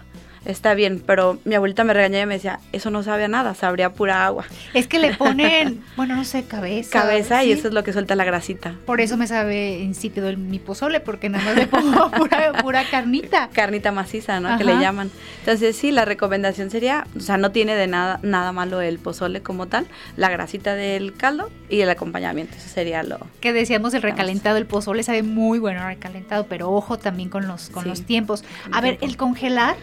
está 0.47 0.73
bien, 0.73 1.03
pero 1.05 1.39
mi 1.45 1.55
abuelita 1.55 1.83
me 1.83 1.93
regañaba 1.93 2.23
y 2.23 2.25
me 2.25 2.33
decía, 2.35 2.59
eso 2.71 2.89
no 2.89 3.03
sabe 3.03 3.25
a 3.25 3.27
nada, 3.27 3.53
sabría 3.53 3.91
pura 3.91 4.25
agua. 4.25 4.45
Es 4.73 4.87
que 4.87 4.97
le 4.97 5.13
ponen, 5.13 5.83
bueno, 5.97 6.15
no 6.15 6.23
sé, 6.23 6.45
cabeza. 6.45 6.91
Cabeza 6.99 7.43
y 7.43 7.51
eso 7.51 7.67
es 7.67 7.73
lo 7.73 7.83
que 7.83 7.93
suelta 7.93 8.15
la 8.15 8.23
grasita. 8.23 8.73
Por 8.85 9.01
eso 9.01 9.17
me 9.17 9.27
sabe 9.27 9.79
insípido 9.79 10.29
el, 10.29 10.37
mi 10.37 10.59
pozole, 10.59 10.99
porque 10.99 11.29
nada 11.29 11.43
más 11.43 11.55
le 11.55 11.67
pongo 11.67 12.09
pura, 12.17 12.53
pura 12.61 12.83
carnita. 12.89 13.49
Carnita 13.53 13.91
maciza, 13.91 14.39
¿no? 14.39 14.57
Que 14.57 14.63
le 14.63 14.79
llaman. 14.79 15.11
Entonces, 15.39 15.75
sí, 15.75 15.91
la 15.91 16.05
recomendación 16.05 16.69
sería, 16.69 17.05
o 17.15 17.19
sea, 17.19 17.37
no 17.37 17.51
tiene 17.51 17.75
de 17.75 17.87
nada, 17.87 18.19
nada 18.23 18.51
malo 18.51 18.81
el 18.81 18.99
pozole 18.99 19.41
como 19.41 19.67
tal, 19.67 19.87
la 20.15 20.29
grasita 20.29 20.75
del 20.75 21.13
caldo 21.13 21.49
y 21.69 21.81
el 21.81 21.89
acompañamiento. 21.89 22.55
Eso 22.55 22.69
sería 22.69 23.03
lo... 23.03 23.19
Que 23.41 23.53
decíamos 23.53 23.93
el 23.93 24.01
recalentado, 24.01 24.57
el 24.57 24.65
pozole 24.65 25.03
sabe 25.03 25.23
muy 25.23 25.59
bueno 25.59 25.85
recalentado, 25.85 26.45
pero 26.47 26.71
ojo 26.71 26.97
también 26.97 27.29
con 27.29 27.47
los, 27.47 27.69
con 27.69 27.83
Sí, 27.83 27.89
los 27.89 28.01
tiempos. 28.03 28.43
A 28.71 28.81
ver, 28.81 28.97
el 29.01 29.17
congelar. 29.17 29.75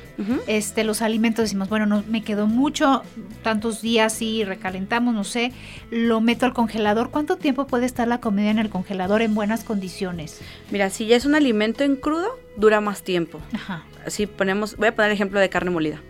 Este, 0.56 0.84
los 0.84 1.02
alimentos, 1.02 1.44
decimos, 1.44 1.68
bueno, 1.68 1.86
no 1.86 2.04
me 2.08 2.22
quedó 2.22 2.46
mucho, 2.46 3.02
tantos 3.42 3.82
días 3.82 4.20
y 4.22 4.44
recalentamos, 4.44 5.14
no 5.14 5.24
sé, 5.24 5.52
lo 5.90 6.20
meto 6.20 6.46
al 6.46 6.52
congelador. 6.52 7.10
¿Cuánto 7.10 7.36
tiempo 7.36 7.66
puede 7.66 7.86
estar 7.86 8.08
la 8.08 8.20
comida 8.20 8.50
en 8.50 8.58
el 8.58 8.70
congelador 8.70 9.22
en 9.22 9.34
buenas 9.34 9.64
condiciones? 9.64 10.40
Mira, 10.70 10.90
si 10.90 11.06
ya 11.06 11.16
es 11.16 11.24
un 11.24 11.34
alimento 11.34 11.84
en 11.84 11.96
crudo, 11.96 12.28
dura 12.56 12.80
más 12.80 13.02
tiempo. 13.02 13.40
Ajá. 13.52 13.84
Si 14.06 14.26
ponemos, 14.26 14.76
voy 14.76 14.88
a 14.88 14.94
poner 14.94 15.10
ejemplo 15.10 15.40
de 15.40 15.48
carne 15.48 15.70
molida. 15.70 16.00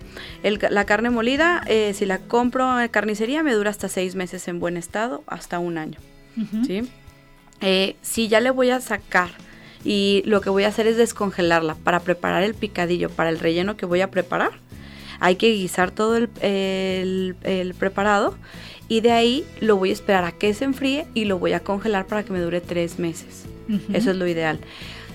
El 0.43 0.59
la 0.71 0.85
carne 0.85 1.11
molida, 1.11 1.63
eh, 1.67 1.93
si 1.95 2.07
la 2.07 2.19
compro 2.19 2.81
en 2.81 2.89
carnicería, 2.89 3.43
me 3.43 3.53
dura 3.53 3.71
hasta 3.71 3.89
seis 3.89 4.15
meses 4.15 4.49
en 4.49 4.61
buen 4.61 4.77
estado, 4.77 5.23
hasta 5.27 5.59
un 5.59 5.79
año. 5.79 5.99
¿sí? 6.67 6.83
Eh, 7.61 7.97
si 8.03 8.29
ya 8.29 8.41
le 8.41 8.51
voy 8.51 8.71
a 8.71 8.81
sacar 8.81 9.31
y 9.85 10.23
lo 10.27 10.41
que 10.41 10.51
voy 10.51 10.65
a 10.65 10.69
hacer 10.69 10.87
es 10.87 10.97
descongelarla 10.97 11.75
para 11.77 12.01
preparar 12.01 12.43
el 12.43 12.55
picadillo, 12.55 13.11
para 13.11 13.31
el 13.31 13.39
relleno 13.39 13.77
que 13.77 13.87
voy 13.87 14.01
a 14.01 14.11
preparar, 14.11 14.53
hay 15.21 15.37
que 15.37 15.53
guisar 15.53 15.91
todo 15.91 16.17
el, 16.17 16.29
el- 16.41 17.37
el 17.45 17.75
preparado 17.75 18.35
y 18.89 19.01
de 19.01 19.13
ahí 19.13 19.45
lo 19.61 19.77
voy 19.77 19.91
a 19.91 19.93
esperar 19.93 20.25
a 20.25 20.33
que 20.33 20.53
se 20.55 20.65
enfríe 20.65 21.07
y 21.15 21.25
lo 21.27 21.39
voy 21.39 21.53
a 21.53 21.61
congelar 21.61 22.07
para 22.07 22.23
que 22.25 22.33
me 22.33 22.41
dure 22.41 22.61
tres 22.61 22.99
meses. 22.99 23.45
Eso 23.95 24.11
es 24.11 24.17
lo 24.17 24.27
ideal. 24.27 24.59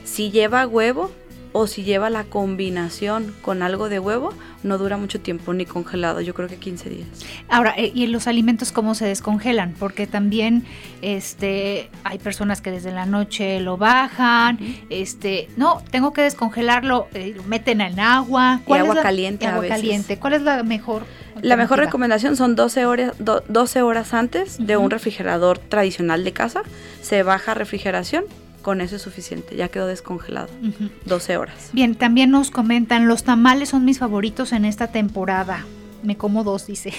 Si 0.05 0.32
lleva 0.32 0.65
huevo 0.65 1.11
o 1.52 1.66
si 1.68 1.84
lleva 1.84 2.10
la 2.10 2.24
combinación 2.26 3.34
con 3.41 3.64
algo 3.64 3.89
de 3.89 4.00
huevo, 4.00 4.34
no 4.64 4.78
dura 4.78 4.97
mucho 4.97 5.20
tiempo 5.20 5.54
ni 5.54 5.66
congelado, 5.66 6.22
yo 6.22 6.34
creo 6.34 6.47
que 6.47 6.58
15 6.58 6.89
días. 6.89 7.08
Ahora, 7.50 7.74
eh, 7.78 7.91
¿y 7.95 8.06
los 8.08 8.28
alimentos 8.28 8.72
cómo 8.72 8.93
se 8.93 9.06
descongelan? 9.06 9.74
Porque 9.80 10.06
también 10.06 10.64
este, 11.02 11.89
hay 12.04 12.20
personas 12.20 12.62
que 12.62 12.72
desde 12.72 12.91
la 12.91 13.06
noche 13.06 13.60
lo 13.62 13.78
bajan, 13.78 14.60
este, 14.89 15.50
no, 15.58 15.82
tengo 15.91 16.14
que 16.14 16.22
descongelarlo, 16.22 17.08
eh, 17.14 17.34
lo 17.36 17.43
meten 17.43 17.82
en 17.82 18.00
agua. 18.00 18.62
Y 18.68 18.74
agua 18.74 18.89
es 18.89 18.95
la- 18.95 19.02
caliente 19.02 19.45
a 19.47 19.50
agua 19.50 19.62
veces. 19.62 19.78
caliente. 19.78 20.20
¿Cuál 20.20 20.34
es 20.34 20.41
la 20.43 20.62
mejor? 20.64 21.04
La 21.41 21.56
mejor 21.56 21.80
recomendación 21.80 22.36
son 22.36 22.56
12 22.56 22.86
horas, 22.86 23.14
do- 23.18 23.43
12 23.47 23.82
horas 23.82 24.14
antes 24.14 24.58
de 24.60 24.76
un 24.78 24.91
refrigerador 24.91 25.58
tradicional 25.58 26.24
de 26.26 26.34
casa. 26.34 26.64
Se 27.02 27.24
baja 27.24 27.54
a 27.54 27.56
refrigeración 27.56 28.26
con 28.62 28.82
eso 28.82 28.95
es 28.97 29.01
suficiente, 29.01 29.55
ya 29.55 29.68
quedó 29.70 29.88
descongelado. 29.88 30.49
Ujú. 30.62 30.89
12 31.05 31.38
horas. 31.38 31.70
Bien, 31.74 31.95
también 31.95 32.30
nos 32.32 32.51
comentan, 32.51 33.07
los 33.07 33.24
tamales 33.24 33.70
son 33.70 33.86
mis 33.86 33.99
favoritos 33.99 34.51
en 34.51 34.66
esta 34.66 34.88
temporada. 34.88 35.66
Me 36.03 36.16
como 36.18 36.43
dos, 36.43 36.66
dice. 36.68 36.93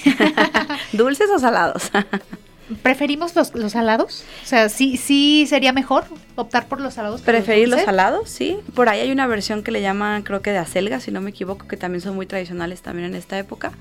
¿Dulces 0.93 1.29
o 1.35 1.39
salados? 1.39 1.91
¿Preferimos 2.83 3.35
los, 3.35 3.53
los 3.55 3.73
salados? 3.73 4.23
O 4.45 4.47
sea, 4.47 4.69
sí, 4.69 4.97
sí 4.97 5.45
sería 5.49 5.73
mejor 5.73 6.05
optar 6.37 6.67
por 6.69 6.81
los 6.81 6.95
salados. 6.95 7.21
los 7.21 7.27
Preferir 7.27 7.69
los 7.69 7.79
dulces? 7.79 7.87
salados, 7.87 8.29
sí. 8.31 8.59
Por 8.75 8.89
ahí 8.89 9.01
hay 9.01 9.11
una 9.11 9.27
versión 9.27 9.63
que 9.65 9.73
le 9.73 9.81
llaman, 9.83 10.23
creo 10.23 10.41
que 10.41 10.53
de 10.53 10.59
acelga, 10.59 11.01
si 11.01 11.11
no 11.11 11.21
me 11.21 11.31
equivoco, 11.31 11.67
que 11.67 11.77
también 11.77 12.01
son 12.01 12.15
muy 12.15 12.27
tradicionales 12.27 12.81
también 12.83 13.07
en 13.09 13.15
esta 13.17 13.37
época. 13.39 13.73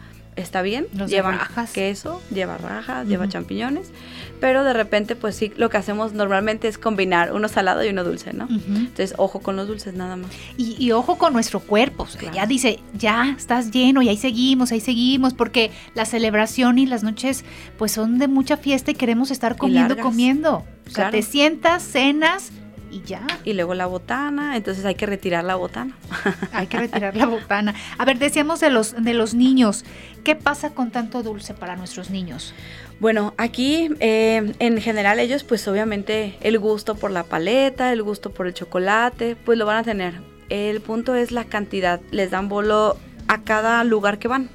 Está 0.41 0.61
bien, 0.61 0.87
Los 0.93 1.09
lleva 1.09 1.31
rajas. 1.31 1.71
queso, 1.71 2.21
lleva 2.33 2.57
rajas, 2.57 3.07
lleva 3.07 3.27
champiñones, 3.27 3.91
pero 4.39 4.63
de 4.63 4.73
repente 4.73 5.15
pues 5.15 5.35
sí, 5.35 5.51
lo 5.57 5.69
que 5.69 5.77
hacemos 5.77 6.13
normalmente 6.13 6.67
es 6.67 6.77
combinar 6.77 7.33
uno 7.33 7.47
salado 7.47 7.83
y 7.83 7.89
uno 7.89 8.03
dulce, 8.03 8.33
¿no? 8.33 8.47
Entonces, 8.49 9.13
ojo 9.17 9.39
con 9.41 9.55
los 9.55 9.67
dulces 9.67 9.93
nada 9.93 10.15
más. 10.15 10.31
Y, 10.57 10.75
y 10.83 10.91
ojo 10.91 11.17
con 11.17 11.33
nuestro 11.33 11.59
cuerpo, 11.59 12.03
o 12.03 12.07
sea, 12.07 12.19
Claro. 12.21 12.35
ya 12.35 12.45
dice, 12.45 12.79
ya 12.93 13.35
estás 13.37 13.71
lleno 13.71 14.01
y 14.01 14.09
ahí 14.09 14.17
seguimos, 14.17 14.71
ahí 14.71 14.79
seguimos, 14.79 15.33
porque 15.33 15.71
la 15.93 16.05
celebración 16.05 16.79
y 16.79 16.85
las 16.85 17.03
noches 17.03 17.43
pues 17.77 17.91
son 17.91 18.17
de 18.17 18.27
mucha 18.27 18.57
fiesta 18.57 18.91
y 18.91 18.95
queremos 18.95 19.31
estar 19.31 19.57
comiendo, 19.57 19.97
comiendo. 19.97 20.63
O 20.87 20.91
sea, 20.91 20.93
Claro. 21.05 21.11
te 21.11 21.21
sientas, 21.21 21.83
cenas 21.83 22.51
y 22.91 23.01
ya, 23.03 23.25
Y 23.43 23.53
luego 23.53 23.73
la 23.73 23.85
botana, 23.85 24.55
entonces 24.57 24.85
hay 24.85 24.95
que 24.95 25.05
retirar 25.05 25.43
la 25.43 25.55
botana. 25.55 25.95
hay 26.51 26.67
que 26.67 26.77
retirar 26.77 27.15
la 27.15 27.25
botana. 27.25 27.75
A 27.97 28.05
ver, 28.05 28.17
decíamos 28.19 28.59
de 28.59 28.69
los, 28.69 29.01
de 29.01 29.13
los 29.13 29.33
niños, 29.33 29.85
¿qué 30.23 30.35
pasa 30.35 30.71
con 30.71 30.91
tanto 30.91 31.23
dulce 31.23 31.53
para 31.53 31.75
nuestros 31.75 32.09
niños? 32.09 32.53
Bueno, 32.99 33.33
aquí 33.37 33.89
eh, 33.99 34.53
en 34.59 34.81
general 34.81 35.19
ellos 35.19 35.43
pues 35.43 35.67
obviamente 35.67 36.37
el 36.41 36.59
gusto 36.59 36.95
por 36.95 37.11
la 37.11 37.23
paleta, 37.23 37.93
el 37.93 38.03
gusto 38.03 38.31
por 38.31 38.47
el 38.47 38.53
chocolate, 38.53 39.35
pues 39.35 39.57
lo 39.57 39.65
van 39.65 39.77
a 39.77 39.83
tener. 39.83 40.21
El 40.49 40.81
punto 40.81 41.15
es 41.15 41.31
la 41.31 41.45
cantidad, 41.45 42.01
les 42.11 42.31
dan 42.31 42.49
bolo 42.49 42.97
a 43.27 43.43
cada 43.43 43.83
lugar 43.83 44.19
que 44.19 44.27
van. 44.27 44.49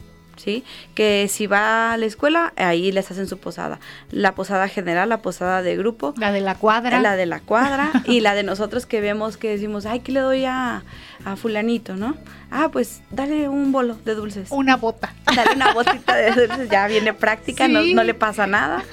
¿Sí? 0.45 0.63
Que 0.95 1.27
si 1.31 1.47
va 1.47 1.95
a 1.95 1.97
la 1.97 2.05
escuela, 2.05 2.53
ahí 2.57 2.93
les 2.93 3.11
hacen 3.11 3.27
su 3.27 3.39
posada. 3.39 3.81
La 4.11 4.33
posada 4.35 4.69
general, 4.69 5.09
la 5.09 5.23
posada 5.23 5.63
de 5.63 5.75
grupo, 5.75 6.13
La 6.19 6.33
de 6.33 6.43
la 6.43 6.55
cuadra. 6.55 7.01
la 7.01 7.17
de 7.17 7.25
la 7.25 7.41
cuadra 7.41 7.91
y 8.05 8.21
la 8.21 8.35
de 8.35 8.43
nosotros 8.43 8.85
que 8.85 9.01
vemos 9.01 9.39
que 9.39 9.49
decimos, 9.49 9.87
ay, 9.87 10.01
¿qué 10.01 10.13
le 10.13 10.21
doy 10.21 10.45
a, 10.45 10.83
a 11.25 11.37
fulanito, 11.37 11.97
no? 11.97 12.15
Ah, 12.51 12.69
pues 12.71 13.01
dale 13.11 13.49
un 13.49 13.73
bolo 13.73 13.97
de 14.05 14.15
dulces. 14.15 14.49
Una 14.51 14.77
bota. 14.77 15.15
Dale 15.35 15.55
una 15.57 15.73
botita 15.73 16.15
de 16.15 16.31
dulces, 16.47 16.69
ya 16.69 16.87
viene 16.89 17.15
práctica, 17.15 17.67
no, 17.67 17.81
no 17.83 18.05
le 18.05 18.13
pasa 18.13 18.47
nada. 18.47 18.85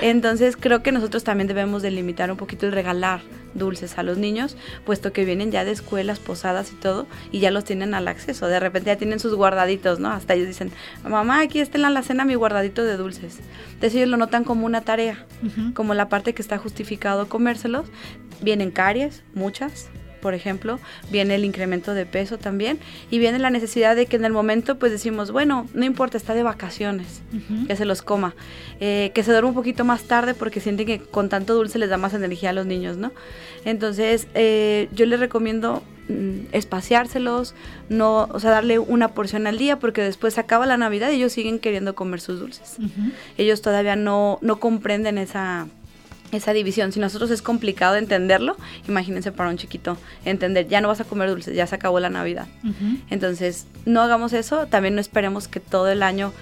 Entonces 0.00 0.56
creo 0.56 0.82
que 0.84 0.92
nosotros 0.92 1.24
también 1.24 1.48
debemos 1.48 1.82
delimitar 1.82 2.30
un 2.30 2.36
poquito 2.36 2.66
el 2.66 2.72
regalar 2.72 3.20
dulces 3.54 3.98
a 3.98 4.02
los 4.02 4.18
niños, 4.18 4.56
puesto 4.84 5.12
que 5.12 5.24
vienen 5.24 5.50
ya 5.50 5.64
de 5.64 5.72
escuelas, 5.72 6.18
posadas 6.18 6.72
y 6.72 6.76
todo, 6.76 7.06
y 7.30 7.40
ya 7.40 7.50
los 7.50 7.64
tienen 7.64 7.94
al 7.94 8.08
acceso. 8.08 8.46
De 8.46 8.60
repente 8.60 8.88
ya 8.88 8.96
tienen 8.96 9.20
sus 9.20 9.34
guardaditos, 9.34 10.00
¿no? 10.00 10.10
Hasta 10.10 10.34
ellos 10.34 10.48
dicen, 10.48 10.72
mamá, 11.02 11.40
aquí 11.40 11.60
está 11.60 11.78
en 11.78 11.82
la 11.82 11.88
alacena 11.88 12.24
mi 12.24 12.34
guardadito 12.34 12.84
de 12.84 12.96
dulces. 12.96 13.38
Entonces 13.66 13.94
ellos 13.94 14.08
lo 14.08 14.16
notan 14.16 14.44
como 14.44 14.66
una 14.66 14.82
tarea, 14.82 15.26
como 15.74 15.94
la 15.94 16.08
parte 16.08 16.34
que 16.34 16.42
está 16.42 16.58
justificado 16.58 17.28
comérselos. 17.28 17.86
Vienen 18.42 18.70
caries, 18.70 19.22
muchas, 19.34 19.90
por 20.20 20.34
ejemplo, 20.34 20.78
viene 21.10 21.34
el 21.34 21.44
incremento 21.44 21.94
de 21.94 22.06
peso 22.06 22.38
también, 22.38 22.78
y 23.10 23.18
viene 23.18 23.38
la 23.38 23.50
necesidad 23.50 23.96
de 23.96 24.06
que 24.06 24.16
en 24.16 24.24
el 24.24 24.32
momento 24.32 24.78
pues 24.78 24.92
decimos, 24.92 25.30
bueno, 25.30 25.66
no 25.74 25.84
importa, 25.84 26.16
está 26.16 26.34
de 26.34 26.42
vacaciones, 26.42 27.22
que 27.66 27.76
se 27.76 27.84
los 27.84 28.02
coma, 28.02 28.34
Eh, 28.82 29.10
que 29.12 29.22
se 29.22 29.30
duerma 29.30 29.50
un 29.50 29.54
poquito 29.54 29.84
más 29.84 30.04
tarde 30.04 30.32
porque 30.32 30.58
sienten 30.58 30.86
que 30.86 31.00
con 31.00 31.28
tanto 31.28 31.54
dulce 31.54 31.78
les 31.78 31.90
da 31.90 31.98
más 31.98 32.14
energía 32.14 32.48
a 32.48 32.52
los 32.54 32.64
niños, 32.64 32.96
¿no? 32.96 33.12
Entonces 33.66 34.26
eh, 34.34 34.88
yo 34.94 35.04
les 35.04 35.20
recomiendo 35.20 35.82
mm, 36.08 36.46
espaciárselos, 36.52 37.54
no, 37.90 38.26
o 38.32 38.40
sea, 38.40 38.50
darle 38.50 38.78
una 38.78 39.08
porción 39.08 39.46
al 39.46 39.58
día 39.58 39.78
porque 39.78 40.02
después 40.02 40.32
se 40.32 40.40
acaba 40.40 40.64
la 40.64 40.78
Navidad 40.78 41.10
y 41.10 41.16
ellos 41.16 41.32
siguen 41.32 41.58
queriendo 41.58 41.94
comer 41.94 42.22
sus 42.22 42.40
dulces. 42.40 42.78
Ellos 43.36 43.60
todavía 43.60 43.96
no, 43.96 44.38
no 44.40 44.58
comprenden 44.60 45.18
esa, 45.18 45.66
esa 46.32 46.52
división. 46.52 46.92
Si 46.92 47.00
nosotros 47.00 47.30
es 47.30 47.42
complicado 47.42 47.96
entenderlo, 47.96 48.56
imagínense 48.88 49.32
para 49.32 49.50
un 49.50 49.56
chiquito 49.56 49.96
entender, 50.24 50.68
ya 50.68 50.80
no 50.80 50.88
vas 50.88 51.00
a 51.00 51.04
comer 51.04 51.30
dulces, 51.30 51.54
ya 51.54 51.66
se 51.66 51.74
acabó 51.74 52.00
la 52.00 52.10
Navidad. 52.10 52.46
Entonces, 53.10 53.66
no 53.86 54.00
hagamos 54.00 54.32
eso, 54.32 54.66
también 54.66 54.94
no 54.94 55.00
esperemos 55.00 55.48
que 55.48 55.60
todo 55.60 55.88
el 55.88 56.02
año 56.02 56.32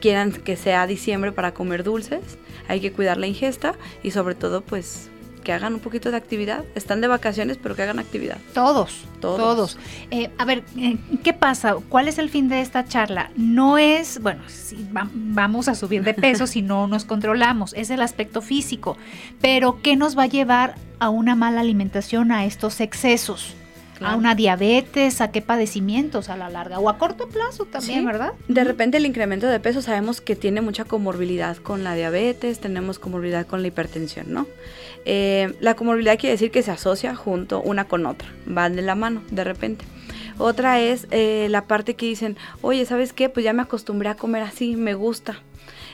quieran 0.00 0.32
que 0.32 0.56
sea 0.56 0.86
diciembre 0.86 1.32
para 1.32 1.52
comer 1.52 1.84
dulces, 1.84 2.20
hay 2.68 2.80
que 2.80 2.92
cuidar 2.92 3.18
la 3.18 3.26
ingesta 3.26 3.74
y 4.02 4.12
sobre 4.12 4.34
todo 4.34 4.62
pues 4.62 5.10
que 5.40 5.52
hagan 5.52 5.74
un 5.74 5.80
poquito 5.80 6.10
de 6.10 6.16
actividad, 6.16 6.64
están 6.74 7.00
de 7.00 7.08
vacaciones 7.08 7.58
pero 7.62 7.74
que 7.76 7.82
hagan 7.82 7.98
actividad. 7.98 8.38
Todos, 8.54 9.04
Todos. 9.20 9.38
todos. 9.38 9.78
Eh, 10.10 10.30
a 10.38 10.44
ver, 10.44 10.62
eh, 10.78 10.96
¿qué 11.22 11.32
pasa? 11.32 11.76
¿Cuál 11.88 12.08
es 12.08 12.18
el 12.18 12.30
fin 12.30 12.48
de 12.48 12.60
esta 12.60 12.84
charla? 12.86 13.30
No 13.36 13.78
es, 13.78 14.20
bueno, 14.22 14.42
si 14.48 14.76
va- 14.96 15.08
vamos 15.12 15.68
a 15.68 15.74
subir 15.74 16.02
de 16.04 16.14
peso 16.14 16.46
si 16.46 16.62
no 16.62 16.86
nos 16.86 17.04
controlamos, 17.04 17.72
es 17.74 17.90
el 17.90 18.02
aspecto 18.02 18.42
físico, 18.42 18.96
pero 19.40 19.80
¿qué 19.82 19.96
nos 19.96 20.16
va 20.16 20.24
a 20.24 20.26
llevar 20.26 20.74
a 20.98 21.08
una 21.10 21.34
mala 21.34 21.60
alimentación, 21.60 22.32
a 22.32 22.44
estos 22.44 22.80
excesos? 22.80 23.54
A 24.00 24.16
una 24.16 24.34
diabetes, 24.34 25.20
a 25.20 25.30
qué 25.30 25.42
padecimientos 25.42 26.28
a 26.30 26.36
la 26.36 26.48
larga 26.48 26.78
o 26.78 26.88
a 26.88 26.96
corto 26.98 27.28
plazo 27.28 27.66
también, 27.66 28.00
Sí. 28.00 28.06
¿verdad? 28.06 28.32
De 28.48 28.64
repente 28.64 28.96
el 28.96 29.04
incremento 29.06 29.46
de 29.46 29.60
peso 29.60 29.82
sabemos 29.82 30.20
que 30.20 30.36
tiene 30.36 30.60
mucha 30.62 30.84
comorbilidad 30.84 31.56
con 31.58 31.84
la 31.84 31.94
diabetes, 31.94 32.60
tenemos 32.60 32.98
comorbilidad 32.98 33.46
con 33.46 33.62
la 33.62 33.68
hipertensión, 33.68 34.32
¿no? 34.32 34.46
Eh, 35.04 35.54
la 35.60 35.74
comorbilidad 35.74 36.18
quiere 36.18 36.32
decir 36.32 36.50
que 36.50 36.62
se 36.62 36.70
asocia 36.70 37.14
junto 37.14 37.60
una 37.62 37.84
con 37.88 38.06
otra, 38.06 38.28
van 38.46 38.76
de 38.76 38.82
la 38.82 38.94
mano 38.94 39.22
de 39.30 39.44
repente. 39.44 39.84
Otra 40.38 40.80
es 40.80 41.06
eh, 41.10 41.48
la 41.50 41.66
parte 41.66 41.94
que 41.94 42.06
dicen, 42.06 42.36
oye, 42.62 42.86
¿sabes 42.86 43.12
qué? 43.12 43.28
Pues 43.28 43.44
ya 43.44 43.52
me 43.52 43.60
acostumbré 43.62 44.08
a 44.08 44.14
comer 44.16 44.42
así, 44.42 44.76
me 44.76 44.94
gusta. 44.94 45.40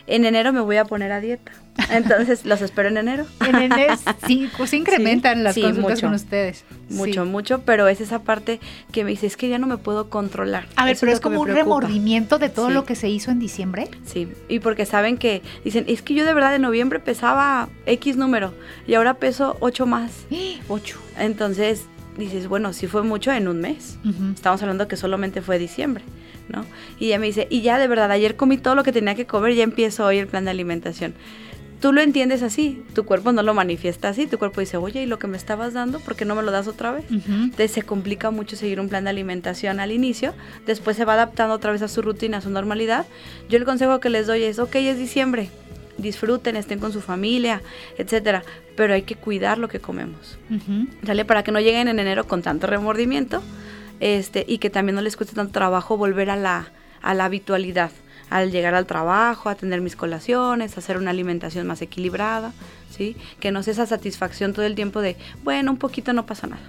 En 0.06 0.24
enero 0.24 0.52
me 0.52 0.60
voy 0.60 0.76
a 0.76 0.84
poner 0.84 1.10
a 1.12 1.20
dieta. 1.20 1.52
Entonces 1.90 2.44
los 2.46 2.62
espero 2.62 2.88
en 2.88 2.96
enero. 2.96 3.26
En 3.46 3.56
enero 3.56 3.94
sí, 4.26 4.48
pues 4.56 4.72
incrementan 4.72 5.38
Sí, 5.38 5.42
las 5.42 5.54
sí, 5.54 5.62
consultas 5.62 5.90
mucho. 5.92 6.06
con 6.06 6.14
ustedes. 6.14 6.64
Mucho, 6.88 7.24
Sí. 7.24 7.30
mucho, 7.30 7.62
pero 7.62 7.86
es 7.88 8.00
esa 8.00 8.22
parte 8.22 8.60
que 8.92 9.04
me 9.04 9.10
dice, 9.10 9.26
es 9.26 9.36
que 9.36 9.48
ya 9.48 9.58
no 9.58 9.66
me 9.66 9.76
puedo 9.76 10.08
controlar. 10.08 10.66
A 10.76 10.84
ver, 10.84 10.92
Eso 10.94 11.00
pero 11.00 11.12
es 11.12 11.20
como 11.20 11.40
un 11.40 11.46
preocupa. 11.46 11.64
remordimiento 11.64 12.38
de 12.38 12.48
todo 12.48 12.68
Sí. 12.68 12.74
lo 12.74 12.84
que 12.84 12.94
se 12.94 13.08
hizo 13.08 13.30
en 13.30 13.38
diciembre. 13.40 13.88
Sí, 14.04 14.28
y 14.48 14.60
porque 14.60 14.86
saben 14.86 15.18
que 15.18 15.42
dicen, 15.64 15.84
es 15.88 16.02
que 16.02 16.14
yo 16.14 16.24
de 16.24 16.32
verdad 16.34 16.54
en 16.54 16.62
noviembre 16.62 17.00
pesaba 17.00 17.68
X 17.86 18.16
número 18.16 18.54
y 18.86 18.94
ahora 18.94 19.14
peso 19.14 19.56
8 19.60 19.86
más. 19.86 20.12
Ocho. 20.68 20.98
Entonces 21.18 21.82
dices, 22.16 22.48
bueno, 22.48 22.72
si 22.72 22.86
fue 22.86 23.02
mucho 23.02 23.32
en 23.32 23.48
un 23.48 23.60
mes. 23.60 23.98
Estamos 24.34 24.62
hablando 24.62 24.88
que 24.88 24.96
solamente 24.96 25.42
fue 25.42 25.58
diciembre, 25.58 26.02
¿no? 26.48 26.64
Y 26.98 27.06
ella 27.06 27.18
me 27.18 27.26
dice, 27.26 27.46
y 27.50 27.62
ya 27.62 27.78
de 27.78 27.88
verdad, 27.88 28.10
ayer 28.10 28.36
comí 28.36 28.58
todo 28.58 28.74
lo 28.74 28.82
que 28.84 28.92
tenía 28.92 29.14
que 29.14 29.26
comer, 29.26 29.54
ya 29.54 29.64
empiezo 29.64 30.04
hoy 30.06 30.18
el 30.18 30.26
plan 30.26 30.44
de 30.44 30.50
alimentación. 30.50 31.14
Tú 31.80 31.92
lo 31.92 32.00
entiendes 32.00 32.42
así, 32.42 32.82
tu 32.94 33.04
cuerpo 33.04 33.32
no 33.32 33.42
lo 33.42 33.52
manifiesta 33.52 34.08
así, 34.08 34.26
tu 34.26 34.38
cuerpo 34.38 34.60
dice, 34.60 34.78
oye, 34.78 35.02
¿y 35.02 35.06
lo 35.06 35.18
que 35.18 35.26
me 35.26 35.36
estabas 35.36 35.74
dando? 35.74 36.00
¿Por 36.00 36.16
qué 36.16 36.24
no 36.24 36.34
me 36.34 36.42
lo 36.42 36.50
das 36.50 36.68
otra 36.68 36.90
vez? 36.90 37.04
Ujú. 37.10 37.30
Entonces 37.32 37.70
se 37.70 37.82
complica 37.82 38.30
mucho 38.30 38.56
seguir 38.56 38.80
un 38.80 38.88
plan 38.88 39.04
de 39.04 39.10
alimentación 39.10 39.78
al 39.78 39.92
inicio, 39.92 40.32
después 40.64 40.96
se 40.96 41.04
va 41.04 41.12
adaptando 41.12 41.54
otra 41.54 41.72
vez 41.72 41.82
a 41.82 41.88
su 41.88 42.00
rutina, 42.00 42.38
a 42.38 42.40
su 42.40 42.48
normalidad. 42.48 43.06
Yo 43.50 43.58
el 43.58 43.66
consejo 43.66 44.00
que 44.00 44.08
les 44.08 44.26
doy 44.26 44.42
es, 44.44 44.58
ok, 44.58 44.74
es 44.76 44.98
diciembre, 44.98 45.50
disfruten, 45.98 46.56
estén 46.56 46.78
con 46.78 46.92
su 46.92 47.02
familia, 47.02 47.60
etcétera, 47.98 48.42
pero 48.74 48.94
hay 48.94 49.02
que 49.02 49.14
cuidar 49.14 49.58
lo 49.58 49.68
que 49.68 49.78
comemos, 49.78 50.38
Ujú. 50.50 50.86
¿sale? 51.04 51.26
Para 51.26 51.42
que 51.42 51.52
no 51.52 51.60
lleguen 51.60 51.88
en 51.88 51.98
enero 51.98 52.26
con 52.26 52.40
tanto 52.40 52.66
remordimiento, 52.66 53.42
este, 54.00 54.44
y 54.48 54.58
que 54.58 54.70
también 54.70 54.94
no 54.96 55.02
les 55.02 55.16
cueste 55.16 55.34
tanto 55.34 55.52
trabajo 55.52 55.96
volver 55.96 56.30
a 56.30 56.36
la, 56.36 56.68
a 57.02 57.14
la 57.14 57.24
habitualidad, 57.26 57.90
al 58.30 58.50
llegar 58.50 58.74
al 58.74 58.86
trabajo, 58.86 59.48
a 59.48 59.54
tener 59.54 59.80
mis 59.80 59.96
colaciones, 59.96 60.76
a 60.76 60.80
hacer 60.80 60.96
una 60.96 61.10
alimentación 61.10 61.66
más 61.66 61.80
equilibrada, 61.82 62.52
¿sí? 62.90 63.16
Que 63.40 63.52
no 63.52 63.62
sea 63.62 63.72
esa 63.74 63.86
satisfacción 63.86 64.52
todo 64.52 64.64
el 64.66 64.74
tiempo 64.74 65.00
de, 65.00 65.16
bueno, 65.44 65.70
un 65.70 65.76
poquito 65.78 66.12
no 66.12 66.26
pasa 66.26 66.46
nada. 66.48 66.62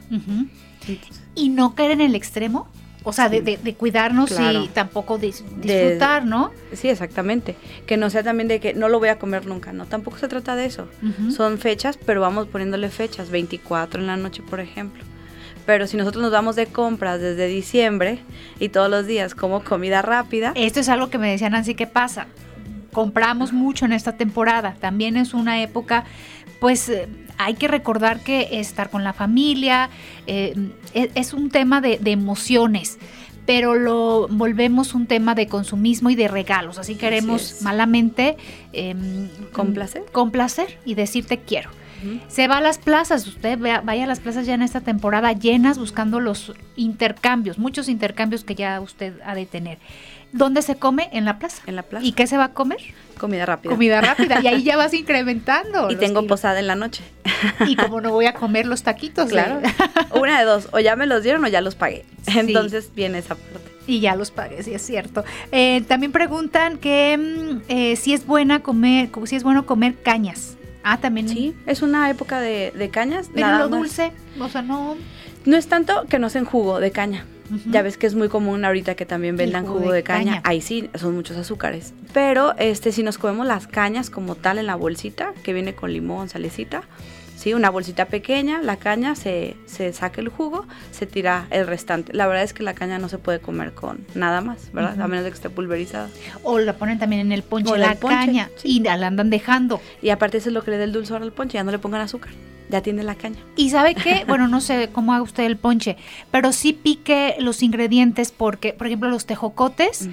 Y 1.35 1.49
no 1.49 1.75
caer 1.75 1.91
en 1.91 2.01
el 2.01 2.15
extremo. 2.15 2.67
O 3.03 3.13
sea, 3.13 3.29
de, 3.29 3.41
de- 3.41 3.55
de 3.57 3.73
cuidarnos 3.73 4.31
Claro. 4.31 4.63
y 4.65 4.67
tampoco 4.67 5.17
dis- 5.17 5.41
disfrutar, 5.61 6.25
¿no? 6.25 6.51
Sí, 6.73 6.89
exactamente. 6.89 7.55
Que 7.85 7.95
no 7.95 8.09
sea 8.09 8.21
también 8.21 8.49
de 8.49 8.59
que 8.59 8.73
no 8.73 8.89
lo 8.89 8.99
voy 8.99 9.07
a 9.07 9.17
comer 9.17 9.45
nunca, 9.45 9.71
no, 9.71 9.85
tampoco 9.85 10.17
se 10.17 10.27
trata 10.27 10.57
de 10.57 10.65
eso. 10.65 10.89
Son 11.33 11.57
fechas, 11.57 11.97
pero 12.05 12.19
vamos 12.19 12.47
poniéndole 12.47 12.89
fechas, 12.89 13.29
24 13.29 14.01
en 14.01 14.07
la 14.07 14.17
noche, 14.17 14.41
por 14.43 14.59
ejemplo. 14.59 15.03
Pero 15.67 15.85
si 15.85 15.97
nosotros 15.97 16.23
nos 16.23 16.31
vamos 16.31 16.55
de 16.55 16.65
compras 16.67 17.19
desde 17.19 17.45
diciembre 17.47 18.19
y 18.57 18.69
todos 18.69 18.89
los 18.89 19.05
días 19.05 19.35
como 19.35 19.63
comida 19.63 20.01
rápida, 20.01 20.53
Esto 20.55 20.79
es 20.79 20.87
algo 20.87 21.09
que 21.09 21.17
me 21.17 21.29
decía 21.29 21.49
Nancy, 21.49 21.75
¿qué 21.75 21.85
pasa? 21.85 22.27
Compramos 22.93 23.51
mucho 23.51 23.83
en 23.85 23.91
esta 23.91 24.13
temporada. 24.13 24.75
También 24.79 25.17
es 25.17 25.33
una 25.33 25.61
época, 25.61 26.05
pues 26.61 26.87
eh, 26.87 27.09
hay 27.37 27.55
que 27.55 27.67
recordar 27.67 28.21
que 28.21 28.59
estar 28.61 28.89
con 28.89 29.03
la 29.03 29.11
familia 29.11 29.89
eh, 30.25 30.55
es, 30.93 31.09
es 31.15 31.33
un 31.33 31.49
tema 31.49 31.81
de, 31.81 31.97
de 31.99 32.11
emociones. 32.11 32.97
Pero 33.45 33.75
lo 33.75 34.27
volvemos 34.29 34.93
un 34.93 35.05
tema 35.05 35.35
de 35.35 35.47
consumismo 35.47 36.09
y 36.09 36.15
de 36.15 36.29
regalos. 36.29 36.77
Así 36.79 36.95
queremos 36.95 37.57
malamente 37.61 38.37
em, 38.71 39.27
¿Complacer? 39.51 40.03
complacer 40.13 40.79
y 40.85 40.95
decir 40.95 41.25
Se 42.27 42.47
va 42.47 42.57
a 42.57 42.61
las 42.61 42.77
plazas, 42.77 43.27
usted 43.27 43.57
vaya 43.59 44.03
a 44.03 44.07
las 44.07 44.19
plazas 44.19 44.45
ya 44.45 44.53
en 44.53 44.61
esta 44.61 44.81
temporada 44.81 45.33
llenas 45.33 45.77
buscando 45.77 46.19
los 46.19 46.53
intercambios, 46.75 47.57
muchos 47.57 47.89
intercambios 47.89 48.43
que 48.43 48.55
ya 48.55 48.79
usted 48.81 49.13
ha 49.25 49.35
de 49.35 49.45
tener. 49.45 49.77
¿Dónde 50.31 50.61
se 50.61 50.75
come? 50.75 51.09
En 51.13 51.25
la 51.25 51.39
plaza. 51.39 51.63
En 51.67 51.75
la 51.75 51.83
plaza. 51.83 52.05
¿Y 52.05 52.11
qué 52.11 52.27
se 52.27 52.37
va 52.37 52.45
a 52.45 52.53
comer? 52.53 52.79
Comida 53.17 53.45
rápida. 53.45 53.71
Comida 53.71 54.01
rápida. 54.01 54.41
Y 54.41 54.47
ahí 54.47 54.63
ya 54.63 54.75
vas 54.77 54.93
incrementando. 54.93 55.89
y 55.89 55.95
tengo 55.95 56.27
posada 56.27 56.59
en 56.59 56.67
la 56.67 56.75
noche. 56.75 57.03
Y 57.65 57.75
como 57.75 58.01
no 58.01 58.11
voy 58.11 58.25
a 58.25 58.33
comer 58.33 58.65
los 58.65 58.83
taquitos. 58.83 59.29
Claro. 59.29 59.61
Una 60.11 60.39
de 60.39 60.45
dos. 60.45 60.69
O 60.73 60.79
ya 60.79 60.95
me 60.95 61.05
los 61.05 61.23
dieron 61.23 61.43
o 61.45 61.47
ya 61.47 61.61
los 61.61 61.75
pagué. 61.75 62.05
Entonces 62.27 62.91
viene 62.93 63.19
esa 63.19 63.35
parte. 63.35 63.77
Y 63.87 64.01
ya 64.01 64.17
los 64.17 64.31
pagué, 64.31 64.61
sí 64.63 64.73
es 64.73 64.81
cierto. 64.81 65.23
Eh, 65.53 65.81
también 65.87 66.11
preguntan 66.11 66.77
que 66.77 67.17
mm, 67.17 67.61
eh, 67.69 67.95
si 67.95 68.13
es 68.13 68.27
buena 68.27 68.61
comer, 68.61 69.09
si 69.25 69.37
es 69.37 69.43
bueno 69.43 69.65
comer 69.65 69.95
cañas. 69.95 70.56
Ah, 70.89 70.97
también. 70.99 71.27
Sí, 71.27 71.53
es 71.65 71.81
una 71.81 72.09
época 72.09 72.39
de, 72.39 72.89
cañas. 72.93 73.29
Pero 73.33 73.57
lo 73.57 73.67
dulce, 73.67 74.13
o 74.39 74.47
sea, 74.47 74.61
no. 74.61 74.95
No 75.45 75.57
es 75.57 75.67
tanto 75.67 76.05
que 76.07 76.17
no 76.17 76.29
sean 76.29 76.45
jugo 76.45 76.79
de 76.79 76.91
caña. 76.91 77.25
Ya 77.69 77.81
ves 77.81 77.97
que 77.97 78.07
es 78.07 78.15
muy 78.15 78.29
común 78.29 78.63
ahorita 78.63 78.95
que 78.95 79.05
también 79.05 79.35
vendan 79.35 79.65
jugo, 79.65 79.91
de, 79.91 80.03
caña. 80.03 80.41
Ahí 80.45 80.61
sí, 80.61 80.89
son 80.95 81.15
muchos 81.15 81.35
azúcares. 81.37 81.93
Pero 82.13 82.55
este, 82.57 82.93
si 82.93 83.03
nos 83.03 83.17
comemos 83.17 83.47
las 83.47 83.67
cañas 83.67 84.09
como 84.09 84.35
tal 84.35 84.59
en 84.59 84.65
la 84.65 84.75
bolsita, 84.75 85.33
que 85.43 85.53
viene 85.53 85.75
con 85.75 85.91
limón, 85.91 86.29
salecita, 86.29 86.83
¿sí? 87.47 87.53
Una 87.53 87.69
bolsita 87.69 88.05
pequeña, 88.05 88.61
la 88.61 88.77
caña, 88.77 89.15
se, 89.15 89.55
se 89.65 89.93
saca 89.93 90.21
el 90.21 90.29
jugo, 90.29 90.65
se 90.91 91.05
tira 91.05 91.47
el 91.49 91.67
restante. 91.67 92.13
La 92.13 92.27
verdad 92.27 92.43
es 92.43 92.53
que 92.53 92.63
la 92.63 92.73
caña 92.73 92.99
no 92.99 93.09
se 93.09 93.17
puede 93.17 93.39
comer 93.39 93.73
con 93.73 94.05
nada 94.15 94.41
más, 94.41 94.71
¿verdad? 94.73 94.99
A 94.99 95.07
menos 95.07 95.23
de 95.23 95.31
que 95.31 95.35
esté 95.35 95.49
pulverizada. 95.49 96.09
O 96.43 96.59
la 96.59 96.73
ponen 96.73 96.99
también 96.99 97.21
en 97.21 97.31
el 97.31 97.43
ponche, 97.43 97.77
la 97.77 97.95
caña, 97.95 98.49
y 98.63 98.81
la 98.81 98.93
andan 99.07 99.29
dejando. 99.29 99.81
Y 100.01 100.09
aparte 100.09 100.37
eso 100.37 100.49
es 100.49 100.53
lo 100.53 100.63
que 100.63 100.71
le 100.71 100.77
da 100.77 100.83
el 100.83 100.91
dulzor 100.91 101.21
al 101.21 101.31
ponche, 101.31 101.55
ya 101.55 101.63
no 101.63 101.71
le 101.71 101.79
pongan 101.79 102.01
azúcar 102.01 102.31
ya 102.69 102.81
tiene 102.81 103.03
la 103.03 103.15
caña. 103.15 103.37
¿Y 103.55 103.69
sabe 103.69 103.95
qué? 103.95 104.25
Bueno, 104.27 104.47
no 104.47 104.59
sé 104.59 104.89
cómo 104.91 105.13
haga 105.13 105.23
usted 105.23 105.45
el 105.45 105.57
ponche, 105.57 105.95
pero 106.31 106.51
sí 106.51 106.73
pique 106.73 107.35
los 107.39 107.63
ingredientes 107.63 108.31
porque, 108.31 108.73
por 108.73 108.87
ejemplo, 108.87 109.09
los 109.09 109.25
tejocotes, 109.25 110.09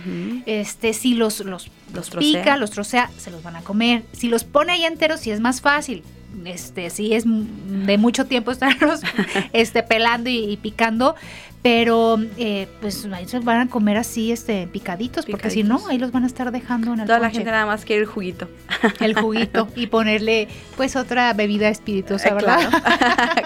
este, 0.47 0.93
si 0.93 1.15
los, 1.15 1.41
los, 1.41 1.71
los, 1.93 2.11
pica, 2.11 2.57
los 2.57 2.71
trocea, 2.71 3.11
se 3.17 3.31
los 3.31 3.43
van 3.43 3.57
a 3.57 3.63
comer. 3.63 4.05
Si 4.13 4.29
los 4.29 4.45
pone 4.45 4.73
ahí 4.73 4.85
enteros, 4.85 5.21
sí 5.21 5.31
es 5.31 5.41
más 5.41 5.61
fácil. 5.61 6.05
Este, 6.45 6.91
sí 6.91 7.15
es 7.15 7.25
de 7.27 7.99
mucho 7.99 8.27
tiempo 8.27 8.51
estarlos 8.51 9.01
este, 9.53 9.83
pelando 9.83 10.31
y 10.31 10.57
picando, 10.61 11.15
pero 11.65 12.19
eh, 12.37 12.69
pues 12.83 13.09
ahí 13.11 13.27
se 13.27 13.39
van 13.39 13.59
a 13.59 13.71
comer 13.71 13.97
así 13.97 14.31
este 14.31 14.67
picaditos, 14.67 15.25
porque 15.25 15.49
si 15.49 15.63
no 15.63 15.81
ahí 15.89 15.97
los 15.97 16.13
van 16.13 16.25
a 16.25 16.27
estar 16.27 16.53
dejando 16.53 16.93
en 16.93 17.01
el 17.01 17.07
toda 17.07 17.19
la 17.19 17.31
gente 17.31 17.51
nada 17.51 17.65
más 17.65 17.87
quiere 17.87 18.03
el 18.03 18.07
juguito. 18.07 18.51
El 19.01 19.15
juguito 19.19 19.67
y 19.75 19.87
ponerle 19.87 20.47
pues 20.77 20.95
otra 20.95 21.33
bebida 21.33 21.71
espirituosa 21.71 22.29
eh, 22.29 22.35
verdad 22.35 22.59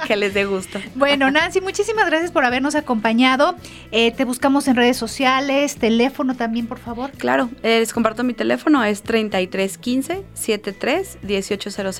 que 0.09 0.17
les 0.17 0.35
dé 0.35 0.47
gusto. 0.47 0.81
Bueno 0.97 1.31
Nancy 1.31 1.61
muchísimas 1.61 2.07
gracias 2.07 2.33
por 2.33 2.45
habernos 2.45 2.75
acompañado. 2.75 3.55
Eh, 3.93 4.11
te 4.11 4.25
buscamos 4.25 4.67
en 4.67 4.75
redes 4.75 4.97
sociales 4.97 5.77
teléfono 5.77 6.35
también 6.35 6.67
por 6.67 6.81
favor. 6.81 7.13
Claro 7.13 7.51
les 7.63 7.93
comparto 7.93 8.25
mi 8.25 8.35
teléfono 8.35 8.83
es 8.83 9.03
3315 9.03 10.25
73 10.35 11.19
1800 11.23 11.95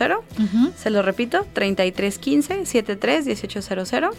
se 0.77 0.91
lo 0.91 1.03
repito 1.03 1.47
3315 1.53 2.67
73 2.67 3.27
1800 3.27 4.17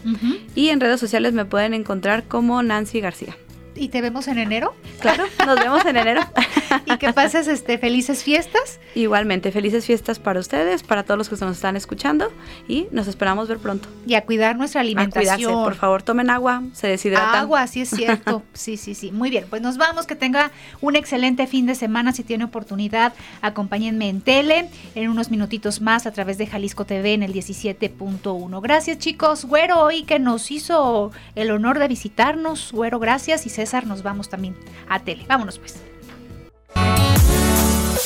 y 0.56 0.70
en 0.70 0.80
redes 0.80 1.02
sociales 1.02 1.34
me 1.34 1.44
pueden 1.44 1.74
encontrar 1.74 1.89
encontrar 1.90 2.26
como 2.26 2.62
Nancy 2.62 3.02
García 3.02 3.36
y 3.80 3.88
te 3.88 4.02
vemos 4.02 4.28
en 4.28 4.38
enero. 4.38 4.76
Claro, 5.00 5.24
nos 5.46 5.58
vemos 5.58 5.86
en 5.86 5.98
enero. 5.98 6.22
y 6.86 6.98
que 6.98 7.14
pases 7.14 7.48
este, 7.48 7.78
felices 7.78 8.24
fiestas. 8.24 8.80
Igualmente, 8.94 9.52
felices 9.52 9.86
fiestas 9.86 10.20
para 10.20 10.40
ustedes, 10.40 10.84
para 10.84 11.04
todos 11.04 11.18
los 11.18 11.30
que 11.30 11.46
nos 11.46 11.56
están 11.56 11.76
escuchando 11.78 12.32
y 12.68 12.88
nos 12.92 13.08
esperamos 13.08 13.48
ver 13.48 13.60
pronto. 13.60 13.88
Y 14.06 14.16
a 14.16 14.26
cuidar 14.26 14.58
nuestra 14.58 14.82
alimentación. 14.82 15.64
por 15.64 15.76
favor, 15.76 16.04
tomen 16.04 16.30
agua, 16.30 16.64
se 16.74 16.88
deshidratan. 16.88 17.36
Agua, 17.36 17.66
sí 17.68 17.82
es 17.82 17.90
cierto. 17.90 18.44
sí, 18.54 18.76
sí, 18.76 18.94
sí. 18.94 19.12
Muy 19.12 19.30
bien, 19.30 19.46
pues 19.50 19.62
nos 19.62 19.78
vamos, 19.78 20.06
que 20.06 20.16
tenga 20.16 20.52
un 20.82 20.96
excelente 20.96 21.48
fin 21.48 21.66
de 21.66 21.76
semana. 21.76 22.12
Si 22.12 22.24
tiene 22.24 22.44
oportunidad, 22.44 23.14
acompáñenme 23.42 24.10
en 24.10 24.22
tele 24.22 24.70
en 24.96 25.10
unos 25.10 25.32
minutitos 25.32 25.80
más 25.80 26.06
a 26.06 26.12
través 26.12 26.38
de 26.38 26.48
Jalisco 26.48 26.86
TV 26.86 27.14
en 27.14 27.24
el 27.24 27.34
17.1. 27.34 28.62
Gracias, 28.62 28.98
chicos. 28.98 29.46
Güero, 29.46 29.80
hoy 29.80 30.04
que 30.04 30.20
nos 30.20 30.52
hizo 30.52 31.12
el 31.36 31.52
honor 31.52 31.80
de 31.80 31.88
visitarnos. 31.88 32.72
Güero, 32.74 33.00
gracias. 33.00 33.46
Y 33.46 33.50
César, 33.50 33.69
nos 33.86 34.04
vamos 34.04 34.30
también 34.30 34.56
a 34.88 35.00
tele. 35.00 35.26
Vámonos 35.28 35.60
pues. 35.60 35.76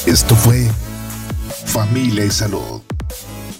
Esto 0.05 0.35
fue 0.35 0.69
Familia 1.65 2.25
y 2.25 2.31
Salud. 2.31 2.81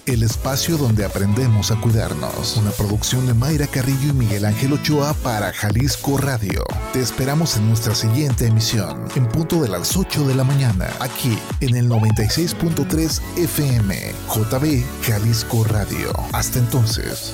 El 0.06 0.22
espacio 0.24 0.78
donde 0.78 1.06
aprendemos 1.06 1.72
a 1.72 1.80
cuidarnos. 1.80 2.58
Una 2.58 2.72
producción 2.72 3.26
de 3.26 3.34
Mayra 3.34 3.68
Carrillo 3.68 4.10
y 4.10 4.14
Miguel 4.14 4.44
Ángel 4.44 4.74
Ochoa 4.74 5.14
para 5.14 5.54
Jalisco 5.54 6.18
Radio. 6.18 6.66
Te 6.92 7.00
esperamos 7.00 7.56
en 7.56 7.70
nuestra 7.70 7.96
siguiente 7.96 8.48
emisión, 8.48 9.08
en 9.16 9.30
punto 9.30 9.62
de 9.62 9.70
las 9.70 9.96
8 9.96 10.28
de 10.28 10.36
la 10.36 10.44
mañana, 10.44 10.90
aquí 11.00 11.40
en 11.62 11.78
el 11.78 11.90
96.3 11.90 13.22
FM, 13.38 14.12
JB 14.28 14.84
Jalisco 15.04 15.64
Radio. 15.64 16.12
Hasta 16.34 16.60
entonces. 16.60 17.34